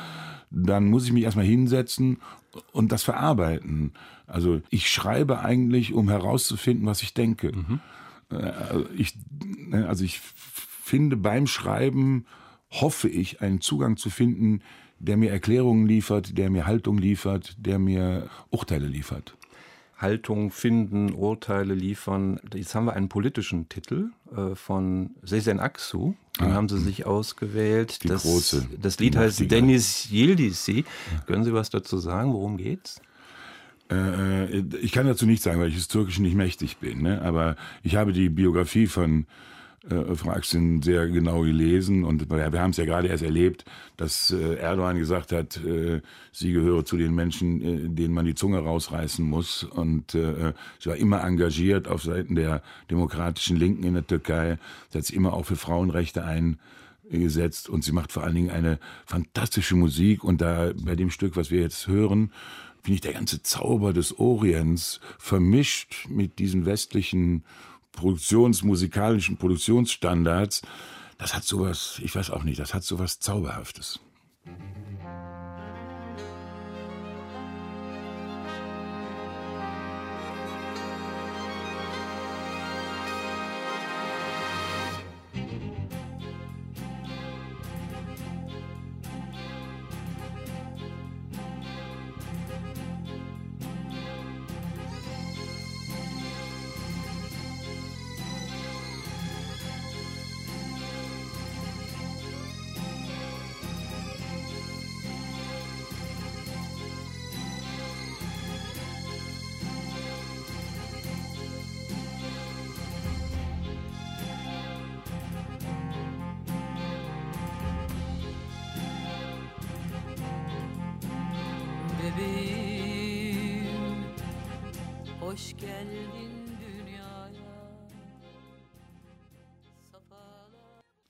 dann 0.52 0.90
muss 0.90 1.06
ich 1.06 1.14
mich 1.14 1.24
erstmal 1.24 1.46
hinsetzen 1.46 2.18
und 2.72 2.92
das 2.92 3.04
verarbeiten. 3.04 3.94
Also 4.28 4.62
ich 4.70 4.90
schreibe 4.90 5.40
eigentlich, 5.40 5.94
um 5.94 6.10
herauszufinden, 6.10 6.86
was 6.86 7.02
ich 7.02 7.14
denke. 7.14 7.52
Mhm. 7.52 7.80
Also 8.30 8.86
ich, 8.96 9.16
ne, 9.68 9.88
also 9.88 10.04
ich 10.04 10.20
finde 10.20 11.18
beim 11.18 11.48
Schreiben, 11.48 12.26
hoffe 12.72 13.10
ich, 13.10 13.42
einen 13.42 13.62
Zugang 13.62 13.98
zu 13.98 14.10
finden, 14.10 14.62
der 15.00 15.18
mir 15.18 15.32
Erklärungen 15.32 15.88
liefert, 15.88 16.38
der 16.38 16.50
mir 16.50 16.68
Haltung 16.68 16.98
liefert, 16.98 17.56
der 17.58 17.80
mir 17.80 18.30
Urteile 18.50 18.88
liefert. 18.88 19.36
Haltung 20.00 20.50
finden, 20.52 21.12
Urteile 21.12 21.74
liefern. 21.74 22.40
Jetzt 22.54 22.74
haben 22.74 22.86
wir 22.86 22.94
einen 22.94 23.10
politischen 23.10 23.68
Titel 23.68 24.12
äh, 24.36 24.56
von 24.56 25.12
Sezen 25.24 25.60
Aksu. 25.60 26.16
Den 26.40 26.52
ah, 26.52 26.54
haben 26.54 26.70
Sie 26.70 26.80
sich 26.80 27.06
ausgewählt. 27.06 28.04
Die 28.04 28.08
das, 28.08 28.24
große. 28.24 28.68
Das 28.82 29.00
Lied 29.00 29.18
heißt 29.18 29.52
Dennis 29.52 30.10
Yildizi. 30.10 30.86
Ja. 31.14 31.22
Können 31.28 31.44
Sie 31.44 31.54
was 31.54 31.70
dazu 31.70 31.98
sagen? 31.98 32.32
Worum 32.32 32.56
geht's? 32.56 33.02
Äh, 33.92 34.60
äh, 34.60 34.64
ich 34.82 34.94
kann 34.94 35.06
dazu 35.06 35.26
nichts 35.26 35.44
sagen, 35.44 35.60
weil 35.60 35.70
ich 35.70 35.76
des 35.76 35.90
Türkischen 35.90 36.24
nicht 36.24 36.36
mächtig 36.36 36.78
bin. 36.78 37.02
Ne? 37.02 37.22
Aber 37.22 37.58
ich 37.84 37.98
habe 37.98 38.14
die 38.14 38.30
Biografie 38.30 38.88
von 38.88 39.26
äh, 39.90 40.16
Frau 40.16 40.32
Axel 40.32 40.84
sehr 40.84 41.08
genau 41.08 41.42
gelesen 41.42 42.04
und 42.04 42.30
wir 42.30 42.62
haben 42.62 42.72
es 42.72 42.78
ja 42.78 42.86
gerade 42.86 43.08
erst 43.08 43.24
erlebt, 43.24 43.66
dass 43.98 44.32
äh, 44.32 44.56
Erdogan 44.56 44.98
gesagt 44.98 45.32
hat, 45.32 45.58
äh, 45.64 46.02
sie 46.32 46.52
gehöre 46.52 46.84
zu 46.86 46.98
den 46.98 47.16
Menschen, 47.16 47.62
äh, 47.62 47.90
denen 47.90 48.14
man 48.14 48.26
die 48.26 48.36
Zunge 48.36 48.60
rausreißen 48.60 49.24
muss. 49.26 49.64
Und 49.64 50.16
äh, 50.16 50.54
sie 50.80 50.90
war 50.90 50.98
immer 50.98 51.24
engagiert 51.24 51.88
auf 51.88 52.04
Seiten 52.04 52.36
der 52.36 52.62
demokratischen 52.90 53.58
Linken 53.58 53.84
in 53.84 53.94
der 53.94 54.06
Türkei, 54.06 54.58
setzt 54.90 55.12
immer 55.12 55.34
auch 55.34 55.46
für 55.46 55.56
Frauenrechte 55.56 56.26
ein 56.26 56.60
gesetzt 57.12 57.70
und 57.70 57.84
sie 57.84 57.92
macht 57.92 58.12
vor 58.12 58.24
allen 58.24 58.36
Dingen 58.36 58.52
eine 58.52 58.80
fantastische 59.06 59.76
Musik. 59.76 60.24
Und 60.24 60.42
da 60.42 60.74
bei 60.76 60.96
dem 60.96 61.10
Stück, 61.10 61.36
was 61.36 61.52
wir 61.52 61.62
jetzt 61.62 61.88
hören, 61.88 62.32
finde 62.84 62.96
ich 62.96 63.02
der 63.02 63.14
ganze 63.14 63.42
Zauber 63.42 63.94
des 63.94 64.20
Orients 64.20 65.00
vermischt 65.18 66.08
mit 66.10 66.40
diesen 66.40 66.66
westlichen 66.66 67.44
produktionsmusikalischen 68.00 69.38
Produktionsstandards, 69.38 70.62
das 71.18 71.36
hat 71.36 71.44
sowas, 71.44 72.00
ich 72.04 72.16
weiß 72.16 72.32
auch 72.32 72.44
nicht, 72.44 72.60
das 72.60 72.74
hat 72.74 72.84
sowas 72.84 73.20
Zauberhaftes. 73.20 74.00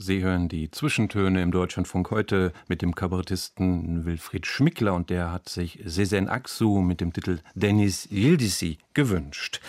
Sie 0.09 0.23
hören 0.23 0.49
die 0.49 0.71
Zwischentöne 0.71 1.43
im 1.43 1.51
Deutschlandfunk 1.51 2.09
heute 2.09 2.51
mit 2.67 2.81
dem 2.81 2.95
Kabarettisten 2.95 4.05
Wilfried 4.05 4.47
Schmickler 4.47 4.95
und 4.95 5.11
der 5.11 5.31
hat 5.31 5.47
sich 5.49 5.83
Sezen 5.85 6.27
Aksu 6.27 6.81
mit 6.81 6.99
dem 6.99 7.13
Titel 7.13 7.41
Dennis 7.53 8.07
Yildizi 8.09 8.79
gewünscht. 8.95 9.61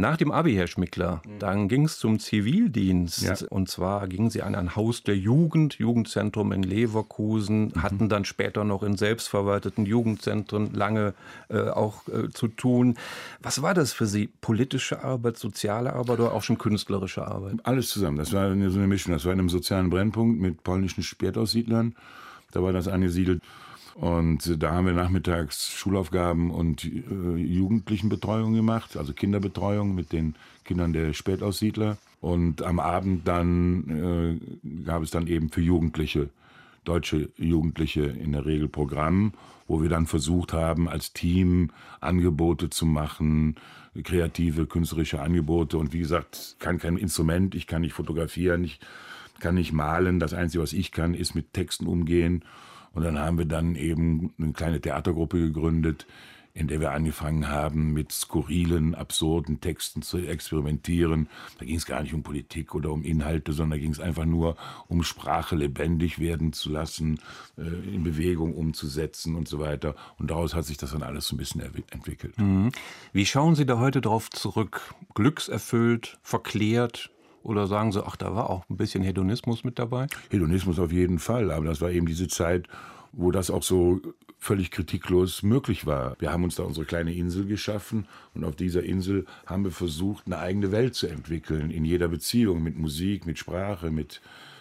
Nach 0.00 0.16
dem 0.16 0.30
Abi, 0.30 0.54
Herr 0.54 0.68
Schmickler, 0.68 1.22
mhm. 1.26 1.38
dann 1.40 1.68
ging 1.68 1.84
es 1.84 1.98
zum 1.98 2.20
Zivildienst. 2.20 3.22
Ja. 3.22 3.34
Und 3.50 3.68
zwar 3.68 4.06
gingen 4.06 4.30
Sie 4.30 4.42
an 4.42 4.54
ein 4.54 4.76
Haus 4.76 5.02
der 5.02 5.16
Jugend, 5.16 5.74
Jugendzentrum 5.74 6.52
in 6.52 6.62
Leverkusen, 6.62 7.72
mhm. 7.74 7.82
hatten 7.82 8.08
dann 8.08 8.24
später 8.24 8.62
noch 8.62 8.84
in 8.84 8.96
selbstverwalteten 8.96 9.86
Jugendzentren 9.86 10.72
lange 10.72 11.14
äh, 11.48 11.62
auch 11.62 12.06
äh, 12.06 12.30
zu 12.30 12.46
tun. 12.46 12.96
Was 13.42 13.60
war 13.60 13.74
das 13.74 13.92
für 13.92 14.06
Sie? 14.06 14.28
Politische 14.40 15.02
Arbeit, 15.02 15.36
soziale 15.36 15.92
Arbeit 15.94 16.20
oder 16.20 16.32
auch 16.32 16.44
schon 16.44 16.58
künstlerische 16.58 17.26
Arbeit? 17.26 17.56
Alles 17.64 17.88
zusammen. 17.88 18.18
Das 18.18 18.32
war 18.32 18.46
so 18.46 18.78
eine 18.78 18.86
Mischung. 18.86 19.12
Das 19.12 19.24
war 19.24 19.32
in 19.32 19.40
einem 19.40 19.48
sozialen 19.48 19.90
Brennpunkt 19.90 20.40
mit 20.40 20.62
polnischen 20.62 21.02
Spätaussiedlern. 21.02 21.96
Da 22.52 22.62
war 22.62 22.72
das 22.72 22.86
angesiedelt. 22.86 23.42
Und 23.98 24.62
da 24.62 24.70
haben 24.70 24.86
wir 24.86 24.92
nachmittags 24.92 25.72
Schulaufgaben 25.72 26.52
und 26.52 26.84
äh, 26.84 27.34
Jugendlichenbetreuung 27.36 28.54
gemacht, 28.54 28.96
also 28.96 29.12
Kinderbetreuung 29.12 29.92
mit 29.92 30.12
den 30.12 30.36
Kindern 30.64 30.92
der 30.92 31.12
Spätaussiedler. 31.14 31.98
Und 32.20 32.62
am 32.62 32.78
Abend 32.78 33.26
dann 33.26 34.38
äh, 34.70 34.84
gab 34.84 35.02
es 35.02 35.10
dann 35.10 35.26
eben 35.26 35.50
für 35.50 35.62
Jugendliche, 35.62 36.28
deutsche 36.84 37.30
Jugendliche 37.38 38.02
in 38.02 38.30
der 38.30 38.46
Regel 38.46 38.68
Programm, 38.68 39.32
wo 39.66 39.82
wir 39.82 39.88
dann 39.88 40.06
versucht 40.06 40.52
haben, 40.52 40.88
als 40.88 41.12
Team 41.12 41.70
Angebote 42.00 42.70
zu 42.70 42.86
machen, 42.86 43.56
kreative, 44.04 44.66
künstlerische 44.66 45.20
Angebote. 45.20 45.76
Und 45.76 45.92
wie 45.92 45.98
gesagt, 45.98 46.54
kann 46.60 46.78
kein 46.78 46.98
Instrument, 46.98 47.56
ich 47.56 47.66
kann 47.66 47.80
nicht 47.80 47.94
fotografieren, 47.94 48.62
ich 48.62 48.78
kann 49.40 49.56
nicht 49.56 49.72
malen. 49.72 50.20
Das 50.20 50.34
Einzige, 50.34 50.62
was 50.62 50.72
ich 50.72 50.92
kann, 50.92 51.14
ist 51.14 51.34
mit 51.34 51.52
Texten 51.52 51.88
umgehen 51.88 52.44
und 52.92 53.04
dann 53.04 53.18
haben 53.18 53.38
wir 53.38 53.46
dann 53.46 53.74
eben 53.74 54.32
eine 54.38 54.52
kleine 54.52 54.80
Theatergruppe 54.80 55.38
gegründet, 55.38 56.06
in 56.58 56.66
der 56.66 56.80
wir 56.80 56.90
angefangen 56.90 57.48
haben, 57.48 57.92
mit 57.92 58.10
skurrilen, 58.10 58.96
absurden 58.96 59.60
Texten 59.60 60.02
zu 60.02 60.18
experimentieren. 60.18 61.28
Da 61.58 61.64
ging 61.64 61.76
es 61.76 61.86
gar 61.86 62.02
nicht 62.02 62.14
um 62.14 62.24
Politik 62.24 62.74
oder 62.74 62.90
um 62.90 63.04
Inhalte, 63.04 63.52
sondern 63.52 63.78
da 63.78 63.82
ging 63.82 63.92
es 63.92 64.00
einfach 64.00 64.24
nur 64.24 64.56
um 64.88 65.04
Sprache 65.04 65.54
lebendig 65.54 66.18
werden 66.18 66.52
zu 66.52 66.70
lassen, 66.70 67.20
äh, 67.56 67.62
in 67.62 68.02
Bewegung 68.02 68.54
umzusetzen 68.54 69.36
und 69.36 69.46
so 69.46 69.60
weiter. 69.60 69.94
Und 70.18 70.32
daraus 70.32 70.54
hat 70.54 70.64
sich 70.64 70.76
das 70.76 70.90
dann 70.90 71.04
alles 71.04 71.28
so 71.28 71.36
ein 71.36 71.38
bisschen 71.38 71.60
entwickelt. 71.60 72.36
Mhm. 72.38 72.72
Wie 73.12 73.26
schauen 73.26 73.54
Sie 73.54 73.64
da 73.64 73.78
heute 73.78 74.00
drauf 74.00 74.28
zurück? 74.28 74.94
Glückserfüllt, 75.14 76.18
verklärt, 76.22 77.10
oder 77.48 77.66
sagen 77.66 77.92
Sie, 77.92 78.04
ach, 78.04 78.16
da 78.16 78.34
war 78.34 78.50
auch 78.50 78.68
ein 78.68 78.76
bisschen 78.76 79.02
Hedonismus 79.02 79.64
mit 79.64 79.78
dabei? 79.78 80.06
Hedonismus 80.28 80.78
auf 80.78 80.92
jeden 80.92 81.18
Fall, 81.18 81.50
aber 81.50 81.64
das 81.64 81.80
war 81.80 81.90
eben 81.90 82.06
diese 82.06 82.28
Zeit, 82.28 82.68
wo 83.12 83.30
das 83.30 83.50
auch 83.50 83.62
so 83.62 84.02
völlig 84.38 84.70
kritiklos 84.70 85.42
möglich 85.42 85.86
war. 85.86 86.14
Wir 86.18 86.30
haben 86.30 86.44
uns 86.44 86.56
da 86.56 86.62
unsere 86.64 86.84
kleine 86.84 87.14
Insel 87.14 87.46
geschaffen 87.46 88.06
und 88.34 88.44
auf 88.44 88.54
dieser 88.54 88.82
Insel 88.82 89.24
haben 89.46 89.64
wir 89.64 89.70
versucht, 89.70 90.26
eine 90.26 90.38
eigene 90.38 90.72
Welt 90.72 90.94
zu 90.94 91.06
entwickeln, 91.06 91.70
in 91.70 91.86
jeder 91.86 92.08
Beziehung, 92.08 92.62
mit 92.62 92.76
Musik, 92.76 93.24
mit 93.24 93.38
Sprache, 93.38 93.90
mit 93.90 94.20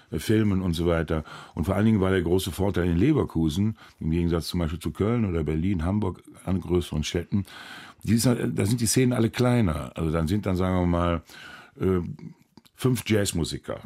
äh, 0.09 0.17
Filmen 0.17 0.61
und 0.61 0.73
so 0.73 0.87
weiter. 0.87 1.25
Und 1.55 1.65
vor 1.65 1.75
allen 1.75 1.85
Dingen 1.85 1.99
war 1.99 2.11
der 2.11 2.21
große 2.21 2.53
Vorteil 2.53 2.85
in 2.85 2.97
Leverkusen, 2.97 3.77
im 3.99 4.11
Gegensatz 4.11 4.47
zum 4.47 4.61
Beispiel 4.61 4.79
zu 4.79 4.91
Köln 4.91 5.25
oder 5.25 5.43
Berlin, 5.43 5.83
Hamburg, 5.83 6.23
an 6.45 6.61
größeren 6.61 7.03
Städten, 7.03 7.45
ist, 8.05 8.25
da 8.25 8.65
sind 8.65 8.79
die 8.79 8.85
Szenen 8.85 9.11
alle 9.11 9.29
kleiner. 9.29 9.91
Also 9.95 10.09
dann 10.11 10.27
sind 10.27 10.45
dann, 10.45 10.55
sagen 10.55 10.79
wir 10.79 10.85
mal, 10.85 11.21
äh, 11.81 11.99
fünf 12.77 13.03
Jazzmusiker, 13.05 13.81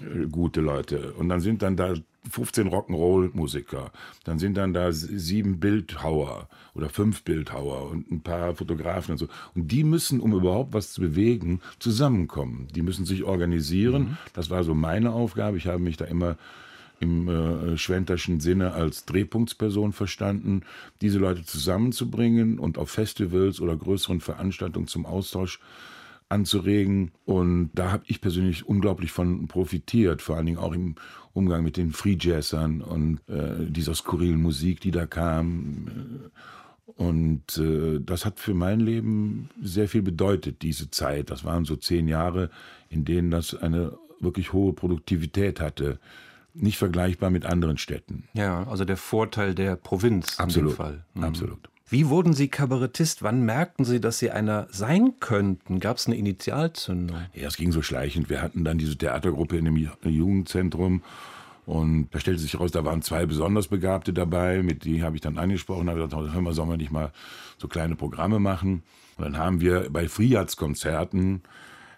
äh, 0.00 0.26
gute 0.30 0.60
Leute. 0.60 1.14
Und 1.14 1.28
dann 1.28 1.40
sind 1.40 1.62
dann 1.62 1.76
da 1.76 1.94
15 2.30 2.68
Rock'n'Roll-Musiker. 2.68 3.90
Dann 4.24 4.38
sind 4.38 4.56
dann 4.56 4.72
da 4.72 4.92
sieben 4.92 5.58
Bildhauer 5.60 6.48
oder 6.74 6.88
fünf 6.88 7.22
Bildhauer 7.22 7.90
und 7.90 8.10
ein 8.10 8.20
paar 8.20 8.54
Fotografen 8.54 9.12
und 9.12 9.18
so. 9.18 9.28
Und 9.54 9.68
die 9.68 9.84
müssen, 9.84 10.20
um 10.20 10.32
überhaupt 10.32 10.72
was 10.72 10.92
zu 10.92 11.00
bewegen, 11.00 11.60
zusammenkommen. 11.78 12.68
Die 12.74 12.82
müssen 12.82 13.04
sich 13.04 13.24
organisieren. 13.24 14.02
Mhm. 14.02 14.16
Das 14.34 14.50
war 14.50 14.62
so 14.64 14.74
meine 14.74 15.12
Aufgabe. 15.12 15.56
Ich 15.56 15.66
habe 15.66 15.80
mich 15.80 15.96
da 15.96 16.04
immer 16.04 16.36
im 17.00 17.28
äh, 17.28 17.76
schwenterschen 17.76 18.40
Sinne 18.40 18.72
als 18.72 19.04
Drehpunktsperson 19.04 19.92
verstanden, 19.92 20.62
diese 21.00 21.18
Leute 21.18 21.44
zusammenzubringen 21.44 22.58
und 22.58 22.78
auf 22.78 22.90
Festivals 22.90 23.60
oder 23.60 23.76
größeren 23.76 24.20
Veranstaltungen 24.20 24.86
zum 24.86 25.04
Austausch 25.04 25.60
anzuregen. 26.34 27.12
Und 27.24 27.70
da 27.74 27.92
habe 27.92 28.04
ich 28.06 28.20
persönlich 28.20 28.68
unglaublich 28.68 29.12
von 29.12 29.48
profitiert, 29.48 30.20
vor 30.20 30.36
allen 30.36 30.46
Dingen 30.46 30.58
auch 30.58 30.72
im 30.72 30.96
Umgang 31.32 31.64
mit 31.64 31.76
den 31.76 31.92
Free 31.92 32.16
Jazzern 32.20 32.80
und 32.82 33.20
äh, 33.28 33.66
dieser 33.70 33.94
skurrilen 33.94 34.40
Musik, 34.42 34.80
die 34.80 34.90
da 34.90 35.06
kam. 35.06 36.30
Und 36.96 37.58
äh, 37.58 38.00
das 38.00 38.24
hat 38.24 38.38
für 38.38 38.54
mein 38.54 38.80
Leben 38.80 39.48
sehr 39.60 39.88
viel 39.88 40.02
bedeutet, 40.02 40.62
diese 40.62 40.90
Zeit. 40.90 41.30
Das 41.30 41.44
waren 41.44 41.64
so 41.64 41.76
zehn 41.76 42.08
Jahre, 42.08 42.50
in 42.88 43.04
denen 43.04 43.30
das 43.30 43.54
eine 43.54 43.96
wirklich 44.20 44.52
hohe 44.52 44.72
Produktivität 44.72 45.60
hatte. 45.60 45.98
Nicht 46.52 46.78
vergleichbar 46.78 47.30
mit 47.30 47.46
anderen 47.46 47.78
Städten. 47.78 48.28
Ja, 48.34 48.64
also 48.68 48.84
der 48.84 48.96
Vorteil 48.96 49.56
der 49.56 49.74
Provinz 49.74 50.38
Absolut. 50.38 50.70
in 50.70 50.72
dem 50.72 50.76
Fall. 50.76 51.04
Mhm. 51.14 51.24
Absolut. 51.24 51.68
Wie 51.86 52.08
wurden 52.08 52.32
Sie 52.32 52.48
Kabarettist? 52.48 53.22
Wann 53.22 53.44
merkten 53.44 53.84
Sie, 53.84 54.00
dass 54.00 54.18
Sie 54.18 54.30
einer 54.30 54.66
sein 54.70 55.14
könnten? 55.20 55.80
Gab 55.80 55.98
es 55.98 56.06
eine 56.06 56.16
Initialzündung? 56.16 57.18
Ja, 57.34 57.48
es 57.48 57.56
ging 57.56 57.72
so 57.72 57.82
schleichend. 57.82 58.30
Wir 58.30 58.40
hatten 58.40 58.64
dann 58.64 58.78
diese 58.78 58.96
Theatergruppe 58.96 59.58
in 59.58 59.66
dem 59.66 59.76
Jugendzentrum 60.02 61.02
und 61.66 62.08
da 62.10 62.20
stellte 62.20 62.40
sich 62.40 62.52
heraus, 62.52 62.70
da 62.72 62.84
waren 62.84 63.02
zwei 63.02 63.26
besonders 63.26 63.68
Begabte 63.68 64.12
dabei, 64.12 64.62
mit 64.62 64.84
die 64.84 65.02
habe 65.02 65.16
ich 65.16 65.22
dann 65.22 65.38
angesprochen, 65.38 65.88
habe 65.88 66.06
gesagt, 66.06 66.32
hör 66.34 66.40
mal, 66.40 66.52
sollen 66.52 66.68
wir 66.68 66.76
nicht 66.76 66.92
mal 66.92 67.10
so 67.58 67.68
kleine 67.68 67.96
Programme 67.96 68.38
machen? 68.38 68.82
Und 69.16 69.24
dann 69.24 69.38
haben 69.38 69.60
wir 69.60 69.88
bei 69.90 70.08
Friads-Konzerten 70.08 71.42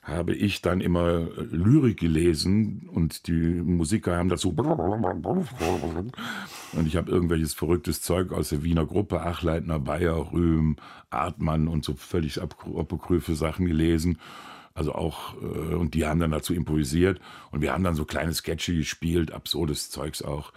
habe 0.07 0.35
ich 0.35 0.63
dann 0.63 0.81
immer 0.81 1.09
äh, 1.09 1.43
Lyrik 1.51 1.99
gelesen 1.99 2.89
und 2.93 3.27
die 3.27 3.33
Musiker 3.33 4.17
haben 4.17 4.29
dazu 4.29 4.53
und 6.73 6.87
ich 6.87 6.97
habe 6.97 7.11
irgendwelches 7.11 7.55
verrücktes 7.55 8.03
Zeug 8.03 8.33
aus 8.33 8.51
der 8.51 8.63
Wiener 8.63 8.87
Gruppe, 8.87 9.21
Achleitner, 9.21 9.81
Bayer, 9.81 10.33
Rühm, 10.33 10.77
Artmann 11.11 11.67
und 11.67 11.85
so 11.85 11.95
völlig 11.95 12.41
apokryphe 12.41 13.35
Sachen 13.35 13.67
gelesen. 13.67 14.19
Also 14.75 14.95
auch, 14.95 15.35
äh, 15.43 15.75
und 15.75 15.95
die 15.95 16.07
haben 16.07 16.21
dann 16.21 16.31
dazu 16.31 16.55
improvisiert 16.55 17.21
und 17.51 17.61
wir 17.61 17.73
haben 17.73 17.83
dann 17.83 17.97
so 17.97 18.05
kleine 18.05 18.33
Sketche 18.33 18.77
gespielt, 18.77 19.33
absurdes 19.33 19.91
Zeugs 19.91 20.23
auch. 20.23 20.53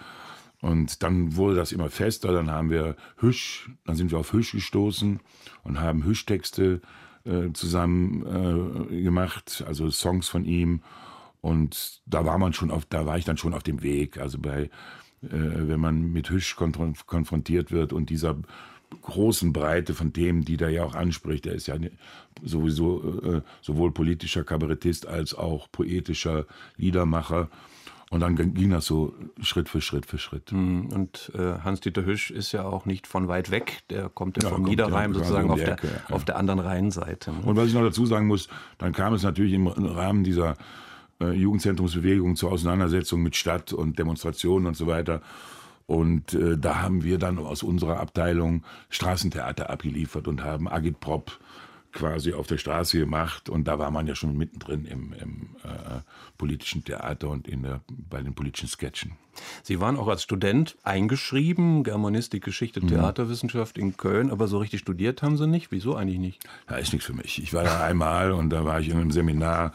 Und 0.62 1.02
dann 1.02 1.38
wurde 1.38 1.56
das 1.56 1.72
immer 1.72 1.90
fester, 1.90 2.34
dann 2.34 2.52
haben 2.52 2.70
wir 2.70 2.98
Hüsch, 3.18 3.72
dann 3.86 3.96
sind 3.96 4.12
wir 4.12 4.20
auf 4.20 4.34
Hüsch 4.34 4.52
gestoßen 4.52 5.22
und 5.64 5.80
haben 5.80 6.04
Hüschtexte 6.04 6.82
äh, 7.30 7.54
zusammen 7.54 8.90
äh, 8.90 9.04
gemacht, 9.04 9.64
also 9.68 9.90
Songs 9.90 10.28
von 10.28 10.46
ihm. 10.46 10.82
Und 11.42 12.02
da 12.06 12.26
war 12.26 12.38
man 12.38 12.54
schon 12.54 12.72
auf, 12.72 12.86
da 12.86 13.06
war 13.06 13.18
ich 13.18 13.26
dann 13.26 13.38
schon 13.38 13.54
auf 13.54 13.64
dem 13.64 13.82
Weg. 13.82 14.18
Also 14.18 14.40
bei, 14.40 14.64
äh, 14.64 14.70
wenn 15.22 15.80
man 15.80 16.12
mit 16.12 16.30
Hüsch 16.30 16.56
konfrontiert 16.56 17.72
wird 17.72 17.94
und 17.94 18.10
dieser 18.10 18.38
großen 19.02 19.54
Breite 19.54 19.94
von 19.94 20.14
Themen, 20.14 20.44
die 20.44 20.58
der 20.58 20.70
ja 20.70 20.84
auch 20.84 20.96
anspricht. 20.96 21.46
Er 21.46 21.54
ist 21.54 21.68
ja 21.68 21.76
sowieso 22.44 23.22
äh, 23.22 23.42
sowohl 23.62 23.92
politischer 23.92 24.44
Kabarettist 24.44 25.08
als 25.08 25.34
auch 25.36 25.72
poetischer 25.72 26.46
Liedermacher. 26.78 27.50
Und 28.12 28.22
dann 28.22 28.36
ging 28.36 28.72
das 28.72 28.86
so 28.86 29.14
Schritt 29.40 29.70
für 29.70 29.82
Schritt 29.82 30.08
für 30.08 30.18
Schritt. 30.18 30.52
Mhm. 30.52 30.88
Und 30.88 31.32
äh, 31.36 31.60
Hans-Dieter 31.64 32.06
Hüsch 32.06 32.32
ist 32.32 32.52
ja 32.52 32.66
auch 32.66 32.86
nicht 32.86 33.06
von 33.06 33.28
weit 33.28 33.52
weg. 33.52 33.84
Der 33.92 34.10
kommt 34.10 34.42
ja, 34.42 34.50
vom 34.50 34.64
Niederrhein 34.64 35.14
ja, 35.14 35.20
sozusagen 35.20 35.46
um 35.46 35.52
auf, 35.52 35.62
Ecke, 35.62 35.88
der, 35.88 36.02
ja. 36.10 36.16
auf 36.16 36.26
der 36.26 36.38
anderen 36.38 36.60
Rheinseite. 36.60 37.32
Ne? 37.32 37.38
Und 37.44 37.56
was 37.56 37.68
ich 37.68 37.74
noch 37.76 37.84
dazu 37.84 38.08
sagen 38.08 38.26
muss, 38.26 38.48
dann 38.80 38.94
kam 38.94 39.14
es 39.14 39.22
natürlich 39.22 39.54
im 39.54 39.68
Rahmen 39.68 40.24
dieser 40.24 40.56
äh, 41.22 41.32
Jugendzentrumsbewegung 41.34 42.36
zur 42.36 42.52
Auseinandersetzung 42.52 43.22
mit 43.22 43.36
Stadt 43.36 43.74
und 43.74 44.00
Demonstrationen 44.00 44.68
und 44.68 44.76
so 44.76 44.88
weiter. 44.88 45.22
Und 45.86 46.34
äh, 46.34 46.58
da 46.58 46.82
haben 46.82 47.04
wir 47.04 47.20
dann 47.20 47.38
aus 47.38 47.62
unserer 47.62 48.00
Abteilung 48.00 48.64
Straßentheater 48.90 49.70
abgeliefert 49.70 50.28
und 50.28 50.44
haben 50.44 50.68
Agitprop 50.68 51.40
quasi 51.92 52.34
auf 52.34 52.48
der 52.48 52.58
Straße 52.58 53.00
gemacht. 53.00 53.50
Und 53.50 53.68
da 53.68 53.80
war 53.80 53.92
man 53.92 54.08
ja 54.08 54.16
schon 54.16 54.38
mittendrin 54.38 54.86
im, 54.86 55.14
im 55.14 55.42
äh, 55.64 56.02
politischen 56.38 56.84
Theater 56.84 57.30
und 57.30 57.48
in 57.48 57.64
der, 57.64 57.82
bei 57.88 58.22
den 58.22 58.34
politischen 58.34 58.68
Sketchen. 58.68 59.14
Sie 59.64 59.80
waren 59.80 59.98
auch 59.98 60.08
als 60.08 60.24
Student 60.24 60.78
eingeschrieben, 60.84 61.84
Germanistik, 61.84 62.44
Geschichte, 62.44 62.82
mhm. 62.82 62.90
Theaterwissenschaft 62.90 63.78
in 63.78 63.98
Köln, 63.98 64.32
aber 64.32 64.48
so 64.48 64.58
richtig 64.58 64.82
studiert 64.82 65.22
haben 65.22 65.38
Sie 65.38 65.48
nicht. 65.48 65.72
Wieso 65.72 65.96
eigentlich 65.96 66.20
nicht? 66.20 66.44
Ja, 66.70 66.78
ist 66.78 66.94
nichts 66.94 67.06
für 67.06 67.14
mich. 67.14 67.42
Ich 67.42 67.54
war 67.54 67.64
da 67.64 67.84
einmal 67.84 68.32
und 68.32 68.50
da 68.50 68.66
war 68.66 68.80
ich 68.80 68.90
in 68.90 68.98
einem 68.98 69.12
Seminar 69.12 69.74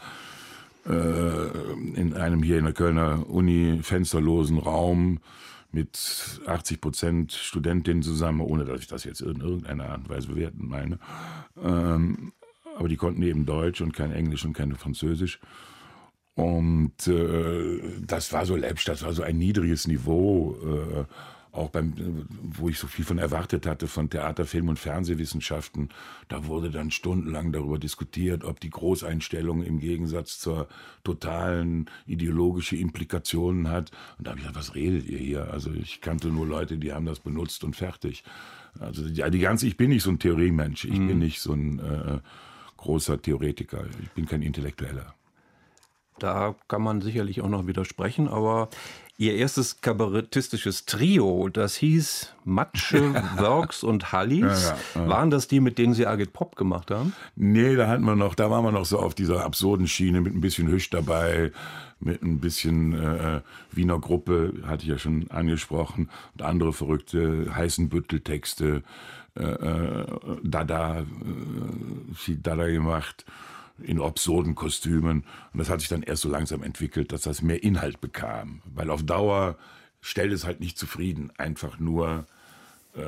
äh, 0.87 0.91
in 1.95 2.13
einem 2.13 2.43
hier 2.43 2.59
in 2.59 2.65
der 2.65 2.73
Kölner 2.73 3.27
Uni 3.27 3.79
fensterlosen 3.81 4.59
Raum 4.59 5.19
mit 5.75 6.41
80 6.47 6.81
Prozent 6.81 7.33
Studentinnen 7.33 8.01
zusammen, 8.01 8.41
ohne 8.41 8.65
dass 8.65 8.79
ich 8.79 8.87
das 8.87 9.03
jetzt 9.03 9.21
in 9.21 9.41
irgendeiner 9.41 9.89
Art 9.89 9.99
und 9.99 10.09
Weise 10.09 10.29
bewerten 10.29 10.65
meine. 10.67 10.97
Ähm, 11.61 12.31
aber 12.77 12.87
die 12.87 12.95
konnten 12.95 13.21
eben 13.21 13.45
Deutsch 13.45 13.81
und 13.81 13.93
kein 13.93 14.11
Englisch 14.11 14.45
und 14.45 14.53
kein 14.53 14.73
Französisch. 14.75 15.39
Und 16.33 17.07
äh, 17.07 17.79
das 18.01 18.33
war 18.33 18.45
so 18.45 18.55
läppisch, 18.55 18.85
das 18.85 19.03
war 19.03 19.13
so 19.13 19.21
ein 19.21 19.37
niedriges 19.37 19.85
Niveau. 19.87 20.57
Äh, 20.63 21.05
auch 21.55 21.69
beim, 21.69 21.93
wo 22.41 22.69
ich 22.69 22.77
so 22.77 22.87
viel 22.87 23.05
von 23.05 23.17
erwartet 23.17 23.65
hatte, 23.65 23.87
von 23.87 24.09
Theater, 24.09 24.45
Film 24.45 24.69
und 24.69 24.79
Fernsehwissenschaften, 24.79 25.89
da 26.27 26.45
wurde 26.45 26.69
dann 26.69 26.91
stundenlang 26.91 27.51
darüber 27.51 27.79
diskutiert, 27.79 28.43
ob 28.43 28.59
die 28.59 28.69
Großeinstellung 28.69 29.63
im 29.63 29.79
Gegensatz 29.79 30.39
zur 30.39 30.67
totalen 31.03 31.89
ideologische 32.05 32.75
Implikationen 32.75 33.69
hat. 33.69 33.91
Und 34.17 34.27
da 34.27 34.31
habe 34.31 34.39
ich 34.39 34.47
gesagt, 34.47 34.59
was 34.59 34.75
redet 34.75 35.07
ihr 35.07 35.19
hier? 35.19 35.51
Also 35.51 35.71
ich 35.71 36.01
kannte 36.01 36.27
nur 36.27 36.47
Leute, 36.47 36.77
die 36.77 36.93
haben 36.93 37.05
das 37.05 37.19
benutzt 37.19 37.63
und 37.63 37.75
fertig. 37.75 38.23
Also 38.79 39.05
ja, 39.05 39.29
die 39.29 39.39
ganze, 39.39 39.67
ich 39.67 39.77
bin 39.77 39.89
nicht 39.89 40.03
so 40.03 40.11
ein 40.11 40.19
Theoriemensch, 40.19 40.85
ich 40.85 40.99
mhm. 40.99 41.07
bin 41.07 41.19
nicht 41.19 41.39
so 41.39 41.53
ein 41.53 41.79
äh, 41.79 42.19
großer 42.77 43.21
Theoretiker, 43.21 43.85
ich 44.03 44.11
bin 44.11 44.25
kein 44.25 44.41
Intellektueller. 44.41 45.15
Da 46.19 46.55
kann 46.67 46.81
man 46.81 47.01
sicherlich 47.01 47.41
auch 47.41 47.49
noch 47.49 47.67
widersprechen, 47.67 48.27
aber 48.27 48.69
Ihr 49.17 49.35
erstes 49.35 49.79
kabarettistisches 49.79 50.85
Trio, 50.85 51.47
das 51.47 51.75
hieß 51.77 52.33
Matsche, 52.43 53.13
Works 53.37 53.81
und 53.81 54.11
Hallis. 54.11 54.41
Ja, 54.41 54.77
ja, 54.95 55.01
ja. 55.01 55.07
Waren 55.07 55.29
das 55.29 55.47
die, 55.47 55.61
mit 55.61 55.77
denen 55.77 55.93
Sie 55.93 56.05
Agit 56.05 56.33
Pop 56.33 56.57
gemacht 56.57 56.91
haben? 56.91 57.13
Nee, 57.37 57.77
da 57.77 57.87
hatten 57.87 58.03
wir 58.03 58.17
noch, 58.17 58.35
da 58.35 58.49
waren 58.49 58.65
wir 58.65 58.73
noch 58.73 58.83
so 58.83 58.99
auf 58.99 59.15
dieser 59.15 59.45
absurden 59.45 59.87
Schiene 59.87 60.19
mit 60.19 60.35
ein 60.35 60.41
bisschen 60.41 60.67
Hüsch 60.67 60.89
dabei, 60.89 61.53
mit 62.01 62.21
ein 62.23 62.41
bisschen 62.41 62.91
äh, 62.93 63.39
Wiener 63.71 63.99
Gruppe, 63.99 64.53
hatte 64.67 64.83
ich 64.83 64.89
ja 64.89 64.97
schon 64.97 65.31
angesprochen, 65.31 66.09
und 66.33 66.41
andere 66.41 66.73
verrückte 66.73 67.55
Heißenbüttel-Texte, 67.55 68.83
äh, 69.37 69.43
äh, 69.43 70.05
Dada, 70.43 70.99
äh, 70.99 72.35
Dada 72.43 72.67
gemacht 72.67 73.23
in 73.81 74.01
absurden 74.01 74.55
Kostümen. 74.55 75.25
Und 75.53 75.59
das 75.59 75.69
hat 75.69 75.79
sich 75.79 75.89
dann 75.89 76.03
erst 76.03 76.21
so 76.21 76.29
langsam 76.29 76.63
entwickelt, 76.63 77.11
dass 77.11 77.21
das 77.21 77.41
mehr 77.41 77.63
Inhalt 77.63 78.01
bekam. 78.01 78.61
Weil 78.73 78.89
auf 78.89 79.03
Dauer 79.03 79.57
stellt 80.01 80.31
es 80.31 80.45
halt 80.45 80.59
nicht 80.59 80.77
zufrieden, 80.77 81.31
einfach 81.37 81.79
nur 81.79 82.25
äh, 82.95 83.01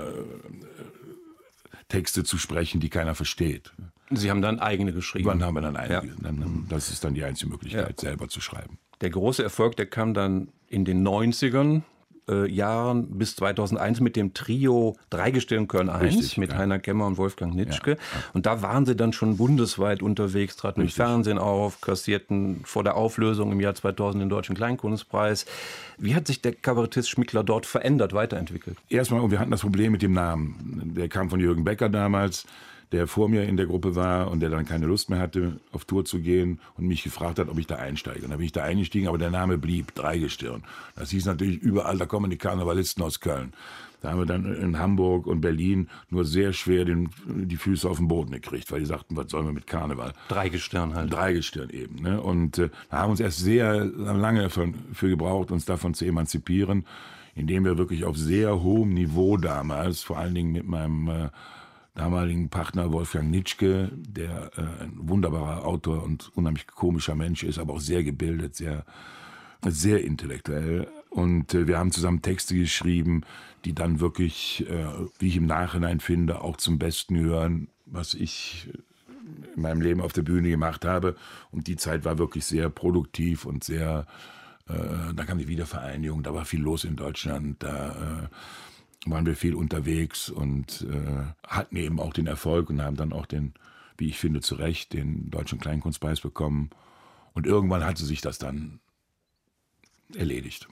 Texte 1.87 2.23
zu 2.23 2.37
sprechen, 2.37 2.79
die 2.79 2.89
keiner 2.89 3.15
versteht. 3.15 3.73
Sie 4.09 4.29
haben 4.29 4.41
dann 4.41 4.59
eigene 4.59 4.93
geschrieben. 4.93 5.25
Wann 5.25 5.43
haben 5.43 5.55
wir 5.55 5.61
dann 5.61 5.75
eigene? 5.75 6.15
Ja. 6.23 6.31
Das 6.69 6.89
ist 6.89 7.03
dann 7.03 7.13
die 7.13 7.23
einzige 7.23 7.51
Möglichkeit, 7.51 8.01
ja. 8.01 8.09
selber 8.09 8.29
zu 8.29 8.41
schreiben. 8.41 8.77
Der 9.01 9.09
große 9.09 9.43
Erfolg, 9.43 9.75
der 9.75 9.85
kam 9.85 10.13
dann 10.13 10.49
in 10.67 10.85
den 10.85 11.05
90ern 11.07 11.83
äh, 12.29 12.49
Jahren 12.49 13.17
bis 13.17 13.35
2001 13.35 13.99
mit 14.01 14.15
dem 14.15 14.33
Trio 14.33 14.97
Dreigestirn 15.09 15.67
Köln 15.67 15.89
1 15.89 16.03
Richtig, 16.03 16.37
mit 16.37 16.51
ja. 16.51 16.57
Heiner 16.57 16.79
Kemmer 16.79 17.05
und 17.07 17.17
Wolfgang 17.17 17.55
Nitschke. 17.55 17.91
Ja, 17.91 17.97
ja. 17.97 18.23
Und 18.33 18.45
da 18.45 18.61
waren 18.61 18.85
sie 18.85 18.95
dann 18.95 19.13
schon 19.13 19.37
bundesweit 19.37 20.01
unterwegs, 20.01 20.55
traten 20.55 20.81
Richtig. 20.81 20.99
im 20.99 21.05
Fernsehen 21.05 21.37
auf, 21.37 21.81
kassierten 21.81 22.61
vor 22.63 22.83
der 22.83 22.95
Auflösung 22.95 23.51
im 23.51 23.59
Jahr 23.59 23.75
2000 23.75 24.21
den 24.21 24.29
Deutschen 24.29 24.55
Kleinkunstpreis. 24.55 25.45
Wie 25.97 26.15
hat 26.15 26.27
sich 26.27 26.41
der 26.41 26.53
Kabarettist 26.53 27.09
Schmickler 27.09 27.43
dort 27.43 27.65
verändert, 27.65 28.13
weiterentwickelt? 28.13 28.77
Erstmal, 28.89 29.29
wir 29.31 29.39
hatten 29.39 29.51
das 29.51 29.61
Problem 29.61 29.91
mit 29.91 30.01
dem 30.01 30.13
Namen. 30.13 30.93
Der 30.95 31.09
kam 31.09 31.29
von 31.29 31.39
Jürgen 31.39 31.63
Becker 31.63 31.89
damals 31.89 32.45
der 32.91 33.07
vor 33.07 33.27
mir 33.27 33.43
in 33.43 33.57
der 33.57 33.65
Gruppe 33.65 33.95
war 33.95 34.31
und 34.31 34.39
der 34.39 34.49
dann 34.49 34.65
keine 34.65 34.85
Lust 34.85 35.09
mehr 35.09 35.19
hatte, 35.19 35.59
auf 35.71 35.85
Tour 35.85 36.05
zu 36.05 36.19
gehen 36.19 36.59
und 36.77 36.87
mich 36.87 37.03
gefragt 37.03 37.39
hat, 37.39 37.49
ob 37.49 37.57
ich 37.59 37.67
da 37.67 37.75
einsteige. 37.75 38.23
Und 38.23 38.29
dann 38.29 38.37
bin 38.37 38.45
ich 38.45 38.53
da 38.53 38.63
eingestiegen, 38.63 39.07
aber 39.07 39.17
der 39.17 39.31
Name 39.31 39.57
blieb, 39.57 39.93
Dreigestirn. 39.95 40.63
Das 40.95 41.09
hieß 41.09 41.25
natürlich 41.25 41.59
überall, 41.59 41.97
da 41.97 42.05
kommen 42.05 42.29
die 42.29 42.37
Karnevalisten 42.37 43.03
aus 43.03 43.19
Köln. 43.19 43.53
Da 44.01 44.11
haben 44.11 44.19
wir 44.19 44.25
dann 44.25 44.45
in 44.55 44.77
Hamburg 44.77 45.25
und 45.25 45.41
Berlin 45.41 45.89
nur 46.09 46.23
sehr 46.23 46.53
schwer 46.53 46.85
den, 46.85 47.09
die 47.25 47.57
Füße 47.57 47.89
auf 47.89 47.97
den 47.97 48.07
Boden 48.07 48.31
gekriegt, 48.31 48.71
weil 48.71 48.79
die 48.79 48.85
sagten, 48.85 49.17
was 49.17 49.31
sollen 49.31 49.47
wir 49.47 49.53
mit 49.53 49.65
Karneval? 49.65 50.13
Dreigestirn 50.29 50.93
halt. 50.93 51.11
Dreigestirn 51.11 51.71
eben. 51.71 52.03
Ne? 52.03 52.21
Und 52.21 52.59
äh, 52.59 52.69
da 52.89 52.97
haben 52.97 53.07
wir 53.07 53.11
uns 53.11 53.19
erst 53.19 53.39
sehr 53.39 53.85
lange 53.85 54.49
für, 54.51 54.71
für 54.93 55.09
gebraucht, 55.09 55.51
uns 55.51 55.65
davon 55.65 55.95
zu 55.95 56.05
emanzipieren, 56.05 56.85
indem 57.33 57.65
wir 57.65 57.77
wirklich 57.77 58.05
auf 58.05 58.17
sehr 58.17 58.61
hohem 58.61 58.93
Niveau 58.93 59.37
damals, 59.37 60.03
vor 60.03 60.19
allen 60.19 60.35
Dingen 60.35 60.51
mit 60.51 60.67
meinem 60.67 61.09
äh, 61.09 61.29
damaligen 61.97 62.49
Partner 62.49 62.93
Wolfgang 62.93 63.29
Nitschke, 63.29 63.91
der 63.93 64.51
äh, 64.55 64.83
ein 64.83 64.93
wunderbarer 64.95 65.65
Autor 65.65 66.03
und 66.03 66.31
unheimlich 66.35 66.67
komischer 66.67 67.15
Mensch 67.15 67.43
ist, 67.43 67.57
aber 67.57 67.73
auch 67.73 67.79
sehr 67.79 68.03
gebildet, 68.03 68.55
sehr, 68.55 68.85
sehr 69.65 70.03
intellektuell. 70.03 70.87
Und 71.09 71.53
äh, 71.55 71.67
wir 71.67 71.79
haben 71.79 71.91
zusammen 71.91 72.21
Texte 72.21 72.55
geschrieben, 72.55 73.23
die 73.65 73.73
dann 73.73 73.99
wirklich, 73.99 74.65
äh, 74.69 74.85
wie 75.17 75.29
ich 75.29 75.37
im 75.37 75.47
Nachhinein 75.47 75.99
finde, 75.99 76.41
auch 76.41 76.57
zum 76.57 76.77
Besten 76.77 77.15
gehören, 77.15 77.67
was 77.87 78.13
ich 78.13 78.69
in 79.55 79.61
meinem 79.63 79.81
Leben 79.81 80.01
auf 80.01 80.13
der 80.13 80.21
Bühne 80.21 80.49
gemacht 80.49 80.85
habe. 80.85 81.15
Und 81.51 81.67
die 81.67 81.77
Zeit 81.77 82.05
war 82.05 82.19
wirklich 82.19 82.45
sehr 82.45 82.69
produktiv 82.69 83.45
und 83.45 83.63
sehr, 83.63 84.05
äh, 84.69 85.13
da 85.15 85.25
kam 85.25 85.39
die 85.39 85.47
Wiedervereinigung, 85.47 86.21
da 86.21 86.33
war 86.33 86.45
viel 86.45 86.61
los 86.61 86.83
in 86.83 86.95
Deutschland, 86.95 87.63
da 87.63 87.89
äh, 87.89 88.27
waren 89.05 89.25
wir 89.25 89.35
viel 89.35 89.55
unterwegs 89.55 90.29
und 90.29 90.87
äh, 90.89 91.47
hatten 91.47 91.75
eben 91.75 91.99
auch 91.99 92.13
den 92.13 92.27
Erfolg 92.27 92.69
und 92.69 92.81
haben 92.81 92.97
dann 92.97 93.13
auch 93.13 93.25
den, 93.25 93.53
wie 93.97 94.07
ich 94.07 94.17
finde, 94.17 94.41
zu 94.41 94.55
Recht 94.55 94.93
den 94.93 95.29
Deutschen 95.29 95.59
Kleinkunstpreis 95.59 96.21
bekommen. 96.21 96.69
Und 97.33 97.45
irgendwann 97.45 97.85
hatte 97.85 98.03
sich 98.03 98.21
das 98.21 98.37
dann 98.37 98.79
erledigt. 100.15 100.67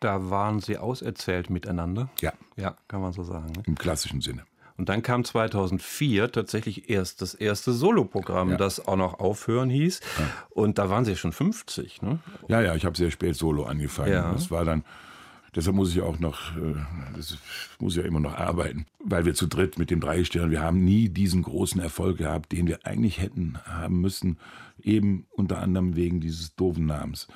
Da 0.00 0.30
waren 0.30 0.60
Sie 0.60 0.78
auserzählt 0.78 1.50
miteinander? 1.50 2.10
Ja. 2.20 2.32
Ja, 2.56 2.76
kann 2.88 3.00
man 3.00 3.12
so 3.12 3.22
sagen. 3.22 3.52
Ne? 3.56 3.62
Im 3.66 3.76
klassischen 3.76 4.20
Sinne. 4.20 4.44
Und 4.76 4.90
dann 4.90 5.02
kam 5.02 5.24
2004 5.24 6.32
tatsächlich 6.32 6.90
erst 6.90 7.22
das 7.22 7.34
erste 7.34 7.72
Soloprogramm, 7.72 8.50
ja. 8.50 8.56
das 8.58 8.86
auch 8.86 8.96
noch 8.96 9.20
Aufhören 9.20 9.70
hieß. 9.70 10.00
Ja. 10.18 10.28
Und 10.50 10.78
da 10.78 10.90
waren 10.90 11.06
Sie 11.06 11.16
schon 11.16 11.32
50, 11.32 12.02
ne? 12.02 12.18
Ja, 12.48 12.60
ja, 12.60 12.74
ich 12.74 12.84
habe 12.84 12.96
sehr 12.96 13.10
spät 13.10 13.36
Solo 13.36 13.64
angefangen. 13.64 14.12
Ja. 14.12 14.32
Das 14.32 14.50
war 14.50 14.66
dann 14.66 14.84
Deshalb 15.56 15.74
muss 15.74 15.90
ich 15.90 16.02
auch 16.02 16.18
noch, 16.18 16.54
äh, 16.56 16.74
das 17.16 17.38
muss 17.80 17.96
ich 17.96 18.02
ja 18.02 18.06
immer 18.06 18.20
noch 18.20 18.34
arbeiten, 18.34 18.84
weil 19.02 19.24
wir 19.24 19.34
zu 19.34 19.46
dritt 19.46 19.78
mit 19.78 19.90
dem 19.90 20.00
Dreistern, 20.00 20.50
wir 20.50 20.60
haben 20.60 20.84
nie 20.84 21.08
diesen 21.08 21.42
großen 21.42 21.80
Erfolg 21.80 22.18
gehabt, 22.18 22.52
den 22.52 22.66
wir 22.66 22.80
eigentlich 22.84 23.20
hätten 23.20 23.58
haben 23.64 24.02
müssen, 24.02 24.38
eben 24.82 25.26
unter 25.30 25.58
anderem 25.60 25.96
wegen 25.96 26.20
dieses 26.20 26.54
doofen 26.54 26.84
Namens. 26.84 27.26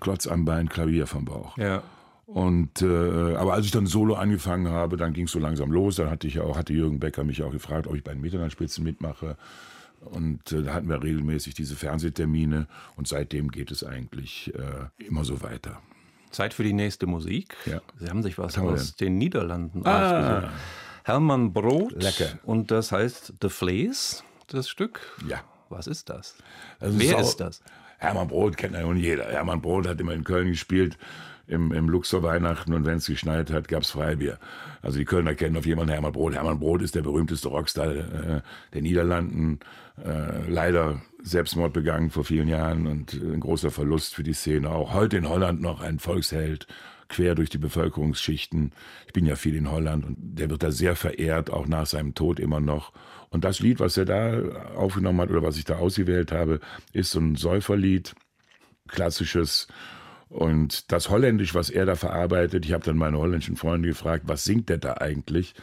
Klotz 0.00 0.26
am 0.26 0.44
Bein, 0.44 0.68
Klavier 0.68 1.06
vom 1.06 1.24
Bauch. 1.24 1.56
Ja. 1.56 1.82
Und 2.26 2.82
äh, 2.82 3.34
aber 3.34 3.54
als 3.54 3.66
ich 3.66 3.72
dann 3.72 3.86
Solo 3.86 4.14
angefangen 4.14 4.68
habe, 4.68 4.96
dann 4.96 5.12
ging 5.12 5.26
es 5.26 5.32
so 5.32 5.38
langsam 5.38 5.70
los. 5.70 5.96
Dann 5.96 6.10
hatte 6.10 6.26
ich 6.26 6.38
auch, 6.40 6.56
hatte 6.56 6.72
Jürgen 6.72 7.00
Becker 7.00 7.24
mich 7.24 7.42
auch 7.42 7.50
gefragt, 7.50 7.86
ob 7.86 7.96
ich 7.96 8.04
bei 8.04 8.12
den 8.12 8.20
Mitternachtspitzen 8.20 8.84
mitmache. 8.84 9.36
Und 10.00 10.52
äh, 10.52 10.62
da 10.62 10.74
hatten 10.74 10.88
wir 10.88 11.02
regelmäßig 11.02 11.54
diese 11.54 11.76
Fernsehtermine 11.76 12.66
und 12.96 13.06
seitdem 13.06 13.50
geht 13.50 13.70
es 13.70 13.84
eigentlich 13.84 14.52
äh, 14.54 15.04
immer 15.04 15.24
so 15.24 15.42
weiter. 15.42 15.80
Zeit 16.30 16.54
für 16.54 16.62
die 16.62 16.72
nächste 16.72 17.06
Musik. 17.06 17.56
Ja. 17.66 17.80
Sie 17.98 18.08
haben 18.08 18.22
sich 18.22 18.38
was, 18.38 18.56
was 18.58 18.64
aus 18.64 18.96
den 18.96 19.18
Niederlanden 19.18 19.86
ah. 19.86 20.38
ausgesucht. 20.38 20.54
Hermann 21.04 21.52
Brot. 21.52 22.02
Lecker. 22.02 22.38
Und 22.44 22.70
das 22.70 22.92
heißt 22.92 23.34
The 23.40 23.48
Flees, 23.48 24.24
das 24.48 24.68
Stück. 24.68 25.00
Ja. 25.28 25.40
Was 25.68 25.86
ist 25.86 26.08
das? 26.08 26.36
Also 26.80 26.98
Wer 26.98 27.18
ist, 27.18 27.28
ist 27.28 27.40
das? 27.40 27.62
Hermann 27.98 28.28
Brot 28.28 28.56
kennt 28.56 28.74
ja 28.74 28.82
nun 28.82 28.96
jeder. 28.96 29.26
Hermann 29.26 29.60
Brot 29.60 29.86
hat 29.86 30.00
immer 30.00 30.12
in 30.12 30.24
Köln 30.24 30.48
gespielt 30.48 30.98
im, 31.46 31.72
im 31.72 31.88
Luxor 31.88 32.22
Weihnachten 32.22 32.72
und 32.72 32.86
wenn 32.86 32.98
es 32.98 33.06
geschneit 33.06 33.50
hat, 33.50 33.68
gab's 33.68 33.90
Freibier. 33.90 34.38
Also 34.82 34.98
die 34.98 35.04
Kölner 35.04 35.34
kennen 35.34 35.56
auf 35.56 35.66
jemanden 35.66 35.92
Hermann 35.92 36.12
Brot. 36.12 36.34
Hermann 36.34 36.58
Brot 36.58 36.82
ist 36.82 36.94
der 36.94 37.02
berühmteste 37.02 37.48
Rockstar 37.48 37.90
äh, 37.90 38.40
der 38.72 38.82
Niederlanden. 38.82 39.60
Äh, 40.02 40.48
leider 40.48 41.00
Selbstmord 41.22 41.72
begangen 41.72 42.10
vor 42.10 42.24
vielen 42.24 42.48
Jahren 42.48 42.86
und 42.86 43.12
ein 43.12 43.40
großer 43.40 43.70
Verlust 43.70 44.14
für 44.14 44.22
die 44.22 44.32
Szene. 44.32 44.70
Auch 44.70 44.94
heute 44.94 45.16
in 45.16 45.28
Holland 45.28 45.60
noch 45.60 45.80
ein 45.80 45.98
Volksheld 45.98 46.66
quer 47.08 47.34
durch 47.34 47.50
die 47.50 47.58
Bevölkerungsschichten. 47.58 48.72
Ich 49.06 49.12
bin 49.12 49.26
ja 49.26 49.36
viel 49.36 49.56
in 49.56 49.70
Holland 49.70 50.04
und 50.04 50.16
der 50.18 50.48
wird 50.48 50.62
da 50.62 50.70
sehr 50.70 50.96
verehrt, 50.96 51.50
auch 51.50 51.66
nach 51.66 51.86
seinem 51.86 52.14
Tod 52.14 52.38
immer 52.38 52.60
noch. 52.60 52.92
Und 53.30 53.44
das 53.44 53.60
Lied, 53.60 53.80
was 53.80 53.96
er 53.96 54.04
da 54.04 54.40
aufgenommen 54.76 55.20
hat 55.20 55.30
oder 55.30 55.42
was 55.42 55.56
ich 55.56 55.64
da 55.64 55.76
ausgewählt 55.76 56.32
habe, 56.32 56.60
ist 56.92 57.10
so 57.10 57.20
ein 57.20 57.36
Säuferlied, 57.36 58.14
klassisches 58.88 59.66
und 60.30 60.92
das 60.92 61.10
Holländisch, 61.10 61.54
was 61.54 61.70
er 61.70 61.86
da 61.86 61.96
verarbeitet, 61.96 62.64
ich 62.64 62.72
habe 62.72 62.84
dann 62.84 62.96
meine 62.96 63.18
holländischen 63.18 63.56
Freunde 63.56 63.88
gefragt, 63.88 64.24
was 64.26 64.44
singt 64.44 64.68
der 64.68 64.78
da 64.78 64.94
eigentlich? 64.94 65.54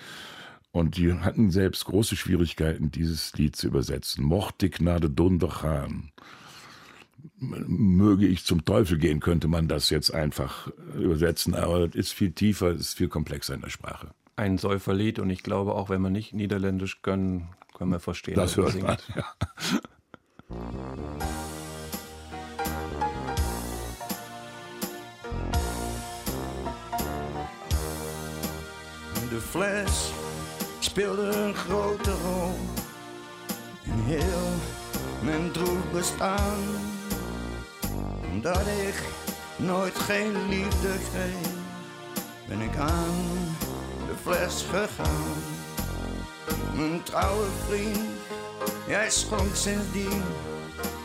Und 0.71 0.97
die 0.97 1.11
hatten 1.13 1.49
selbst 1.49 1.85
große 1.85 2.15
Schwierigkeiten, 2.15 2.91
dieses 2.91 3.33
Lied 3.33 3.55
zu 3.55 3.67
übersetzen. 3.67 4.23
Mochte 4.23 4.69
Gnade 4.69 5.09
Dunder 5.09 5.47
gaan. 5.61 6.11
Möge 7.39 8.27
ich 8.27 8.45
zum 8.45 8.63
Teufel 8.65 8.97
gehen, 8.97 9.19
könnte 9.19 9.47
man 9.47 9.67
das 9.67 9.89
jetzt 9.89 10.13
einfach 10.13 10.67
übersetzen, 10.95 11.55
aber 11.55 11.85
es 11.85 11.95
ist 11.95 12.13
viel 12.13 12.31
tiefer, 12.31 12.67
es 12.67 12.81
ist 12.81 12.97
viel 12.97 13.09
komplexer 13.09 13.53
in 13.53 13.61
der 13.61 13.69
Sprache. 13.69 14.11
Ein 14.35 14.57
Säuferlied 14.57 15.19
und 15.19 15.29
ich 15.29 15.43
glaube 15.43 15.73
auch, 15.73 15.89
wenn 15.89 16.01
wir 16.01 16.09
nicht 16.09 16.33
Niederländisch 16.33 17.01
können, 17.01 17.49
können 17.75 17.91
wir 17.91 17.99
verstehen. 17.99 18.35
Das 18.35 18.55
hört 18.57 18.81
man, 18.81 18.97
ja. 19.15 19.25
De 29.31 29.39
fles 29.39 30.16
speelde 30.97 31.35
een 31.35 31.55
grote 31.55 32.11
rol 32.11 32.55
in 33.83 33.99
heel 34.05 34.49
mijn 35.21 35.51
droef 35.51 35.91
bestaan. 35.91 36.59
Omdat 38.31 38.59
ik 38.59 39.03
nooit 39.55 39.95
geen 39.95 40.49
liefde 40.49 40.93
kreeg, 41.11 41.51
ben 42.47 42.61
ik 42.61 42.77
aan 42.77 43.55
de 44.07 44.13
fles 44.21 44.65
gegaan. 44.69 45.37
Mijn 46.75 47.03
trouwe 47.03 47.45
vriend, 47.67 48.09
jij 48.87 49.09
schonk 49.09 49.55
sindsdien 49.55 50.23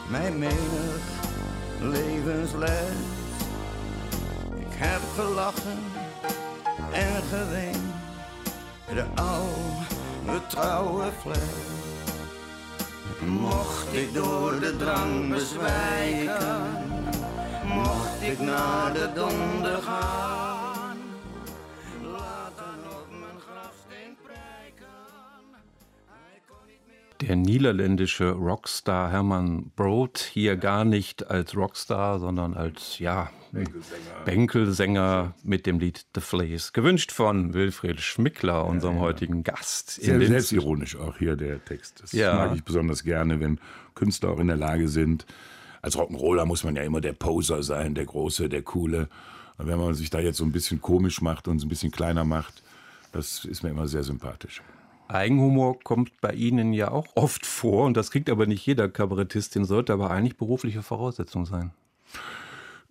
mij 0.09 0.33
menig 0.33 1.03
levensles. 1.81 2.97
Ik 4.55 4.73
heb 4.75 5.01
gelachen 5.17 5.79
en 6.93 7.23
geweend 7.23 8.02
de 8.95 9.05
oude 9.15 10.47
trouwe 10.47 11.05
fles. 11.21 11.39
Mocht 13.27 13.95
ik 13.95 14.15
door 14.15 14.61
de 14.61 14.77
drang 14.77 15.29
bezwijken, 15.29 16.63
mocht 17.65 18.21
ik 18.21 18.39
naar 18.39 18.93
de 18.93 19.11
donder 19.15 19.83
gaan, 19.83 20.52
Der 27.23 27.37
niederländische 27.37 28.33
Rockstar 28.33 29.11
Hermann 29.11 29.71
Brood 29.77 30.19
hier 30.19 30.57
gar 30.57 30.85
nicht 30.85 31.31
als 31.31 31.57
Rockstar, 31.57 32.19
sondern 32.19 32.55
als, 32.55 32.99
ja, 32.99 33.31
Bänkelsänger, 33.53 34.25
Bänkelsänger 34.25 35.35
mit 35.45 35.67
dem 35.67 35.79
Lied 35.79 36.05
The 36.15 36.21
Fleas. 36.21 36.73
Gewünscht 36.73 37.13
von 37.13 37.55
Wilfried 37.55 38.01
Schmickler, 38.01 38.67
unserem 38.67 38.95
ja, 38.95 39.01
ja. 39.01 39.07
heutigen 39.07 39.45
Gast. 39.45 39.91
Sehr 39.91 40.19
selbstironisch 40.27 40.97
auch 40.97 41.19
hier 41.19 41.37
der 41.37 41.65
Text. 41.65 42.03
Das 42.03 42.13
ja. 42.13 42.35
mag 42.35 42.57
ich 42.57 42.65
besonders 42.65 43.05
gerne, 43.05 43.41
wenn 43.41 43.61
Künstler 43.95 44.31
auch 44.31 44.41
in 44.41 44.49
der 44.49 44.57
Lage 44.57 44.89
sind. 44.89 45.27
Als 45.83 45.97
Rock'n'Roller 45.97 46.45
muss 46.45 46.65
man 46.65 46.77
ja 46.77 46.83
immer 46.83 47.01
der 47.01 47.13
Poser 47.13 47.63
sein, 47.63 47.95
der 47.95 48.07
Große, 48.07 48.49
der 48.49 48.63
Coole. 48.63 49.09
Und 49.59 49.67
wenn 49.67 49.79
man 49.79 49.95
sich 49.95 50.11
da 50.11 50.19
jetzt 50.19 50.39
so 50.39 50.45
ein 50.45 50.53
bisschen 50.53 50.81
komisch 50.81 51.21
macht 51.21 51.47
und 51.47 51.59
so 51.59 51.67
ein 51.67 51.69
bisschen 51.69 51.93
kleiner 51.93 52.25
macht, 52.25 52.63
das 53.13 53.45
ist 53.45 53.63
mir 53.63 53.71
immer 53.71 53.87
sehr 53.87 54.03
sympathisch. 54.03 54.63
Eigenhumor 55.13 55.79
kommt 55.81 56.21
bei 56.21 56.33
Ihnen 56.33 56.73
ja 56.73 56.91
auch 56.91 57.07
oft 57.15 57.47
vor 57.47 57.87
und 57.87 57.97
das 57.97 58.11
kriegt 58.11 58.31
aber 58.31 58.47
nicht 58.47 58.65
jeder 58.67 58.89
Kabarettistin, 58.89 59.65
sollte 59.65 59.93
aber 59.93 60.11
eigentlich 60.11 60.37
berufliche 60.37 60.83
Voraussetzung 60.83 61.47
sein. 61.47 61.71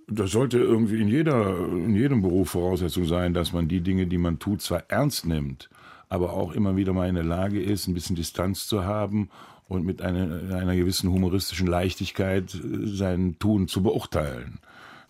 Das 0.08 0.32
sollte 0.32 0.58
irgendwie 0.58 1.02
in, 1.02 1.08
jeder, 1.08 1.58
in 1.58 1.96
jedem 1.96 2.22
Beruf 2.22 2.52
Voraussetzung 2.52 3.06
sein, 3.06 3.34
dass 3.34 3.54
man 3.54 3.68
die 3.68 3.82
Dinge, 3.82 4.08
die 4.08 4.18
man 4.18 4.40
tut, 4.40 4.62
zwar 4.62 4.84
ernst 4.90 5.26
nimmt, 5.26 5.70
aber 6.10 6.34
auch 6.34 6.52
immer 6.52 6.76
wieder 6.76 6.92
mal 6.92 7.08
in 7.08 7.16
der 7.16 7.24
Lage 7.24 7.62
ist, 7.62 7.88
ein 7.88 7.94
bisschen 7.94 8.16
Distanz 8.16 8.68
zu 8.68 8.84
haben 8.84 9.30
und 9.70 9.86
mit 9.86 10.02
einer, 10.02 10.54
einer 10.54 10.76
gewissen 10.76 11.10
humoristischen 11.10 11.66
Leichtigkeit 11.66 12.54
äh, 12.54 12.88
sein 12.88 13.38
Tun 13.40 13.70
zu 13.70 13.82
beurteilen. 13.82 14.60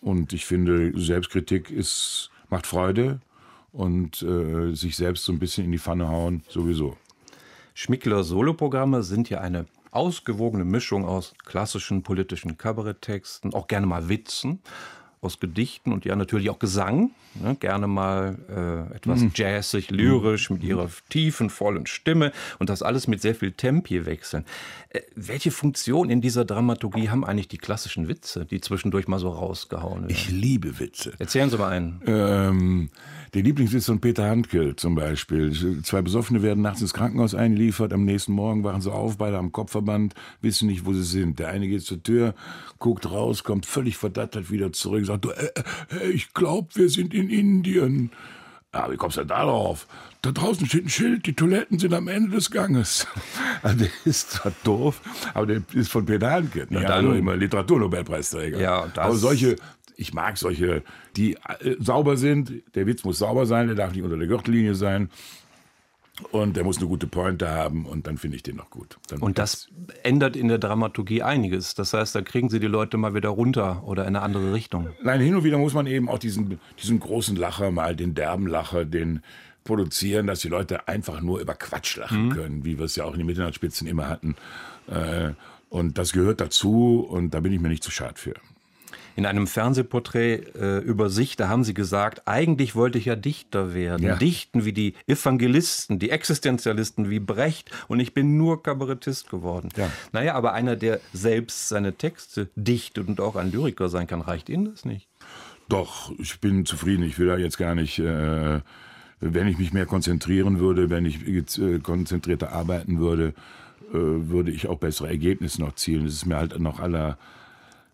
Und 0.00 0.32
ich 0.32 0.46
finde, 0.46 0.92
Selbstkritik 0.94 1.70
ist, 1.70 2.30
macht 2.48 2.66
Freude 2.66 3.20
und 3.72 4.22
äh, 4.22 4.74
sich 4.74 4.96
selbst 4.96 5.24
so 5.24 5.32
ein 5.32 5.38
bisschen 5.40 5.64
in 5.64 5.72
die 5.72 5.78
Pfanne 5.78 6.08
hauen, 6.08 6.42
sowieso. 6.48 6.96
Schmickler 7.74 8.22
Soloprogramme 8.22 9.02
sind 9.02 9.30
ja 9.30 9.40
eine 9.40 9.66
ausgewogene 9.90 10.64
Mischung 10.64 11.04
aus 11.04 11.34
klassischen 11.44 12.02
politischen 12.02 12.58
Kabaretttexten, 12.58 13.54
auch 13.54 13.66
gerne 13.66 13.86
mal 13.86 14.08
Witzen, 14.08 14.60
aus 15.22 15.40
Gedichten 15.40 15.92
und 15.92 16.04
ja 16.04 16.16
natürlich 16.16 16.50
auch 16.50 16.58
Gesang. 16.58 17.12
Ne, 17.34 17.56
gerne 17.58 17.86
mal 17.86 18.36
äh, 18.50 18.94
etwas 18.94 19.20
mhm. 19.20 19.30
jazzig, 19.34 19.90
lyrisch 19.90 20.50
mit 20.50 20.62
ihrer 20.62 20.90
tiefen, 21.08 21.48
vollen 21.48 21.86
Stimme 21.86 22.30
und 22.58 22.68
das 22.68 22.82
alles 22.82 23.06
mit 23.06 23.22
sehr 23.22 23.34
viel 23.34 23.52
Tempi 23.52 24.04
wechseln. 24.04 24.44
Äh, 24.90 25.00
welche 25.14 25.50
Funktion 25.50 26.10
in 26.10 26.20
dieser 26.20 26.44
Dramaturgie 26.44 27.08
haben 27.08 27.24
eigentlich 27.24 27.48
die 27.48 27.56
klassischen 27.56 28.06
Witze, 28.06 28.44
die 28.44 28.60
zwischendurch 28.60 29.08
mal 29.08 29.18
so 29.18 29.30
rausgehauen 29.30 30.02
werden? 30.02 30.10
Ich 30.10 30.30
liebe 30.30 30.78
Witze. 30.78 31.14
Erzählen 31.18 31.48
Sie 31.48 31.56
mal 31.56 31.70
einen. 31.70 32.02
Ähm, 32.04 32.90
der 33.32 33.42
Lieblingswitz 33.42 33.86
von 33.86 33.98
Peter 33.98 34.28
Handke 34.28 34.76
zum 34.76 34.94
Beispiel. 34.94 35.82
Zwei 35.84 36.02
Besoffene 36.02 36.42
werden 36.42 36.62
nachts 36.62 36.82
ins 36.82 36.92
Krankenhaus 36.92 37.34
eingeliefert, 37.34 37.94
am 37.94 38.04
nächsten 38.04 38.32
Morgen 38.32 38.62
wachen 38.62 38.82
sie 38.82 38.92
auf, 38.92 39.16
beide 39.16 39.38
am 39.38 39.52
Kopfverband, 39.52 40.14
wissen 40.42 40.66
nicht, 40.66 40.84
wo 40.84 40.92
sie 40.92 41.02
sind. 41.02 41.38
Der 41.38 41.48
eine 41.48 41.66
geht 41.66 41.80
zur 41.80 42.02
Tür, 42.02 42.34
guckt 42.78 43.10
raus, 43.10 43.42
kommt 43.42 43.64
völlig 43.64 43.96
verdattert 43.96 44.50
wieder 44.50 44.70
zurück, 44.74 45.06
sagt, 45.12 45.24
du, 45.24 45.30
äh, 45.30 45.52
äh, 46.04 46.10
ich 46.10 46.32
glaube, 46.34 46.68
wir 46.74 46.88
sind 46.88 47.14
in 47.14 47.30
Indien. 47.30 48.10
Ja, 48.74 48.90
wie 48.90 48.96
kommst 48.96 49.16
du 49.16 49.20
denn 49.20 49.28
da 49.28 49.44
drauf? 49.44 49.86
Da 50.22 50.32
draußen 50.32 50.66
steht 50.66 50.86
ein 50.86 50.88
Schild, 50.88 51.26
die 51.26 51.34
Toiletten 51.34 51.78
sind 51.78 51.92
am 51.92 52.08
Ende 52.08 52.36
des 52.36 52.50
Ganges. 52.50 53.06
Also 53.62 53.78
der 53.78 53.88
ist 54.04 54.32
zwar 54.32 54.52
doof, 54.64 55.00
aber 55.34 55.46
der 55.46 55.62
ist 55.72 55.88
von 55.92 56.04
Peter 56.04 56.32
Handke. 56.32 56.66
Ja, 56.70 56.80
also 56.80 57.12
immer 57.12 57.36
Literaturnobelpreisträger. 57.36 58.58
Ja, 58.58 58.88
das 58.88 58.98
aber 58.98 59.14
solche, 59.14 59.54
ich 59.96 60.12
mag 60.12 60.36
solche, 60.36 60.82
die 61.16 61.34
äh, 61.34 61.76
sauber 61.78 62.16
sind. 62.16 62.52
Der 62.74 62.86
Witz 62.88 63.04
muss 63.04 63.18
sauber 63.18 63.46
sein, 63.46 63.68
der 63.68 63.76
darf 63.76 63.92
nicht 63.92 64.02
unter 64.02 64.16
der 64.16 64.26
Gürtellinie 64.26 64.74
sein. 64.74 65.10
Und 66.30 66.56
der 66.56 66.64
muss 66.64 66.76
eine 66.76 66.86
gute 66.86 67.06
Pointe 67.06 67.48
haben 67.48 67.86
und 67.86 68.06
dann 68.06 68.18
finde 68.18 68.36
ich 68.36 68.42
den 68.42 68.56
noch 68.56 68.68
gut. 68.68 68.98
Dann 69.08 69.20
und 69.20 69.38
das 69.38 69.68
ändert 70.02 70.36
in 70.36 70.48
der 70.48 70.58
Dramaturgie 70.58 71.22
einiges. 71.22 71.74
Das 71.74 71.94
heißt, 71.94 72.14
da 72.14 72.20
kriegen 72.20 72.50
Sie 72.50 72.60
die 72.60 72.66
Leute 72.66 72.98
mal 72.98 73.14
wieder 73.14 73.30
runter 73.30 73.82
oder 73.84 74.02
in 74.02 74.08
eine 74.08 74.20
andere 74.20 74.52
Richtung. 74.52 74.90
Nein, 75.02 75.20
hin 75.20 75.34
und 75.34 75.42
wieder 75.42 75.56
muss 75.56 75.72
man 75.72 75.86
eben 75.86 76.10
auch 76.10 76.18
diesen, 76.18 76.60
diesen 76.80 77.00
großen 77.00 77.34
Lacher 77.36 77.70
mal, 77.70 77.96
den 77.96 78.14
derben 78.14 78.46
Lacher, 78.46 78.84
den 78.84 79.22
produzieren, 79.64 80.26
dass 80.26 80.40
die 80.40 80.48
Leute 80.48 80.86
einfach 80.86 81.22
nur 81.22 81.40
über 81.40 81.54
Quatsch 81.54 81.96
lachen 81.96 82.26
mhm. 82.26 82.32
können, 82.32 82.64
wie 82.64 82.78
wir 82.78 82.84
es 82.84 82.96
ja 82.96 83.04
auch 83.04 83.12
in 83.12 83.18
den 83.18 83.26
Mitternachtsspitzen 83.26 83.86
immer 83.86 84.08
hatten. 84.08 84.36
Äh, 84.88 85.30
und 85.70 85.96
das 85.96 86.12
gehört 86.12 86.42
dazu 86.42 87.06
und 87.08 87.32
da 87.32 87.40
bin 87.40 87.52
ich 87.52 87.60
mir 87.60 87.68
nicht 87.68 87.82
zu 87.82 87.90
schade 87.90 88.14
für 88.16 88.34
in 89.16 89.26
einem 89.26 89.46
Fernsehporträt 89.46 90.42
äh, 90.54 90.78
über 90.78 91.10
sich, 91.10 91.36
da 91.36 91.48
haben 91.48 91.64
Sie 91.64 91.74
gesagt, 91.74 92.22
eigentlich 92.26 92.74
wollte 92.74 92.98
ich 92.98 93.06
ja 93.06 93.16
Dichter 93.16 93.74
werden. 93.74 94.06
Ja. 94.06 94.16
Dichten 94.16 94.64
wie 94.64 94.72
die 94.72 94.94
Evangelisten, 95.06 95.98
die 95.98 96.10
Existenzialisten 96.10 97.10
wie 97.10 97.20
Brecht 97.20 97.70
und 97.88 98.00
ich 98.00 98.14
bin 98.14 98.36
nur 98.36 98.62
Kabarettist 98.62 99.30
geworden. 99.30 99.68
Ja. 99.76 99.90
Naja, 100.12 100.34
aber 100.34 100.52
einer, 100.52 100.76
der 100.76 101.00
selbst 101.12 101.68
seine 101.68 101.94
Texte 101.94 102.48
dichtet 102.56 103.08
und 103.08 103.20
auch 103.20 103.36
ein 103.36 103.52
Lyriker 103.52 103.88
sein 103.88 104.06
kann, 104.06 104.20
reicht 104.20 104.48
Ihnen 104.48 104.66
das 104.66 104.84
nicht? 104.84 105.08
Doch, 105.68 106.12
ich 106.18 106.40
bin 106.40 106.66
zufrieden. 106.66 107.02
Ich 107.04 107.18
will 107.18 107.28
da 107.28 107.36
jetzt 107.36 107.58
gar 107.58 107.74
nicht... 107.74 107.98
Äh 107.98 108.60
wenn 109.22 109.46
ich 109.46 109.56
mich 109.56 109.72
mehr 109.72 109.86
konzentrieren 109.86 110.58
würde, 110.58 110.90
wenn 110.90 111.06
ich 111.06 111.26
äh, 111.28 111.78
konzentrierter 111.78 112.52
arbeiten 112.52 112.98
würde, 112.98 113.34
äh, 113.90 113.94
würde 113.94 114.50
ich 114.50 114.66
auch 114.66 114.78
bessere 114.78 115.08
Ergebnisse 115.08 115.60
noch 115.60 115.76
zielen. 115.76 116.04
Das 116.04 116.14
ist 116.14 116.26
mir 116.26 116.36
halt 116.36 116.58
noch 116.58 116.80
aller 116.80 117.18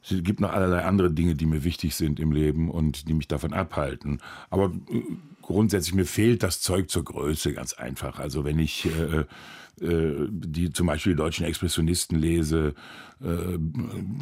Es 0.03 0.23
gibt 0.23 0.41
noch 0.41 0.53
allerlei 0.53 0.85
andere 0.85 1.11
Dinge, 1.11 1.35
die 1.35 1.47
mir 1.47 1.65
wichtig 1.65 1.95
sind 1.95 2.21
im 2.21 2.33
Leben 2.33 2.71
und 2.71 3.09
die 3.09 3.15
mich 3.15 3.29
davon 3.29 3.53
abhalten. 3.53 4.21
Aber 4.51 4.73
äh, 4.91 5.03
grundsätzlich 5.43 5.95
mir 5.95 6.07
fehlt 6.07 6.43
das 6.43 6.61
Zeug 6.61 6.91
zur 6.91 7.05
Größe 7.05 7.53
ganz 7.53 7.73
einfach. 7.75 8.19
Also 8.19 8.45
wenn 8.45 8.59
ich 8.59 8.87
äh, 8.87 9.25
äh, 9.81 10.29
die 10.31 10.73
zum 10.73 10.87
Beispiel 10.87 11.13
die 11.13 11.19
deutschen 11.19 11.47
Expressionisten 11.47 12.19
lese, 12.19 12.75
äh, 13.23 13.59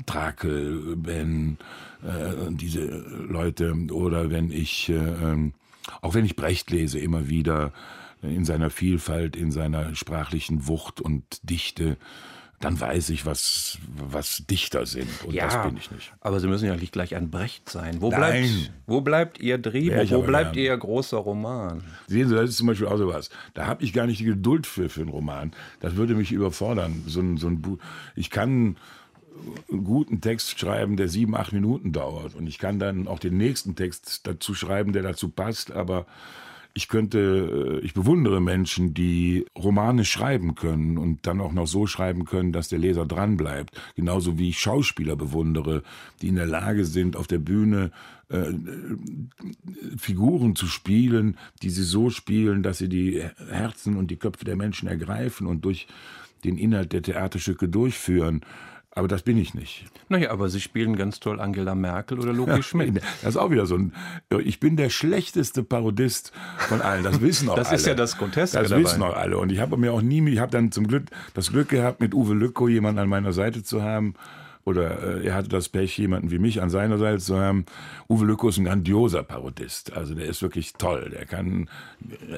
Trakel, 0.06 0.96
Ben, 0.96 1.58
äh, 2.02 2.52
diese 2.52 2.86
Leute, 3.28 3.74
oder 3.90 4.30
wenn 4.30 4.50
ich, 4.50 4.88
äh, 4.88 4.94
ähm, 4.94 5.52
auch 6.02 6.14
wenn 6.14 6.24
ich 6.24 6.36
Brecht 6.36 6.70
lese, 6.70 6.98
immer 6.98 7.28
wieder 7.28 7.72
in 8.22 8.44
seiner 8.44 8.70
Vielfalt, 8.70 9.36
in 9.36 9.50
seiner 9.50 9.94
sprachlichen 9.94 10.66
Wucht 10.66 11.00
und 11.00 11.24
Dichte, 11.48 11.96
dann 12.60 12.80
weiß 12.80 13.10
ich, 13.10 13.26
was, 13.26 13.78
was 13.96 14.44
Dichter 14.46 14.86
sind. 14.86 15.08
Und 15.24 15.34
ja, 15.34 15.44
das 15.44 15.66
bin 15.66 15.76
ich 15.76 15.90
nicht. 15.90 16.12
Aber 16.20 16.40
Sie 16.40 16.48
müssen 16.48 16.66
ja 16.66 16.74
nicht 16.74 16.92
gleich 16.92 17.14
ein 17.14 17.30
Brecht 17.30 17.68
sein. 17.68 18.00
Wo, 18.00 18.10
Nein. 18.10 18.20
bleibt, 18.20 18.72
wo 18.86 19.00
bleibt 19.02 19.40
Ihr 19.40 19.58
Drehbuch? 19.58 20.10
Wo 20.10 20.22
bleibt. 20.22 20.56
Ihr 20.56 20.76
großer 20.76 21.18
Roman? 21.18 21.84
Sehen 22.06 22.28
Sie, 22.28 22.34
das 22.34 22.50
ist 22.50 22.56
zum 22.56 22.68
Beispiel 22.68 22.86
auch 22.86 22.96
sowas. 22.96 23.28
Da 23.52 23.66
habe 23.66 23.84
ich 23.84 23.92
gar 23.92 24.06
nicht 24.06 24.20
die 24.20 24.24
Geduld 24.24 24.66
für, 24.66 24.88
für 24.88 25.02
einen 25.02 25.10
Roman. 25.10 25.52
Das 25.80 25.96
würde 25.96 26.14
mich 26.14 26.32
überfordern. 26.32 27.02
So 27.06 27.20
ein, 27.20 27.36
so 27.36 27.48
ein. 27.48 27.78
Ich 28.14 28.30
kann 28.30 28.76
einen 29.70 29.84
guten 29.84 30.22
Text 30.22 30.58
schreiben, 30.58 30.96
der 30.96 31.08
sieben, 31.08 31.36
acht 31.36 31.52
Minuten 31.52 31.92
dauert. 31.92 32.34
Und 32.34 32.46
ich 32.46 32.58
kann 32.58 32.78
dann 32.78 33.06
auch 33.06 33.18
den 33.18 33.36
nächsten 33.36 33.76
Text 33.76 34.26
dazu 34.26 34.54
schreiben, 34.54 34.94
der 34.94 35.02
dazu 35.02 35.28
passt. 35.28 35.72
Aber 35.72 36.06
ich 36.76 36.88
könnte, 36.88 37.80
äh, 37.82 37.84
ich 37.86 37.94
bewundere 37.94 38.42
Menschen, 38.42 38.92
die 38.92 39.46
Romane 39.56 40.04
schreiben 40.04 40.54
können 40.54 40.98
und 40.98 41.26
dann 41.26 41.40
auch 41.40 41.52
noch 41.52 41.66
so 41.66 41.86
schreiben 41.86 42.26
können, 42.26 42.52
dass 42.52 42.68
der 42.68 42.78
Leser 42.78 43.06
dranbleibt. 43.06 43.80
Genauso 43.94 44.38
wie 44.38 44.50
ich 44.50 44.58
Schauspieler 44.58 45.16
bewundere, 45.16 45.82
die 46.20 46.28
in 46.28 46.34
der 46.34 46.46
Lage 46.46 46.84
sind, 46.84 47.16
auf 47.16 47.26
der 47.26 47.38
Bühne 47.38 47.92
äh, 48.28 48.52
Figuren 49.96 50.54
zu 50.54 50.66
spielen, 50.66 51.38
die 51.62 51.70
sie 51.70 51.82
so 51.82 52.10
spielen, 52.10 52.62
dass 52.62 52.76
sie 52.76 52.90
die 52.90 53.24
Herzen 53.48 53.96
und 53.96 54.10
die 54.10 54.18
Köpfe 54.18 54.44
der 54.44 54.56
Menschen 54.56 54.86
ergreifen 54.86 55.46
und 55.46 55.64
durch 55.64 55.86
den 56.44 56.58
Inhalt 56.58 56.92
der 56.92 57.00
Theaterstücke 57.00 57.70
durchführen. 57.70 58.42
Aber 58.96 59.08
das 59.08 59.22
bin 59.22 59.36
ich 59.36 59.52
nicht. 59.52 59.84
Naja, 60.08 60.30
aber 60.30 60.48
Sie 60.48 60.60
spielen 60.60 60.96
ganz 60.96 61.20
toll 61.20 61.38
Angela 61.38 61.74
Merkel 61.74 62.18
oder 62.18 62.32
Loki 62.32 62.62
Schmidt. 62.62 62.94
Das 63.22 63.34
ist 63.34 63.36
auch 63.36 63.50
wieder 63.50 63.66
so 63.66 63.76
ein. 63.76 63.92
Ich 64.42 64.58
bin 64.58 64.76
der 64.78 64.88
schlechteste 64.88 65.62
Parodist 65.62 66.32
von 66.68 66.80
allen. 66.80 67.04
Das 67.04 67.20
wissen 67.20 67.48
auch 67.50 67.56
Das 67.56 67.68
alle. 67.68 67.76
ist 67.76 67.86
ja 67.86 67.94
das 67.94 68.16
Groteske 68.16 68.58
Das 68.58 68.70
dabei. 68.70 68.82
wissen 68.82 69.02
auch 69.02 69.14
alle. 69.14 69.36
Und 69.36 69.52
ich 69.52 69.60
habe 69.60 69.76
mir 69.76 69.92
auch 69.92 70.00
nie, 70.00 70.26
ich 70.30 70.38
habe 70.38 70.50
dann 70.50 70.72
zum 70.72 70.88
Glück 70.88 71.04
das 71.34 71.50
Glück 71.52 71.68
gehabt, 71.68 72.00
mit 72.00 72.14
Uwe 72.14 72.32
Lücko 72.34 72.68
jemanden 72.68 72.98
an 73.00 73.08
meiner 73.10 73.34
Seite 73.34 73.62
zu 73.62 73.82
haben. 73.82 74.14
Oder 74.66 75.20
äh, 75.20 75.26
er 75.28 75.34
hatte 75.34 75.48
das 75.48 75.68
Pech, 75.68 75.96
jemanden 75.96 76.32
wie 76.32 76.40
mich 76.40 76.60
an 76.60 76.70
seiner 76.70 76.98
Seite 76.98 77.18
zu 77.20 77.38
haben. 77.38 77.64
Uwe 78.08 78.26
Lücko 78.26 78.48
ist 78.48 78.58
ein 78.58 78.64
grandioser 78.64 79.22
Parodist. 79.22 79.92
Also 79.92 80.14
der 80.14 80.26
ist 80.26 80.42
wirklich 80.42 80.72
toll. 80.72 81.10
Der 81.10 81.24
kann, 81.24 81.70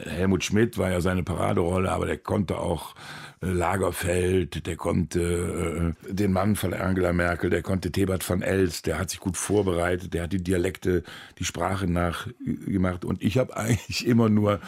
Helmut 0.05 0.45
Schmidt 0.45 0.77
war 0.77 0.91
ja 0.91 1.01
seine 1.01 1.23
Paraderolle, 1.23 1.91
aber 1.91 2.05
der 2.05 2.19
konnte 2.19 2.59
auch 2.59 2.95
äh, 3.41 3.47
Lagerfeld, 3.47 4.67
der 4.67 4.77
konnte 4.77 5.95
äh, 6.11 6.13
den 6.13 6.33
Mann 6.33 6.55
von 6.55 6.75
Angela 6.75 7.15
Merkel, 7.15 7.49
der 7.49 7.63
konnte 7.63 7.91
Thebert 7.91 8.29
van 8.29 8.43
Els, 8.43 8.83
der 8.83 8.99
hat 8.99 9.09
sich 9.09 9.21
gut 9.21 9.39
vorbereitet, 9.39 10.13
der 10.13 10.25
hat 10.25 10.33
die 10.35 10.43
Dialekte, 10.43 11.05
die 11.39 11.45
Sprache 11.45 11.87
nachgemacht. 11.87 13.07
Und 13.07 13.23
ich 13.23 13.39
habe 13.39 13.57
eigentlich 13.57 14.07
immer 14.07 14.29
nur 14.29 14.61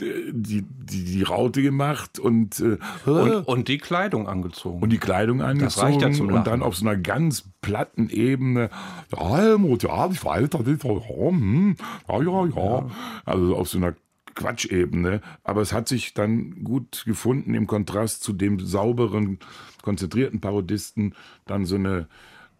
die, 0.00 0.32
die, 0.32 0.62
die 0.62 1.22
Raute 1.22 1.62
gemacht 1.62 2.18
und, 2.18 2.60
äh, 2.60 2.78
Und, 3.04 3.48
und 3.48 3.68
die 3.68 3.78
Kleidung 3.78 4.28
angezogen. 4.28 4.82
und 4.82 4.90
die 4.90 4.98
Kleidung 4.98 5.42
angezogen 5.42 5.86
reicht 5.86 6.02
ja 6.02 6.12
zum 6.12 6.32
und 6.32 6.46
dann 6.46 6.62
auf 6.62 6.76
so 6.76 6.86
einer 6.86 6.96
ganz 6.96 7.44
platten 7.60 8.08
Ebene, 8.10 8.70
ja, 9.12 9.36
Helmut, 9.36 9.82
ja, 9.82 10.08
ich 10.10 10.24
weiß, 10.24 10.50
das 10.50 10.66
ist 10.66 10.84
ja, 10.84 10.90
hm, 10.90 11.76
ja, 12.08 12.22
ja, 12.22 12.46
ja. 12.46 12.86
Also 13.24 13.56
auf 13.56 13.68
so 13.68 13.78
einer 13.78 13.94
Quatschebene. 14.34 15.20
Aber 15.44 15.60
es 15.60 15.72
hat 15.72 15.88
sich 15.88 16.14
dann 16.14 16.64
gut 16.64 17.04
gefunden 17.06 17.54
im 17.54 17.66
Kontrast 17.66 18.22
zu 18.22 18.32
dem 18.32 18.60
sauberen, 18.60 19.38
konzentrierten 19.82 20.40
Parodisten, 20.40 21.14
dann 21.46 21.64
so 21.64 21.76
eine 21.76 22.08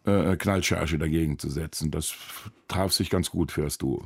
äh, 0.05 0.37
Knallcharge 0.37 0.99
dagegen 0.99 1.39
zu 1.39 1.49
setzen. 1.49 1.91
Das 1.91 2.15
traf 2.69 2.93
sich 2.93 3.11
ganz 3.11 3.31
gut 3.31 3.53
für 3.53 3.63
das 3.63 3.79
Duo. 3.79 4.05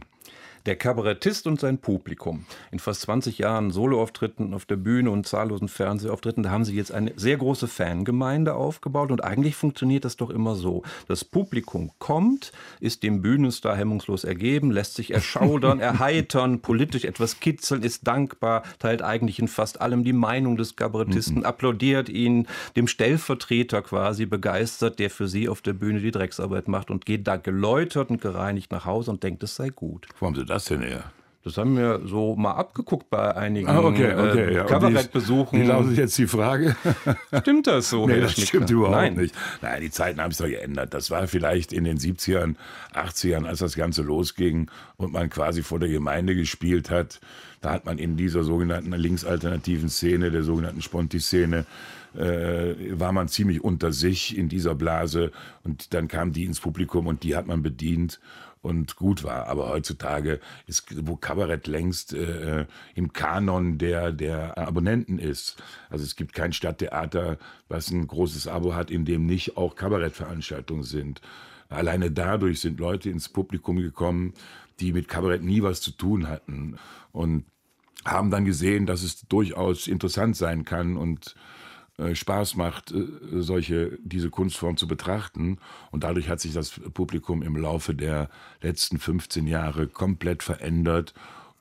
Der 0.67 0.75
Kabarettist 0.75 1.47
und 1.47 1.61
sein 1.61 1.79
Publikum. 1.79 2.45
In 2.73 2.81
fast 2.81 3.03
20 3.03 3.39
Jahren 3.39 3.71
Soloauftritten 3.71 4.53
auf 4.53 4.65
der 4.65 4.75
Bühne 4.75 5.13
und 5.13 5.25
zahllosen 5.25 5.69
Fernsehauftritten, 5.69 6.43
da 6.43 6.51
haben 6.51 6.65
sie 6.65 6.75
jetzt 6.75 6.91
eine 6.91 7.13
sehr 7.15 7.37
große 7.37 7.69
Fangemeinde 7.69 8.57
aufgebaut 8.57 9.13
und 9.13 9.23
eigentlich 9.23 9.55
funktioniert 9.55 10.05
das 10.05 10.17
doch 10.17 10.29
immer 10.29 10.57
so. 10.57 10.83
Das 11.07 11.25
Publikum 11.25 11.93
kommt, 12.01 12.51
ist 12.81 13.05
dem 13.05 13.23
Bühnenstar 13.23 13.77
hemmungslos 13.77 14.25
ergeben, 14.25 14.73
lässt 14.73 14.97
sich 14.97 15.13
erschaudern, 15.13 15.79
erheitern, 15.79 16.59
politisch 16.63 17.05
etwas 17.05 17.39
kitzeln, 17.39 17.85
ist 17.85 18.05
dankbar, 18.09 18.65
teilt 18.81 19.03
eigentlich 19.03 19.39
in 19.39 19.47
fast 19.47 19.81
allem 19.81 20.03
die 20.03 20.13
Meinung 20.13 20.57
des 20.57 20.75
Kabarettisten, 20.75 21.45
applaudiert 21.45 22.09
ihn, 22.09 22.49
dem 22.75 22.89
Stellvertreter 22.89 23.83
quasi 23.83 24.27
begeistert, 24.27 24.99
der 24.99 25.11
für 25.11 25.29
sie 25.29 25.49
auf 25.49 25.63
der 25.63 25.75
Bühne 25.75 26.01
die 26.01 26.11
Drecksarbeit 26.11 26.67
macht 26.67 26.91
und 26.91 27.07
geht 27.07 27.29
da 27.29 27.37
geläutert 27.37 28.11
und 28.11 28.21
gereinigt 28.21 28.73
nach 28.73 28.85
Hause 28.85 29.13
und 29.13 29.23
denkt, 29.23 29.45
es 29.45 29.55
sei 29.55 29.69
gut. 29.69 30.09
Wo 30.19 30.27
haben 30.27 30.35
Sie 30.35 30.45
das 30.45 30.56
denn 30.65 30.83
her? 30.83 31.05
Das 31.47 31.59
haben 31.59 31.77
wir 31.77 32.01
so 32.05 32.35
mal 32.35 32.55
abgeguckt 32.55 33.09
bei 33.09 33.37
einigen 33.37 33.69
Ah, 33.69 33.79
okay, 33.79 34.13
okay. 34.17 34.47
äh, 34.47 34.55
ja. 34.55 34.65
Kabarettbesuchen. 34.65 35.61
Wie, 35.61 35.65
lautet 35.65 35.97
jetzt 35.97 36.19
die 36.19 36.27
Frage? 36.27 36.75
Stimmt 37.41 37.69
das 37.69 37.89
so? 37.89 38.05
Nee, 38.09 38.21
das 38.21 38.33
stimmt 38.33 38.69
überhaupt 38.69 38.97
Nein. 38.97 39.15
nicht. 39.15 39.35
Nein, 39.63 39.81
die 39.81 39.93
Zeiten 39.93 40.21
haben 40.21 40.33
sich 40.33 40.39
doch 40.45 40.51
geändert. 40.51 40.93
Das 40.93 41.13
war 41.13 41.29
vielleicht 41.29 41.73
in 41.73 41.85
den 41.85 41.99
70ern, 41.99 42.57
80ern, 42.93 43.47
als 43.47 43.61
das 43.61 43.77
Ganze 43.77 44.03
losging 44.03 44.73
und 44.97 45.13
man 45.13 45.31
quasi 45.31 45.63
vor 45.63 45.79
der 45.79 45.89
Gemeinde 45.89 46.35
gespielt 46.35 46.91
hat. 46.91 47.21
Da 47.61 47.71
hat 47.71 47.87
man 47.87 47.99
in 47.99 48.17
dieser 48.17 48.43
sogenannten 48.43 48.91
linksalternativen 48.93 49.89
Szene, 49.89 50.33
der 50.33 50.43
sogenannten 50.43 50.83
Sponti-Szene, 50.83 51.65
äh, 52.17 52.75
war 52.99 53.13
man 53.13 53.29
ziemlich 53.29 53.63
unter 53.63 53.93
sich 53.93 54.37
in 54.37 54.49
dieser 54.49 54.75
Blase 54.75 55.31
und 55.63 55.95
dann 55.95 56.09
kam 56.09 56.33
die 56.33 56.45
ins 56.45 56.59
Publikum 56.59 57.07
und 57.07 57.23
die 57.23 57.37
hat 57.37 57.47
man 57.47 57.63
bedient 57.63 58.19
und 58.67 58.97
gut 58.97 59.23
war. 59.23 59.47
Aber 59.47 59.69
heutzutage 59.69 60.41
ist, 60.67 61.07
wo 61.07 61.15
Kabarett 61.15 61.69
längst 61.69 62.13
äh, 62.13 62.67
im 62.97 63.13
Kanon 63.13 63.79
der, 63.79 64.11
der 64.11 64.59
Abonnenten 64.59 65.21
ist. 65.21 65.63
Also 65.89 66.05
es 66.05 66.17
gibt 66.17 66.35
kein 66.35 66.53
Stadttheater, 66.53 67.39
was 67.69 67.91
ein 67.93 68.09
großes 68.09 68.49
Abo 68.49 68.75
hat, 68.75 68.91
in 68.91 69.05
dem 69.05 69.25
nicht 69.25 69.57
auch 69.57 69.77
Kabarettveranstaltungen 69.77 70.83
sind. 70.83 71.21
Alleine 71.69 72.11
dadurch 72.11 72.61
sind 72.61 72.81
Leute 72.81 73.09
ins 73.09 73.29
Publikum 73.29 73.77
gekommen, 73.77 74.35
die 74.81 74.93
mit 74.93 75.07
Kabarett 75.07 75.45
nie 75.45 75.63
was 75.63 75.81
zu 75.81 75.93
tun 75.93 76.29
hatten 76.29 76.77
und 77.13 77.45
haben 78.05 78.33
dann 78.33 78.45
gesehen, 78.45 78.87
dass 78.87 79.05
es 79.05 79.29
durchaus 79.29 79.87
interessant 79.87 80.37
sein 80.37 80.65
kann 80.65 80.97
und 80.97 81.37
äh, 81.37 81.56
Spaß 82.13 82.57
macht, 82.57 82.93
äh, 82.93 83.07
solche, 83.41 83.99
diese 84.03 84.31
Kunstform 84.31 84.77
zu 84.77 84.87
betrachten. 84.87 85.59
Und 85.91 86.05
dadurch 86.05 86.29
hat 86.29 86.41
sich 86.41 86.53
das 86.53 86.71
Publikum 86.71 87.43
im 87.43 87.57
Laufe 87.57 87.95
der 87.95 88.29
letzten 88.63 88.99
15 88.99 89.47
Jahre 89.47 89.87
komplett 89.87 90.43
verändert. 90.43 91.15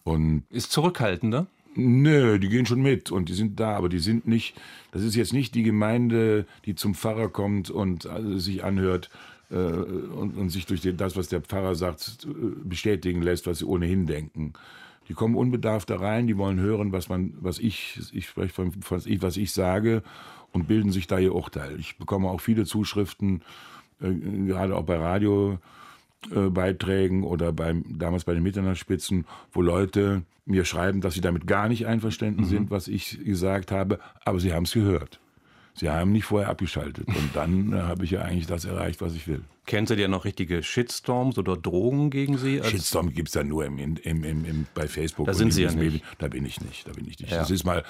Und 0.03 0.43
Ist 0.49 0.71
zurückhaltender? 0.71 1.47
Nö, 1.77 2.39
die 2.39 2.49
gehen 2.49 2.65
schon 2.65 2.81
mit 2.81 3.11
und 3.11 3.27
die 3.27 3.33
sind 3.33 3.59
da, 3.59 3.75
aber 3.75 3.89
die 3.89 3.99
sind 3.99 4.27
nicht, 4.27 4.55
das 4.91 5.03
ist 5.03 5.15
jetzt 5.15 5.33
nicht 5.33 5.55
die 5.55 5.63
Gemeinde, 5.63 6.45
die 6.63 6.75
zum 6.75 6.95
Pfarrer 6.95 7.27
kommt 7.27 7.69
und 7.69 8.05
äh, 8.05 8.39
sich 8.39 8.63
anhört 8.63 9.09
äh, 9.51 9.55
und, 9.55 10.37
und 10.37 10.49
sich 10.49 10.65
durch 10.65 10.79
den, 10.79 10.95
das, 10.95 11.17
was 11.17 11.27
der 11.27 11.41
Pfarrer 11.41 11.75
sagt, 11.75 12.25
äh, 12.25 12.27
bestätigen 12.63 13.21
lässt, 13.21 13.45
was 13.45 13.59
sie 13.59 13.65
ohnehin 13.65 14.05
denken. 14.05 14.53
Die 15.07 15.13
kommen 15.13 15.35
unbedarft 15.35 15.89
da 15.89 15.97
rein, 15.97 16.27
die 16.27 16.37
wollen 16.37 16.59
hören, 16.59 16.91
was 16.91 17.09
man, 17.09 17.33
was 17.39 17.59
ich, 17.59 17.99
ich 18.11 18.27
spreche 18.27 18.53
von, 18.53 18.71
was 18.89 19.05
ich, 19.05 19.21
was 19.21 19.37
ich 19.37 19.51
sage 19.51 20.03
und 20.51 20.67
bilden 20.67 20.91
sich 20.91 21.07
da 21.07 21.19
ihr 21.19 21.35
Urteil. 21.35 21.79
Ich 21.79 21.97
bekomme 21.97 22.29
auch 22.29 22.41
viele 22.41 22.65
Zuschriften, 22.65 23.41
äh, 24.01 24.13
gerade 24.13 24.75
auch 24.75 24.83
bei 24.83 24.97
Radio, 24.97 25.59
äh, 26.31 27.21
oder 27.21 27.51
beim, 27.51 27.99
damals 27.99 28.23
bei 28.23 28.33
den 28.33 28.43
Mitternachtsspitzen, 28.43 29.25
wo 29.51 29.61
Leute 29.61 30.23
mir 30.45 30.65
schreiben, 30.65 31.01
dass 31.01 31.13
sie 31.13 31.21
damit 31.21 31.47
gar 31.47 31.67
nicht 31.67 31.87
einverstanden 31.87 32.45
sind, 32.45 32.71
was 32.71 32.87
ich 32.87 33.23
gesagt 33.23 33.71
habe, 33.71 33.99
aber 34.23 34.39
sie 34.39 34.53
haben 34.53 34.63
es 34.63 34.73
gehört. 34.73 35.19
Sie 35.77 35.89
haben 35.89 36.13
nicht 36.13 36.23
vorher 36.23 36.49
abgeschaltet. 36.49 37.07
Und 37.07 37.35
dann 37.35 37.73
äh, 37.73 37.81
habe 37.81 38.05
ich 38.05 38.11
ja 38.11 38.21
eigentlich 38.21 38.47
das 38.47 38.63
erreicht, 38.63 39.01
was 39.01 39.13
ich 39.13 39.27
will. 39.27 39.41
Kennen 39.65 39.87
Sie 39.87 39.95
denn 39.95 40.11
noch 40.11 40.23
richtige 40.23 40.63
Shitstorms 40.63 41.37
oder 41.37 41.57
Drohungen 41.57 42.11
gegen 42.11 42.37
Sie? 42.37 42.61
Shitstorm 42.63 43.13
gibt 43.13 43.29
es 43.29 43.33
ja 43.33 43.43
nur 43.43 43.65
im, 43.65 43.77
im, 43.77 44.23
im, 44.23 44.67
bei 44.73 44.87
Facebook. 44.87 45.27
Da 45.27 45.33
sind 45.33 45.47
in 45.47 45.51
Sie 45.51 45.63
ja 45.63 45.71
nicht. 45.71 45.79
Medien. 45.79 46.01
Da 46.17 46.27
bin 46.29 46.45
ich 46.45 46.61
nicht. 46.61 46.87
Da 46.87 46.93
bin 46.93 47.07
ich 47.07 47.19
nicht. 47.19 47.31
Ja. 47.31 47.41
Es 47.41 47.49
ist 47.49 47.65
mal, 47.65 47.83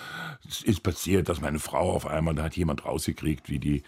es 0.48 0.64
ist 0.64 0.82
passiert, 0.82 1.30
dass 1.30 1.42
meine 1.42 1.60
Frau 1.60 1.92
auf 1.92 2.08
einmal, 2.08 2.34
da 2.34 2.44
hat 2.44 2.58
jemand 2.58 2.86
rausgekriegt, 2.86 3.50
wie 3.50 3.60
die 3.60 3.84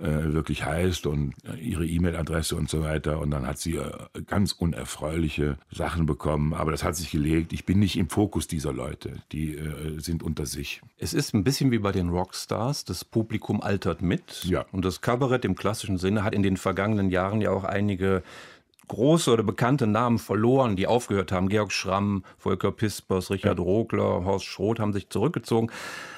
äh, 0.00 0.32
wirklich 0.32 0.64
heißt 0.64 1.06
und 1.06 1.34
äh, 1.44 1.56
ihre 1.58 1.86
E-Mail-Adresse 1.86 2.56
und 2.56 2.68
so 2.68 2.82
weiter. 2.82 3.18
Und 3.18 3.30
dann 3.30 3.46
hat 3.46 3.58
sie 3.58 3.76
äh, 3.76 3.90
ganz 4.26 4.52
unerfreuliche 4.52 5.58
Sachen 5.70 6.06
bekommen. 6.06 6.54
Aber 6.54 6.70
das 6.70 6.84
hat 6.84 6.96
sich 6.96 7.10
gelegt. 7.10 7.52
Ich 7.52 7.64
bin 7.64 7.78
nicht 7.78 7.96
im 7.96 8.08
Fokus 8.08 8.46
dieser 8.46 8.72
Leute. 8.72 9.16
Die 9.32 9.56
äh, 9.56 9.98
sind 9.98 10.22
unter 10.22 10.46
sich. 10.46 10.82
Es 10.98 11.14
ist 11.14 11.34
ein 11.34 11.44
bisschen 11.44 11.70
wie 11.70 11.78
bei 11.78 11.92
den 11.92 12.10
Rockstars. 12.10 12.84
Das 12.84 13.04
Publikum 13.04 13.60
altert 13.60 14.02
mit. 14.02 14.44
Ja. 14.44 14.66
Und 14.72 14.84
das 14.84 15.00
Kabarett 15.00 15.44
im 15.44 15.56
klassischen 15.56 15.98
Sinne 15.98 16.22
hat 16.22 16.34
in 16.34 16.42
den 16.42 16.56
vergangenen 16.56 17.10
Jahren 17.10 17.40
ja 17.40 17.50
auch 17.50 17.64
einige 17.64 18.22
große 18.88 19.30
oder 19.32 19.42
bekannte 19.42 19.86
Namen 19.86 20.18
verloren, 20.18 20.76
die 20.76 20.86
aufgehört 20.86 21.32
haben. 21.32 21.48
Georg 21.48 21.72
Schramm, 21.72 22.24
Volker 22.38 22.72
Pispers, 22.72 23.30
Richard 23.30 23.58
ja. 23.58 23.64
Rogler, 23.64 24.24
Horst 24.24 24.46
Schroth 24.46 24.80
haben 24.80 24.92
sich 24.92 25.08
zurückgezogen. 25.08 25.70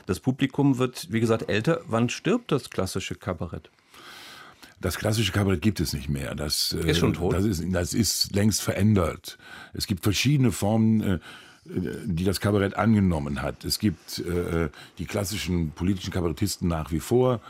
Das 0.07 0.21
Publikum 0.21 0.79
wird, 0.79 1.13
wie 1.13 1.21
gesagt, 1.21 1.49
älter. 1.49 1.81
Wann 1.87 2.09
stirbt 2.09 2.53
das 2.53 2.71
klassische 2.71 3.15
Kabarett? 3.15 3.71
Das 4.81 4.97
klassische 4.97 5.33
Kabarett 5.33 5.61
gibt 5.61 5.79
es 5.81 5.93
nicht 5.93 6.09
mehr. 6.09 6.35
Das 6.35 6.73
ist 6.73 6.99
schon 6.99 7.13
tot. 7.13 7.35
Das 7.35 7.45
ist, 7.45 7.63
das 7.71 7.93
ist 7.93 8.35
längst 8.35 8.63
verändert. 8.63 9.37
Es 9.75 9.87
gibt 9.87 10.03
verschiedene 10.03 10.53
Formen, 10.53 11.01
äh, 11.03 11.19
die 11.67 12.25
das 12.25 12.41
Kabarett 12.41 12.75
angenommen 12.75 13.43
hat. 13.43 13.67
Es 13.67 13.79
gibt 13.79 14.21
äh, 14.21 14.71
die 14.99 15.05
klassischen 15.05 15.73
politischen 15.73 16.13
Kabarettisten 16.13 16.67
nach 16.67 16.91
wie 16.91 17.01
vor. 17.01 17.41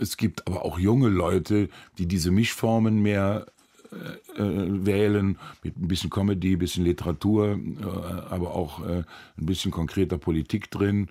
Es 0.00 0.16
gibt 0.16 0.46
aber 0.46 0.64
auch 0.64 0.78
junge 0.78 1.08
Leute, 1.08 1.68
die 1.98 2.06
diese 2.06 2.32
Mischformen 2.32 3.00
mehr 3.00 3.46
äh, 4.36 4.42
wählen, 4.86 5.38
mit 5.62 5.76
ein 5.76 5.88
bisschen 5.88 6.10
Comedy, 6.10 6.54
ein 6.54 6.58
bisschen 6.58 6.84
Literatur, 6.84 7.58
äh, 7.58 7.84
aber 8.30 8.54
auch 8.54 8.84
äh, 8.86 9.04
ein 9.38 9.46
bisschen 9.46 9.70
konkreter 9.70 10.18
Politik 10.18 10.70
drin. 10.70 11.08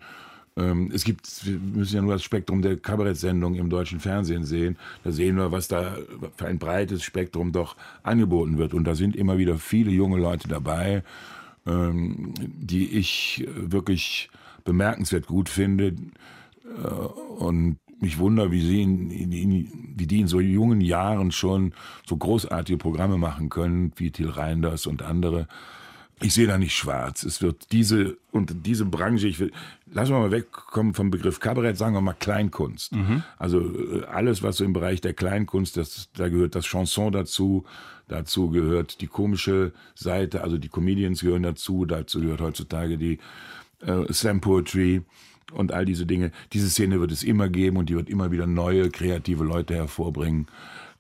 Ähm, 0.57 0.91
es 0.93 1.03
gibt, 1.03 1.45
wir 1.45 1.59
müssen 1.59 1.95
ja 1.95 2.01
nur 2.01 2.13
das 2.13 2.23
Spektrum 2.23 2.61
der 2.61 2.77
Kabarettsendung 2.77 3.55
im 3.55 3.69
deutschen 3.69 3.99
Fernsehen 3.99 4.45
sehen. 4.45 4.77
Da 5.03 5.11
sehen 5.11 5.36
wir, 5.38 5.51
was 5.51 5.67
da 5.67 5.97
für 6.38 6.47
ein 6.47 6.59
breites 6.59 7.03
Spektrum 7.03 7.51
doch 7.51 7.75
angeboten 8.03 8.57
wird. 8.57 8.73
Und 8.73 8.86
da 8.86 8.95
sind 8.95 9.15
immer 9.15 9.38
wieder 9.38 9.57
viele 9.57 9.91
junge 9.91 10.17
Leute 10.17 10.47
dabei, 10.47 11.03
ähm, 11.65 12.33
die 12.38 12.97
ich 12.97 13.47
wirklich 13.55 14.29
bemerkenswert 14.63 15.27
gut 15.27 15.49
finde. 15.49 15.93
Und 17.38 17.77
mich 17.99 18.19
wundere, 18.19 18.51
wie, 18.51 18.61
sie 18.61 18.81
in, 18.81 19.09
in, 19.09 19.93
wie 19.95 20.07
die 20.07 20.21
in 20.21 20.27
so 20.27 20.39
jungen 20.39 20.81
Jahren 20.81 21.31
schon 21.31 21.73
so 22.05 22.17
großartige 22.17 22.77
Programme 22.77 23.17
machen 23.17 23.49
können, 23.49 23.91
wie 23.95 24.11
Till 24.11 24.29
Reinders 24.29 24.85
und 24.85 25.01
andere. 25.01 25.47
Ich 26.21 26.33
sehe 26.33 26.47
da 26.47 26.57
nicht 26.57 26.75
schwarz. 26.75 27.23
Es 27.23 27.41
wird 27.41 27.73
diese 27.73 28.17
und 28.31 28.65
diese 28.65 28.85
Branche, 28.85 29.27
ich 29.27 29.39
will, 29.39 29.51
lassen 29.91 30.13
wir 30.13 30.19
mal 30.19 30.31
wegkommen 30.31 30.93
vom 30.93 31.11
Begriff 31.11 31.39
Kabarett, 31.39 31.77
sagen 31.77 31.93
wir 31.93 32.01
mal 32.01 32.13
Kleinkunst. 32.13 32.93
Mhm. 32.93 33.23
Also 33.37 33.59
äh, 33.59 34.05
alles, 34.05 34.41
was 34.41 34.57
so 34.57 34.63
im 34.63 34.73
Bereich 34.73 35.01
der 35.01 35.13
Kleinkunst, 35.13 35.75
das, 35.75 36.09
da 36.13 36.29
gehört 36.29 36.55
das 36.55 36.65
Chanson 36.65 37.11
dazu, 37.11 37.65
dazu 38.07 38.49
gehört 38.49 39.01
die 39.01 39.07
komische 39.07 39.73
Seite, 39.93 40.41
also 40.41 40.57
die 40.57 40.69
Comedians 40.69 41.21
gehören 41.21 41.43
dazu, 41.43 41.85
dazu 41.85 42.21
gehört 42.21 42.41
heutzutage 42.41 42.97
die 42.97 43.19
äh, 43.81 44.11
Slam 44.13 44.39
Poetry 44.39 45.01
und 45.53 45.71
all 45.71 45.85
diese 45.85 46.05
Dinge. 46.05 46.31
Diese 46.53 46.69
Szene 46.69 46.99
wird 46.99 47.11
es 47.11 47.23
immer 47.23 47.49
geben 47.49 47.77
und 47.77 47.89
die 47.89 47.95
wird 47.95 48.09
immer 48.09 48.31
wieder 48.31 48.47
neue, 48.47 48.89
kreative 48.89 49.43
Leute 49.43 49.75
hervorbringen, 49.75 50.47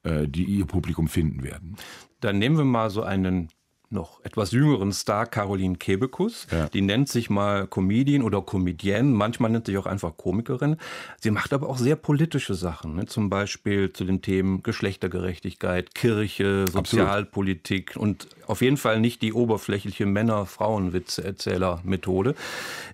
äh, 0.03 0.27
die 0.27 0.43
ihr 0.43 0.65
Publikum 0.65 1.07
finden 1.07 1.43
werden. 1.43 1.75
Dann 2.21 2.37
nehmen 2.37 2.57
wir 2.57 2.65
mal 2.65 2.89
so 2.89 3.03
einen 3.03 3.49
noch 3.89 4.23
etwas 4.23 4.51
jüngeren 4.51 4.91
Star 4.91 5.25
Caroline 5.25 5.75
Kebekus. 5.75 6.47
Ja. 6.51 6.67
Die 6.69 6.81
nennt 6.81 7.07
sich 7.09 7.29
mal 7.29 7.67
Comedian 7.67 8.23
oder 8.23 8.41
Comedienne, 8.41 9.09
manchmal 9.09 9.51
nennt 9.51 9.67
sich 9.67 9.77
auch 9.77 9.85
einfach 9.85 10.17
Komikerin. 10.17 10.77
Sie 11.19 11.31
macht 11.31 11.53
aber 11.53 11.69
auch 11.69 11.77
sehr 11.77 11.95
politische 11.95 12.55
Sachen, 12.55 12.95
ne? 12.95 13.05
zum 13.05 13.29
Beispiel 13.29 13.93
zu 13.93 14.03
den 14.05 14.21
Themen 14.21 14.63
Geschlechtergerechtigkeit, 14.63 15.95
Kirche, 15.95 16.65
Sozialpolitik 16.71 17.91
Absolut. 17.91 18.09
und 18.09 18.27
auf 18.47 18.61
jeden 18.61 18.77
Fall 18.77 18.99
nicht 18.99 19.21
die 19.21 19.33
oberflächliche 19.33 20.05
Männer-Frauen-Witze-Erzähler-Methode. 20.05 22.35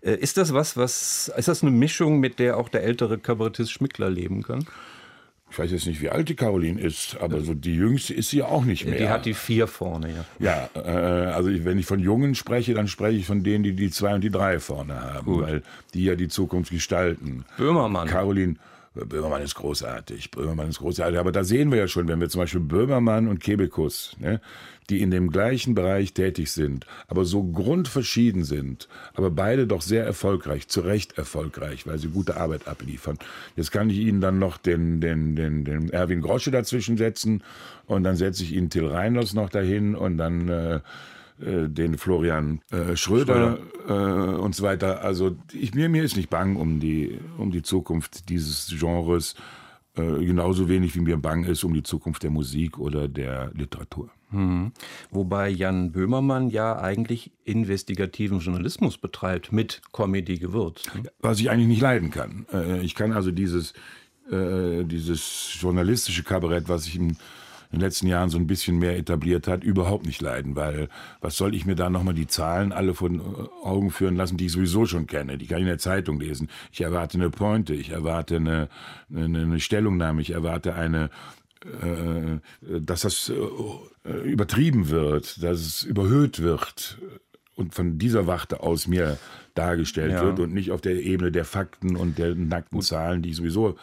Äh, 0.01 0.15
ist 0.15 0.37
das 0.37 0.53
was, 0.53 0.77
was, 0.77 1.31
ist 1.35 1.47
das 1.47 1.61
eine 1.61 1.71
Mischung, 1.71 2.19
mit 2.19 2.39
der 2.39 2.57
auch 2.57 2.69
der 2.69 2.83
ältere 2.83 3.17
Kabarettist 3.17 3.71
Schmickler 3.71 4.09
leben 4.09 4.43
kann? 4.43 4.65
Ich 5.51 5.59
weiß 5.59 5.71
jetzt 5.71 5.85
nicht, 5.85 6.01
wie 6.01 6.09
alt 6.09 6.29
die 6.29 6.35
Caroline 6.35 6.79
ist, 6.79 7.17
aber 7.19 7.41
so 7.41 7.53
die 7.53 7.75
jüngste 7.75 8.13
ist 8.13 8.29
sie 8.29 8.41
auch 8.41 8.63
nicht 8.63 8.85
mehr. 8.85 8.97
Die 8.97 9.09
hat 9.09 9.25
die 9.25 9.33
vier 9.33 9.67
vorne, 9.67 10.09
ja. 10.39 10.69
Ja, 10.75 10.81
äh, 10.81 11.31
also 11.31 11.49
wenn 11.65 11.77
ich 11.77 11.85
von 11.85 11.99
Jungen 11.99 12.35
spreche, 12.35 12.73
dann 12.73 12.87
spreche 12.87 13.17
ich 13.17 13.25
von 13.25 13.43
denen, 13.43 13.63
die 13.63 13.73
die 13.73 13.89
zwei 13.89 14.15
und 14.15 14.21
die 14.21 14.29
drei 14.29 14.59
vorne 14.59 15.01
haben, 15.01 15.25
Gut. 15.25 15.43
weil 15.43 15.63
die 15.93 16.05
ja 16.05 16.15
die 16.15 16.29
Zukunft 16.29 16.71
gestalten. 16.71 17.43
Böhmermann. 17.57 18.07
Caroline, 18.07 18.55
Böhmermann 18.93 19.41
ist 19.41 19.55
großartig, 19.55 20.31
Böhmermann 20.31 20.67
ist 20.67 20.79
großartig, 20.79 21.17
aber 21.17 21.31
da 21.31 21.45
sehen 21.45 21.71
wir 21.71 21.77
ja 21.77 21.87
schon, 21.87 22.09
wenn 22.09 22.19
wir 22.19 22.27
zum 22.27 22.41
Beispiel 22.41 22.59
Böhmermann 22.59 23.29
und 23.29 23.39
Kebekus, 23.39 24.17
ne, 24.19 24.41
die 24.89 25.01
in 25.01 25.11
dem 25.11 25.29
gleichen 25.29 25.75
Bereich 25.75 26.13
tätig 26.13 26.51
sind, 26.51 26.85
aber 27.07 27.23
so 27.23 27.41
grundverschieden 27.41 28.43
sind, 28.43 28.89
aber 29.13 29.31
beide 29.31 29.65
doch 29.65 29.81
sehr 29.81 30.03
erfolgreich, 30.03 30.67
zu 30.67 30.81
Recht 30.81 31.17
erfolgreich, 31.17 31.87
weil 31.87 31.99
sie 31.99 32.09
gute 32.09 32.35
Arbeit 32.35 32.67
abliefern. 32.67 33.17
Jetzt 33.55 33.71
kann 33.71 33.89
ich 33.89 33.97
Ihnen 33.97 34.19
dann 34.19 34.39
noch 34.39 34.57
den, 34.57 34.99
den, 34.99 35.37
den, 35.37 35.63
den 35.63 35.89
Erwin 35.91 36.19
Grosche 36.21 36.51
dazwischen 36.51 36.97
setzen 36.97 37.43
und 37.85 38.03
dann 38.03 38.17
setze 38.17 38.43
ich 38.43 38.51
Ihnen 38.51 38.69
Till 38.69 38.87
Reiners 38.87 39.33
noch 39.33 39.49
dahin 39.49 39.95
und 39.95 40.17
dann 40.17 40.49
äh, 40.49 40.79
den 41.41 41.97
Florian 41.97 42.61
äh, 42.71 42.95
Schröder, 42.95 43.57
Schröder. 43.57 43.59
Äh, 43.87 44.35
und 44.37 44.55
so 44.55 44.63
weiter. 44.63 45.03
Also 45.03 45.35
ich, 45.51 45.73
mir, 45.73 45.89
mir 45.89 46.03
ist 46.03 46.15
nicht 46.15 46.29
bang 46.29 46.55
um 46.55 46.79
die, 46.79 47.19
um 47.37 47.51
die 47.51 47.63
Zukunft 47.63 48.29
dieses 48.29 48.73
Genres, 48.79 49.35
äh, 49.95 50.25
genauso 50.25 50.69
wenig 50.69 50.95
wie 50.95 51.01
mir 51.01 51.17
bang 51.17 51.43
ist 51.43 51.63
um 51.63 51.73
die 51.73 51.83
Zukunft 51.83 52.23
der 52.23 52.29
Musik 52.29 52.77
oder 52.77 53.07
der 53.07 53.51
Literatur. 53.53 54.09
Hm. 54.29 54.71
Wobei 55.09 55.49
Jan 55.49 55.91
Böhmermann 55.91 56.49
ja 56.49 56.79
eigentlich 56.79 57.31
investigativen 57.43 58.39
Journalismus 58.39 58.97
betreibt 58.97 59.51
mit 59.51 59.81
Comedy 59.91 60.37
gewürzt. 60.37 60.89
Ne? 60.95 61.11
Was 61.19 61.39
ich 61.39 61.49
eigentlich 61.49 61.67
nicht 61.67 61.81
leiden 61.81 62.09
kann. 62.09 62.45
Äh, 62.53 62.79
ich 62.81 62.95
kann 62.95 63.11
also 63.11 63.31
dieses, 63.31 63.73
äh, 64.31 64.85
dieses 64.85 65.57
journalistische 65.59 66.23
Kabarett, 66.23 66.69
was 66.69 66.87
ich 66.87 66.97
in 67.71 67.79
den 67.79 67.85
letzten 67.85 68.07
Jahren 68.07 68.29
so 68.29 68.37
ein 68.37 68.47
bisschen 68.47 68.79
mehr 68.79 68.97
etabliert 68.97 69.47
hat, 69.47 69.63
überhaupt 69.63 70.05
nicht 70.05 70.21
leiden, 70.21 70.55
weil 70.55 70.89
was 71.21 71.37
soll 71.37 71.55
ich 71.55 71.65
mir 71.65 71.75
da 71.75 71.89
nochmal 71.89 72.13
die 72.13 72.27
Zahlen 72.27 72.71
alle 72.71 72.93
von 72.93 73.19
äh, 73.19 73.23
Augen 73.63 73.91
führen 73.91 74.15
lassen, 74.15 74.37
die 74.37 74.47
ich 74.47 74.51
sowieso 74.51 74.85
schon 74.85 75.07
kenne, 75.07 75.37
die 75.37 75.47
kann 75.47 75.57
ich 75.57 75.63
in 75.63 75.67
der 75.67 75.77
Zeitung 75.77 76.19
lesen. 76.19 76.49
Ich 76.71 76.81
erwarte 76.81 77.17
eine 77.17 77.29
Pointe, 77.29 77.73
ich 77.73 77.89
erwarte 77.89 78.35
eine, 78.37 78.69
eine, 79.13 79.39
eine 79.39 79.59
Stellungnahme, 79.59 80.21
ich 80.21 80.31
erwarte 80.31 80.75
eine 80.75 81.09
äh, 81.63 82.39
dass 82.79 83.01
das 83.01 83.29
äh, 83.29 84.09
übertrieben 84.23 84.89
wird, 84.89 85.43
dass 85.43 85.59
es 85.59 85.83
überhöht 85.83 86.41
wird 86.41 86.97
und 87.55 87.75
von 87.75 87.99
dieser 87.99 88.25
Warte 88.25 88.61
aus 88.61 88.87
mir 88.87 89.17
dargestellt 89.53 90.13
ja. 90.13 90.23
wird 90.23 90.39
und 90.39 90.53
nicht 90.53 90.71
auf 90.71 90.81
der 90.81 90.95
Ebene 90.95 91.31
der 91.31 91.45
Fakten 91.45 91.95
und 91.95 92.17
der 92.17 92.33
nackten 92.33 92.81
Zahlen, 92.81 93.21
die 93.21 93.29
ich 93.29 93.35
sowieso 93.35 93.77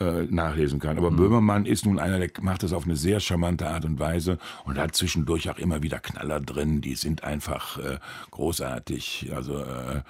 äh, 0.00 0.22
nachlesen 0.22 0.80
kann. 0.80 0.98
Aber 0.98 1.10
mhm. 1.10 1.16
Böhmermann 1.16 1.66
ist 1.66 1.86
nun 1.86 1.98
einer, 1.98 2.18
der 2.18 2.30
macht 2.40 2.62
das 2.62 2.72
auf 2.72 2.84
eine 2.84 2.96
sehr 2.96 3.20
charmante 3.20 3.68
Art 3.68 3.84
und 3.84 3.98
Weise 3.98 4.38
und 4.64 4.78
hat 4.78 4.94
zwischendurch 4.94 5.48
auch 5.50 5.58
immer 5.58 5.82
wieder 5.82 6.00
Knaller 6.00 6.40
drin. 6.40 6.80
Die 6.80 6.94
sind 6.96 7.22
einfach 7.24 7.78
äh, 7.78 7.98
großartig. 8.30 9.30
Also 9.34 9.58
äh, 9.58 10.02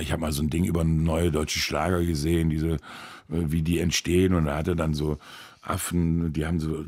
ich 0.00 0.12
habe 0.12 0.20
mal 0.20 0.32
so 0.32 0.42
ein 0.42 0.50
Ding 0.50 0.64
über 0.64 0.84
neue 0.84 1.32
deutsche 1.32 1.58
Schlager 1.58 2.04
gesehen, 2.04 2.50
diese, 2.50 2.72
äh, 2.72 2.78
wie 3.28 3.62
die 3.62 3.80
entstehen 3.80 4.34
und 4.34 4.44
da 4.46 4.56
hat 4.56 4.68
er 4.68 4.76
dann 4.76 4.94
so 4.94 5.18
Affen, 5.62 6.32
die 6.32 6.46
haben 6.46 6.60
so 6.60 6.82
äh, 6.82 6.86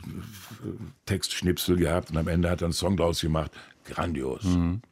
Textschnipsel 1.06 1.76
gehabt 1.76 2.10
und 2.10 2.16
am 2.16 2.28
Ende 2.28 2.50
hat 2.50 2.62
er 2.62 2.66
einen 2.66 2.72
Song 2.72 2.96
draus 2.96 3.20
gemacht. 3.20 3.50
Grandios. 3.84 4.44
Mhm. 4.44 4.82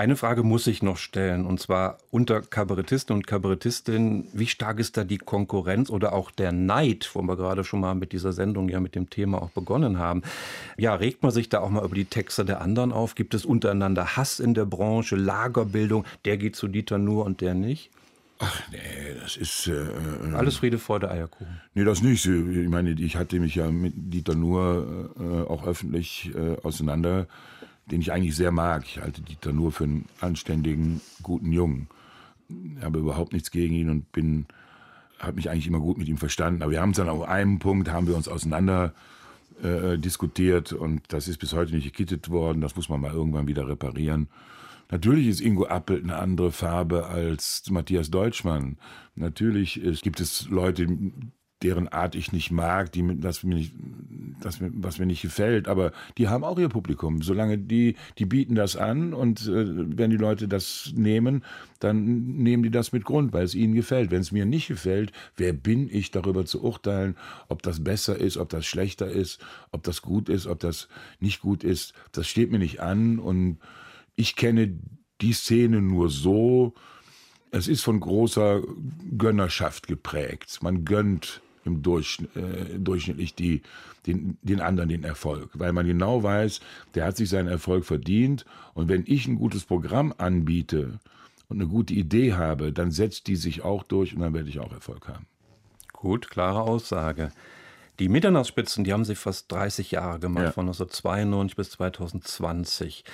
Eine 0.00 0.16
Frage 0.16 0.44
muss 0.44 0.66
ich 0.66 0.82
noch 0.82 0.96
stellen, 0.96 1.44
und 1.44 1.60
zwar 1.60 1.98
unter 2.10 2.40
Kabarettisten 2.40 3.14
und 3.14 3.26
Kabarettistinnen, 3.26 4.28
wie 4.32 4.46
stark 4.46 4.80
ist 4.80 4.96
da 4.96 5.04
die 5.04 5.18
Konkurrenz 5.18 5.90
oder 5.90 6.14
auch 6.14 6.30
der 6.30 6.52
Neid, 6.52 7.10
wo 7.12 7.20
wir 7.20 7.36
gerade 7.36 7.64
schon 7.64 7.80
mal 7.80 7.94
mit 7.94 8.12
dieser 8.12 8.32
Sendung 8.32 8.70
ja 8.70 8.80
mit 8.80 8.94
dem 8.94 9.10
Thema 9.10 9.42
auch 9.42 9.50
begonnen 9.50 9.98
haben. 9.98 10.22
Ja, 10.78 10.94
regt 10.94 11.22
man 11.22 11.32
sich 11.32 11.50
da 11.50 11.60
auch 11.60 11.68
mal 11.68 11.84
über 11.84 11.94
die 11.94 12.06
Texte 12.06 12.46
der 12.46 12.62
anderen 12.62 12.92
auf? 12.92 13.14
Gibt 13.14 13.34
es 13.34 13.44
untereinander 13.44 14.16
Hass 14.16 14.40
in 14.40 14.54
der 14.54 14.64
Branche, 14.64 15.16
Lagerbildung, 15.16 16.06
der 16.24 16.38
geht 16.38 16.56
zu 16.56 16.68
Dieter 16.68 16.96
nur 16.96 17.26
und 17.26 17.42
der 17.42 17.52
nicht? 17.52 17.90
Ach 18.38 18.58
nee, 18.72 18.78
das 19.20 19.36
ist. 19.36 19.66
Äh, 19.66 19.82
äh, 19.82 20.34
Alles 20.34 20.56
Friede, 20.56 20.78
Freude, 20.78 21.10
Eierkuchen. 21.10 21.60
Nee, 21.74 21.84
das 21.84 22.00
nicht. 22.00 22.24
Ich 22.24 22.68
meine, 22.70 22.92
ich 22.92 23.16
hatte 23.16 23.38
mich 23.38 23.54
ja 23.54 23.70
mit 23.70 23.92
Dieter 23.94 24.34
Nuhr 24.34 25.10
äh, 25.20 25.50
auch 25.50 25.66
öffentlich 25.66 26.30
äh, 26.34 26.56
auseinander, 26.62 27.26
den 27.90 28.00
ich 28.00 28.12
eigentlich 28.12 28.36
sehr 28.36 28.52
mag. 28.52 28.84
Ich 28.84 29.00
halte 29.00 29.22
Dieter 29.22 29.52
Nuhr 29.52 29.72
für 29.72 29.84
einen 29.84 30.06
anständigen, 30.20 31.00
guten 31.22 31.52
Jungen. 31.52 31.88
Ich 32.48 32.82
habe 32.82 32.98
überhaupt 32.98 33.32
nichts 33.32 33.50
gegen 33.50 33.74
ihn 33.74 33.90
und 33.90 34.12
bin, 34.12 34.46
habe 35.18 35.36
mich 35.36 35.50
eigentlich 35.50 35.66
immer 35.66 35.80
gut 35.80 35.98
mit 35.98 36.08
ihm 36.08 36.18
verstanden. 36.18 36.62
Aber 36.62 36.72
wir 36.72 36.80
haben 36.80 36.90
es 36.90 36.96
dann 36.96 37.08
auf 37.08 37.22
einem 37.22 37.58
Punkt, 37.58 37.90
haben 37.90 38.06
wir 38.06 38.16
uns 38.16 38.28
auseinander 38.28 38.92
äh, 39.62 39.98
diskutiert 39.98 40.72
und 40.72 41.02
das 41.08 41.28
ist 41.28 41.38
bis 41.38 41.52
heute 41.52 41.74
nicht 41.74 41.84
gekittet 41.84 42.30
worden. 42.30 42.60
Das 42.60 42.76
muss 42.76 42.88
man 42.88 43.00
mal 43.00 43.12
irgendwann 43.12 43.46
wieder 43.46 43.68
reparieren. 43.68 44.28
Natürlich 44.90 45.28
ist 45.28 45.40
Ingo 45.40 45.66
Appelt 45.66 46.02
eine 46.02 46.16
andere 46.16 46.50
Farbe 46.50 47.06
als 47.06 47.62
Matthias 47.70 48.10
Deutschmann. 48.10 48.76
Natürlich 49.14 49.80
ist, 49.80 50.02
gibt 50.02 50.20
es 50.20 50.48
Leute, 50.48 50.88
deren 51.62 51.88
Art 51.88 52.14
ich 52.14 52.32
nicht 52.32 52.50
mag, 52.50 52.90
die, 52.92 53.20
das 53.20 53.42
mir 53.42 53.54
nicht, 53.54 53.74
das, 54.40 54.58
was 54.60 54.98
mir 54.98 55.06
nicht 55.06 55.20
gefällt, 55.20 55.68
aber 55.68 55.92
die 56.16 56.28
haben 56.28 56.44
auch 56.44 56.58
ihr 56.58 56.70
Publikum. 56.70 57.20
Solange 57.22 57.58
die, 57.58 57.96
die 58.18 58.24
bieten 58.24 58.54
das 58.54 58.76
an 58.76 59.12
und 59.12 59.46
äh, 59.46 59.66
wenn 59.96 60.10
die 60.10 60.16
Leute 60.16 60.48
das 60.48 60.92
nehmen, 60.96 61.44
dann 61.78 62.36
nehmen 62.36 62.62
die 62.62 62.70
das 62.70 62.92
mit 62.92 63.04
Grund, 63.04 63.32
weil 63.32 63.44
es 63.44 63.54
ihnen 63.54 63.74
gefällt. 63.74 64.10
Wenn 64.10 64.22
es 64.22 64.32
mir 64.32 64.46
nicht 64.46 64.68
gefällt, 64.68 65.12
wer 65.36 65.52
bin 65.52 65.88
ich 65.90 66.10
darüber 66.10 66.46
zu 66.46 66.62
urteilen, 66.62 67.16
ob 67.48 67.62
das 67.62 67.84
besser 67.84 68.16
ist, 68.16 68.38
ob 68.38 68.48
das 68.48 68.64
schlechter 68.64 69.08
ist, 69.08 69.40
ob 69.70 69.82
das 69.82 70.00
gut 70.00 70.28
ist, 70.28 70.46
ob 70.46 70.60
das 70.60 70.88
nicht 71.18 71.40
gut 71.40 71.62
ist. 71.62 71.92
Das 72.12 72.26
steht 72.26 72.50
mir 72.50 72.58
nicht 72.58 72.80
an 72.80 73.18
und 73.18 73.58
ich 74.16 74.36
kenne 74.36 74.78
die 75.20 75.32
Szene 75.32 75.82
nur 75.82 76.08
so, 76.08 76.74
es 77.50 77.68
ist 77.68 77.82
von 77.82 78.00
großer 78.00 78.62
Gönnerschaft 79.18 79.86
geprägt. 79.86 80.60
Man 80.62 80.84
gönnt 80.84 81.42
im 81.64 81.82
Durchschnitt, 81.82 82.34
äh, 82.36 82.78
durchschnittlich 82.78 83.34
die, 83.34 83.62
den, 84.06 84.38
den 84.42 84.60
anderen 84.60 84.88
den 84.88 85.04
Erfolg, 85.04 85.50
weil 85.54 85.72
man 85.72 85.86
genau 85.86 86.22
weiß, 86.22 86.60
der 86.94 87.04
hat 87.04 87.16
sich 87.16 87.28
seinen 87.28 87.48
Erfolg 87.48 87.84
verdient 87.84 88.44
und 88.74 88.88
wenn 88.88 89.04
ich 89.06 89.26
ein 89.26 89.36
gutes 89.36 89.64
Programm 89.64 90.14
anbiete 90.18 91.00
und 91.48 91.60
eine 91.60 91.68
gute 91.68 91.94
Idee 91.94 92.34
habe, 92.34 92.72
dann 92.72 92.90
setzt 92.90 93.26
die 93.26 93.36
sich 93.36 93.62
auch 93.62 93.82
durch 93.82 94.14
und 94.14 94.20
dann 94.20 94.34
werde 94.34 94.48
ich 94.48 94.60
auch 94.60 94.72
Erfolg 94.72 95.08
haben. 95.08 95.26
Gut, 95.92 96.30
klare 96.30 96.62
Aussage. 96.62 97.30
Die 97.98 98.08
Mitternachtsspitzen, 98.08 98.84
die 98.84 98.94
haben 98.94 99.04
sie 99.04 99.14
fast 99.14 99.52
30 99.52 99.90
Jahre 99.90 100.18
gemacht, 100.18 100.44
ja. 100.44 100.52
von 100.52 100.64
1992 100.66 101.56
bis 101.56 101.70
2020. 101.72 103.04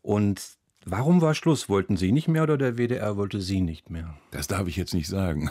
Und 0.00 0.40
Warum 0.84 1.20
war 1.20 1.34
Schluss? 1.34 1.68
Wollten 1.68 1.96
Sie 1.96 2.10
nicht 2.10 2.26
mehr 2.28 2.42
oder 2.42 2.58
der 2.58 2.76
WDR 2.76 3.16
wollte 3.16 3.40
Sie 3.40 3.60
nicht 3.60 3.88
mehr? 3.90 4.14
Das 4.32 4.48
darf 4.48 4.66
ich 4.66 4.76
jetzt 4.76 4.94
nicht 4.94 5.08
sagen. 5.08 5.48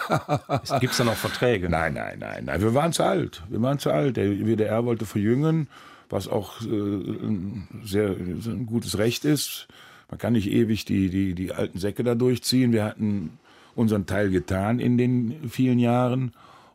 Gibt 0.80 0.92
es 0.92 0.98
da 0.98 1.04
noch 1.06 1.16
Verträge? 1.16 1.70
Nein, 1.70 1.94
nein, 1.94 2.20
nein, 2.20 2.46
nein. 2.46 2.62
Wir 2.62 2.74
waren 2.74 2.92
zu 2.92 3.04
alt. 3.04 3.44
Wir 3.50 3.62
waren 3.62 3.80
zu 3.80 3.92
alt. 3.92 4.18
Der 4.18 4.30
WDR 4.30 4.86
wollte 4.86 5.06
verjüngen, 5.06 5.68
was 6.10 6.28
auch 6.28 6.62
äh, 6.62 6.66
ein 6.66 7.68
sehr 7.84 8.10
ein 8.10 8.66
gutes 8.66 8.98
Recht 8.98 9.24
ist. 9.24 9.68
Man 10.10 10.18
kann 10.18 10.34
nicht 10.34 10.52
ewig 10.52 10.84
die, 10.84 11.10
die, 11.10 11.34
die 11.34 11.54
alten 11.54 11.80
Säcke 11.80 12.04
da 12.04 12.16
durchziehen. 12.16 12.74
Wir 12.74 12.84
hatten 12.84 13.40
unseren 13.76 14.06
Teil 14.06 14.30
getan 14.30 14.80
in 14.80 14.98
den 14.98 15.50
vielen 15.50 15.80
Jahren. 15.80 16.34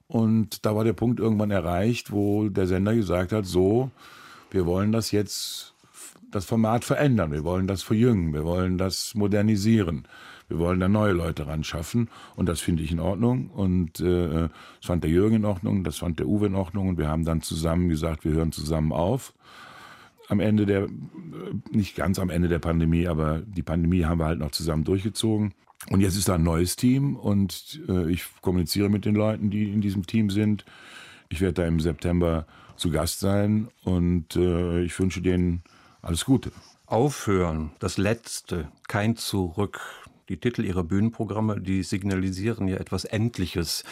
Und 0.08 0.64
da 0.64 0.74
war 0.74 0.84
der 0.84 0.94
Punkt 0.94 1.20
irgendwann 1.20 1.50
erreicht, 1.50 2.10
wo 2.10 2.48
der 2.48 2.66
Sender 2.66 2.94
gesagt 2.94 3.32
hat, 3.32 3.44
so, 3.44 3.90
wir 4.50 4.64
wollen 4.64 4.92
das 4.92 5.10
jetzt 5.10 5.74
das 6.30 6.44
Format 6.44 6.84
verändern, 6.84 7.32
wir 7.32 7.44
wollen 7.44 7.66
das 7.66 7.82
verjüngen, 7.82 8.32
wir 8.32 8.44
wollen 8.44 8.78
das 8.78 9.14
modernisieren. 9.14 10.06
Wir 10.48 10.58
wollen 10.58 10.78
da 10.78 10.88
neue 10.88 11.12
Leute 11.12 11.46
ran 11.48 11.64
schaffen 11.64 12.08
und 12.36 12.48
das 12.48 12.60
finde 12.60 12.82
ich 12.82 12.92
in 12.92 13.00
Ordnung 13.00 13.50
und 13.50 13.98
äh, 13.98 14.48
das 14.48 14.86
fand 14.86 15.02
der 15.02 15.10
Jürgen 15.10 15.36
in 15.36 15.44
Ordnung, 15.44 15.82
das 15.82 15.98
fand 15.98 16.20
der 16.20 16.28
Uwe 16.28 16.46
in 16.46 16.54
Ordnung 16.54 16.88
und 16.88 16.98
wir 16.98 17.08
haben 17.08 17.24
dann 17.24 17.42
zusammen 17.42 17.88
gesagt, 17.88 18.24
wir 18.24 18.32
hören 18.32 18.52
zusammen 18.52 18.92
auf. 18.92 19.34
Am 20.28 20.38
Ende 20.38 20.64
der, 20.64 20.84
äh, 20.84 20.88
nicht 21.70 21.96
ganz 21.96 22.20
am 22.20 22.30
Ende 22.30 22.48
der 22.48 22.60
Pandemie, 22.60 23.08
aber 23.08 23.40
die 23.40 23.62
Pandemie 23.62 24.04
haben 24.04 24.20
wir 24.20 24.26
halt 24.26 24.38
noch 24.38 24.52
zusammen 24.52 24.84
durchgezogen. 24.84 25.52
Und 25.90 26.00
jetzt 26.00 26.16
ist 26.16 26.28
da 26.28 26.36
ein 26.36 26.42
neues 26.42 26.76
Team 26.76 27.16
und 27.16 27.80
äh, 27.88 28.10
ich 28.10 28.24
kommuniziere 28.40 28.88
mit 28.88 29.04
den 29.04 29.14
Leuten, 29.14 29.50
die 29.50 29.70
in 29.72 29.80
diesem 29.80 30.06
Team 30.06 30.30
sind. 30.30 30.64
Ich 31.28 31.40
werde 31.40 31.54
da 31.54 31.66
im 31.66 31.80
September 31.80 32.46
zu 32.76 32.90
Gast 32.90 33.20
sein 33.20 33.68
und 33.82 34.36
äh, 34.36 34.82
ich 34.82 34.98
wünsche 34.98 35.22
denen 35.22 35.62
alles 36.06 36.24
Gute. 36.24 36.52
Aufhören, 36.86 37.72
das 37.80 37.98
Letzte, 37.98 38.68
kein 38.86 39.16
Zurück. 39.16 39.80
Die 40.28 40.38
Titel 40.38 40.64
ihrer 40.64 40.84
Bühnenprogramme, 40.84 41.60
die 41.60 41.82
signalisieren 41.82 42.68
ja 42.68 42.76
etwas 42.76 43.04
Endliches. 43.04 43.84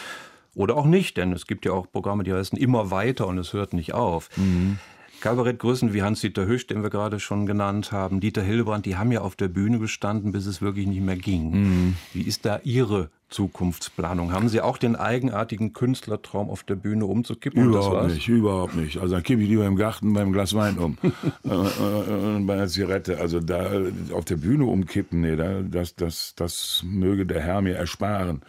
Oder 0.53 0.77
auch 0.77 0.85
nicht, 0.85 1.17
denn 1.17 1.33
es 1.33 1.45
gibt 1.45 1.65
ja 1.65 1.73
auch 1.73 1.91
Programme, 1.91 2.23
die 2.23 2.33
heißen 2.33 2.57
immer 2.57 2.89
weiter 2.89 3.27
und 3.27 3.37
es 3.37 3.51
hört 3.51 3.73
nicht 3.73 3.93
auf. 3.93 4.29
Mhm. 4.37 4.79
Kabarettgrößen 5.19 5.93
wie 5.93 6.03
Hans-Dieter 6.03 6.45
Hüsch, 6.45 6.67
den 6.67 6.83
wir 6.83 6.89
gerade 6.89 7.19
schon 7.19 7.45
genannt 7.45 7.91
haben, 7.91 8.19
Dieter 8.19 8.43
Hildebrand, 8.43 8.85
die 8.85 8.95
haben 8.95 9.11
ja 9.11 9.21
auf 9.21 9.35
der 9.35 9.47
Bühne 9.47 9.79
gestanden, 9.79 10.31
bis 10.31 10.45
es 10.45 10.61
wirklich 10.61 10.87
nicht 10.87 11.01
mehr 11.01 11.17
ging. 11.17 11.51
Mhm. 11.51 11.97
Wie 12.13 12.21
ist 12.21 12.45
da 12.45 12.59
Ihre 12.63 13.09
Zukunftsplanung? 13.29 14.31
Haben 14.31 14.49
Sie 14.49 14.61
auch 14.61 14.77
den 14.77 14.95
eigenartigen 14.95 15.73
Künstlertraum 15.73 16.49
auf 16.49 16.63
der 16.63 16.75
Bühne 16.75 17.05
umzukippen? 17.05 17.63
Überhaupt 17.63 18.07
nicht, 18.07 18.27
überhaupt 18.27 18.75
nicht. 18.75 18.97
Also 18.97 19.15
dann 19.15 19.23
kippe 19.23 19.41
ich 19.41 19.49
lieber 19.49 19.65
im 19.65 19.75
Garten 19.75 20.13
beim 20.13 20.31
Glas 20.31 20.53
Wein 20.53 20.77
um. 20.77 20.97
Äh, 21.43 21.49
äh, 21.49 22.37
äh, 22.37 22.39
bei 22.39 22.53
einer 22.53 22.67
Zigarette. 22.67 23.19
Also 23.19 23.39
da 23.39 23.69
auf 24.11 24.25
der 24.25 24.37
Bühne 24.37 24.65
umkippen, 24.65 25.21
nee, 25.21 25.35
da, 25.35 25.61
das, 25.61 25.95
das, 25.95 26.33
das 26.35 26.83
möge 26.85 27.25
der 27.25 27.41
Herr 27.41 27.61
mir 27.61 27.75
ersparen. 27.75 28.41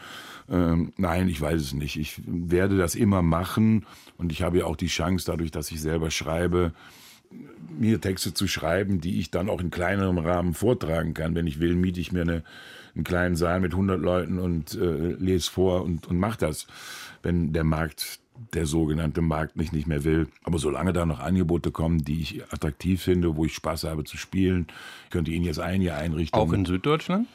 Ähm, 0.49 0.93
nein, 0.97 1.29
ich 1.29 1.41
weiß 1.41 1.61
es 1.61 1.73
nicht. 1.75 1.99
Ich 1.99 2.21
werde 2.27 2.79
das 2.79 2.95
immer 2.95 3.23
machen 3.23 3.85
und 4.19 4.33
ich 4.33 4.43
habe 4.43 4.59
ja 4.59 4.65
auch 4.65 4.77
die 4.77 4.87
Chance, 4.87 5.27
dadurch, 5.27 5.51
dass 5.51 5.71
ich 5.71 5.81
selber 5.81 6.11
schreibe, 6.11 6.73
mir 7.79 8.01
Texte 8.01 8.33
zu 8.33 8.47
schreiben, 8.47 9.01
die 9.01 9.19
ich 9.19 9.31
dann 9.31 9.51
auch 9.51 9.61
in 9.61 9.71
kleinerem 9.71 10.19
Rahmen 10.19 10.55
vortragen 10.55 11.15
kann. 11.15 11.35
Wenn 11.35 11.47
ich 11.47 11.61
will, 11.61 11.75
miete 11.75 12.01
ich 12.01 12.13
mir 12.13 12.23
eine, 12.23 12.43
einen 12.97 13.05
kleinen 13.05 13.37
Saal 13.37 13.61
mit 13.61 13.73
100 13.73 14.01
Leuten 14.01 14.39
und 14.39 14.75
äh, 14.75 15.13
lese 15.13 15.51
vor 15.51 15.83
und, 15.83 16.07
und 16.09 16.19
mache 16.19 16.39
das, 16.39 16.67
wenn 17.23 17.53
der 17.53 17.65
Markt 17.65 18.19
der 18.53 18.67
sogenannte 18.67 19.23
Markt 19.23 19.57
mich 19.57 19.73
nicht 19.73 19.87
mehr 19.87 20.05
will. 20.05 20.29
Aber 20.45 20.59
solange 20.59 20.93
da 20.93 21.07
noch 21.07 21.21
Angebote 21.21 21.71
kommen, 21.71 22.05
die 22.05 22.21
ich 22.21 22.53
attraktiv 22.53 23.03
finde, 23.03 23.37
wo 23.37 23.45
ich 23.45 23.55
Spaß 23.55 23.85
habe 23.85 24.05
zu 24.05 24.17
spielen, 24.17 24.67
könnte 25.11 25.31
ich 25.31 25.37
Ihnen 25.37 25.47
jetzt 25.47 25.61
ein 25.61 25.81
Jahr 25.83 25.99
einrichten. 25.99 26.39
Auch 26.39 26.53
in 26.53 26.65
Süddeutschland? 26.65 27.27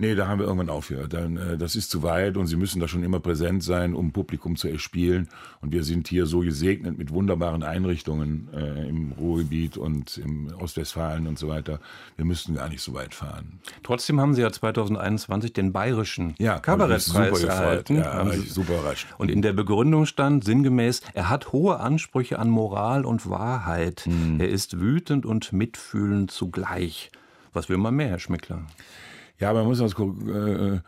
Nee, 0.00 0.14
da 0.14 0.28
haben 0.28 0.38
wir 0.38 0.46
irgendwann 0.46 0.70
aufgehört. 0.70 1.12
Dann, 1.12 1.36
äh, 1.36 1.58
das 1.58 1.74
ist 1.74 1.90
zu 1.90 2.02
weit 2.02 2.36
und 2.36 2.46
sie 2.46 2.56
müssen 2.56 2.80
da 2.80 2.88
schon 2.88 3.02
immer 3.02 3.20
präsent 3.20 3.62
sein, 3.62 3.94
um 3.94 4.12
Publikum 4.12 4.56
zu 4.56 4.68
erspielen. 4.68 5.28
Und 5.60 5.72
wir 5.72 5.82
sind 5.82 6.08
hier 6.08 6.26
so 6.26 6.40
gesegnet 6.40 6.96
mit 6.96 7.10
wunderbaren 7.10 7.64
Einrichtungen 7.64 8.48
äh, 8.54 8.88
im 8.88 9.12
Ruhrgebiet 9.12 9.76
und 9.76 10.18
im 10.18 10.52
Ostwestfalen 10.60 11.26
und 11.26 11.38
so 11.38 11.48
weiter. 11.48 11.80
Wir 12.16 12.24
müssten 12.24 12.54
gar 12.54 12.68
nicht 12.68 12.80
so 12.80 12.94
weit 12.94 13.12
fahren. 13.12 13.60
Trotzdem 13.82 14.20
haben 14.20 14.34
Sie 14.34 14.42
ja 14.42 14.52
2021 14.52 15.52
den 15.52 15.72
bayerischen 15.72 16.34
ja, 16.38 16.60
Kabarettpreis 16.60 17.42
erhalten. 17.42 17.96
Ja, 17.96 18.24
war 18.24 18.34
ich 18.34 18.52
super 18.52 18.78
überrascht. 18.78 19.06
Und 19.18 19.30
in 19.30 19.42
der 19.42 19.52
Begründung 19.52 20.06
stand 20.06 20.44
sinngemäß, 20.44 21.02
er 21.14 21.28
hat 21.28 21.52
hohe 21.52 21.80
Ansprüche 21.80 22.38
an 22.38 22.50
Moral 22.50 23.04
und 23.04 23.28
Wahrheit. 23.28 24.02
Hm. 24.02 24.38
Er 24.40 24.48
ist 24.48 24.78
wütend 24.78 25.26
und 25.26 25.52
mitfühlend 25.52 26.30
zugleich. 26.30 27.10
Was 27.52 27.68
will 27.68 27.78
man 27.78 27.94
mehr, 27.94 28.08
Herr 28.08 28.18
Schmickler? 28.18 28.62
Ja, 29.38 29.52
man 29.52 29.64
muss 29.64 29.78
das, 29.78 29.94
äh, 29.94 30.80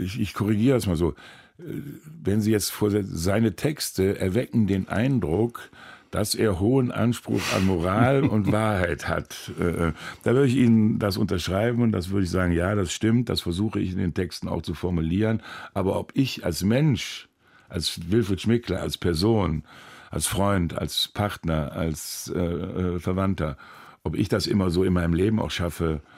ich, 0.00 0.20
ich 0.20 0.34
korrigiere 0.34 0.76
das 0.76 0.86
mal 0.86 0.96
so. 0.96 1.14
Wenn 1.56 2.40
Sie 2.40 2.50
jetzt 2.50 2.70
vor 2.70 2.90
seine 2.90 3.54
Texte 3.54 4.18
erwecken 4.18 4.66
den 4.66 4.88
Eindruck, 4.88 5.70
dass 6.10 6.34
er 6.36 6.60
hohen 6.60 6.92
Anspruch 6.92 7.42
an 7.56 7.66
Moral 7.66 8.24
und 8.28 8.52
Wahrheit 8.52 9.08
hat. 9.08 9.50
Äh, 9.58 9.92
da 10.22 10.32
würde 10.32 10.46
ich 10.46 10.56
Ihnen 10.56 11.00
das 11.00 11.16
unterschreiben 11.16 11.82
und 11.82 11.90
das 11.90 12.10
würde 12.10 12.24
ich 12.24 12.30
sagen, 12.30 12.52
ja, 12.52 12.74
das 12.76 12.92
stimmt, 12.92 13.28
das 13.28 13.40
versuche 13.40 13.80
ich 13.80 13.92
in 13.92 13.98
den 13.98 14.14
Texten 14.14 14.48
auch 14.48 14.62
zu 14.62 14.74
formulieren. 14.74 15.42
Aber 15.74 15.98
ob 15.98 16.12
ich 16.14 16.44
als 16.44 16.62
Mensch, 16.62 17.28
als 17.68 18.12
Wilfried 18.12 18.40
Schmickler, 18.40 18.80
als 18.80 18.96
Person, 18.96 19.64
als 20.10 20.28
Freund, 20.28 20.78
als 20.78 21.08
Partner, 21.08 21.72
als 21.72 22.32
äh, 22.32 22.38
äh 22.38 22.98
Verwandter, 23.00 23.56
ob 24.04 24.16
ich 24.16 24.28
das 24.28 24.46
immer 24.46 24.70
so 24.70 24.84
in 24.84 24.92
meinem 24.92 25.14
Leben 25.14 25.40
auch 25.40 25.50
schaffe, 25.50 26.00
äh, 26.00 26.13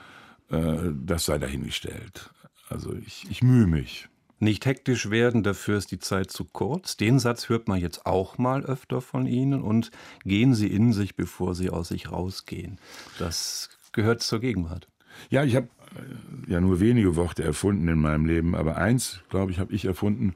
das 0.49 1.25
sei 1.25 1.37
dahingestellt. 1.37 2.29
Also 2.69 2.93
ich, 2.93 3.27
ich 3.29 3.43
mühe 3.43 3.67
mich. 3.67 4.07
Nicht 4.39 4.67
hektisch 4.67 5.09
werden, 5.09 5.41
dafür 5.41 5.77
ist 5.77 5.91
die 5.91 5.99
Zeit 5.99 6.29
zu 6.29 6.45
kurz. 6.45 6.95
Den 6.95 7.17
Satz 7.17 7.49
hört 7.49 7.67
man 7.67 7.79
jetzt 7.79 8.05
auch 8.05 8.37
mal 8.37 8.63
öfter 8.63 9.01
von 9.01 9.25
Ihnen. 9.25 9.61
Und 9.61 9.89
gehen 10.25 10.53
Sie 10.53 10.67
in 10.67 10.93
sich, 10.93 11.15
bevor 11.15 11.55
Sie 11.55 11.71
aus 11.71 11.87
sich 11.87 12.11
rausgehen. 12.11 12.77
Das 13.17 13.69
gehört 13.93 14.21
zur 14.21 14.39
Gegenwart. 14.39 14.87
Ja, 15.31 15.43
ich 15.43 15.55
habe 15.55 15.69
äh, 15.95 16.51
ja 16.51 16.61
nur 16.61 16.79
wenige 16.79 17.15
Worte 17.15 17.43
erfunden 17.43 17.87
in 17.87 17.99
meinem 17.99 18.25
Leben, 18.25 18.53
aber 18.53 18.77
eins, 18.77 19.21
glaube 19.29 19.51
ich, 19.51 19.57
habe 19.57 19.73
ich 19.73 19.85
erfunden. 19.85 20.35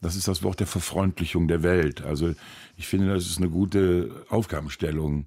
Das 0.00 0.14
ist 0.14 0.28
das 0.28 0.44
Wort 0.44 0.60
der 0.60 0.68
Verfreundlichung 0.68 1.48
der 1.48 1.64
Welt. 1.64 2.02
Also 2.02 2.34
ich 2.76 2.86
finde, 2.86 3.12
das 3.12 3.26
ist 3.26 3.38
eine 3.38 3.50
gute 3.50 4.24
Aufgabenstellung 4.28 5.26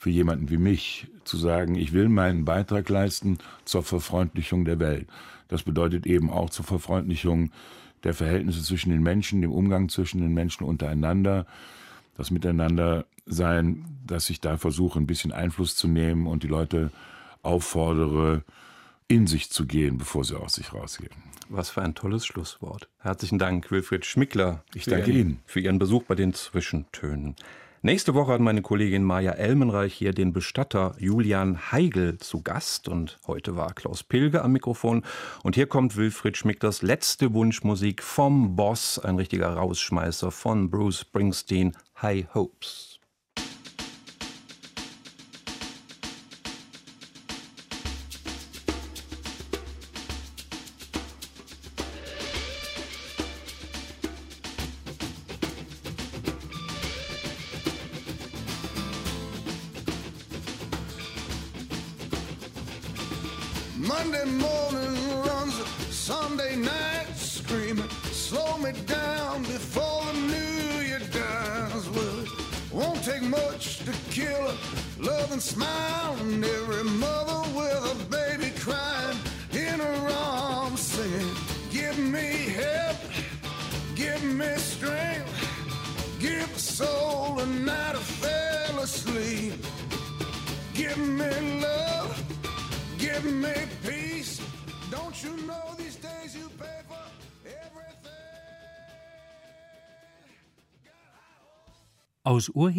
für 0.00 0.08
jemanden 0.08 0.48
wie 0.48 0.56
mich 0.56 1.08
zu 1.24 1.36
sagen, 1.36 1.74
ich 1.74 1.92
will 1.92 2.08
meinen 2.08 2.46
Beitrag 2.46 2.88
leisten 2.88 3.36
zur 3.66 3.82
Verfreundlichung 3.82 4.64
der 4.64 4.78
Welt. 4.78 5.06
Das 5.48 5.62
bedeutet 5.62 6.06
eben 6.06 6.30
auch 6.30 6.48
zur 6.48 6.64
Verfreundlichung 6.64 7.50
der 8.02 8.14
Verhältnisse 8.14 8.62
zwischen 8.62 8.90
den 8.90 9.02
Menschen, 9.02 9.42
dem 9.42 9.52
Umgang 9.52 9.90
zwischen 9.90 10.22
den 10.22 10.32
Menschen 10.32 10.64
untereinander, 10.64 11.46
das 12.16 12.30
Miteinander 12.30 13.04
sein, 13.26 13.84
dass 14.06 14.30
ich 14.30 14.40
da 14.40 14.56
versuche, 14.56 14.98
ein 14.98 15.06
bisschen 15.06 15.32
Einfluss 15.32 15.76
zu 15.76 15.86
nehmen 15.86 16.26
und 16.26 16.44
die 16.44 16.48
Leute 16.48 16.90
auffordere, 17.42 18.42
in 19.06 19.26
sich 19.26 19.50
zu 19.50 19.66
gehen, 19.66 19.98
bevor 19.98 20.24
sie 20.24 20.34
aus 20.34 20.54
sich 20.54 20.72
rausgehen. 20.72 21.12
Was 21.50 21.68
für 21.68 21.82
ein 21.82 21.94
tolles 21.94 22.24
Schlusswort. 22.24 22.88
Herzlichen 23.00 23.38
Dank, 23.38 23.70
Wilfried 23.70 24.06
Schmickler. 24.06 24.64
Ich 24.72 24.84
danke 24.84 25.10
Ihnen 25.10 25.40
für 25.44 25.60
Ihren 25.60 25.78
Besuch 25.78 26.04
bei 26.04 26.14
den 26.14 26.32
Zwischentönen. 26.32 27.36
Nächste 27.82 28.12
Woche 28.12 28.32
hat 28.32 28.42
meine 28.42 28.60
Kollegin 28.60 29.04
Maja 29.04 29.32
Elmenreich 29.32 29.94
hier 29.94 30.12
den 30.12 30.34
Bestatter 30.34 30.94
Julian 30.98 31.72
Heigel 31.72 32.18
zu 32.18 32.42
Gast 32.42 32.88
und 32.88 33.18
heute 33.26 33.56
war 33.56 33.72
Klaus 33.72 34.02
Pilger 34.02 34.44
am 34.44 34.52
Mikrofon 34.52 35.02
und 35.42 35.54
hier 35.54 35.66
kommt 35.66 35.96
Wilfried 35.96 36.36
Schmickers 36.36 36.82
letzte 36.82 37.32
Wunschmusik 37.32 38.02
vom 38.02 38.54
Boss, 38.54 38.98
ein 38.98 39.16
richtiger 39.16 39.54
Rausschmeißer 39.54 40.30
von 40.30 40.68
Bruce 40.68 41.00
Springsteen, 41.00 41.74
High 42.02 42.26
Hopes. 42.34 42.89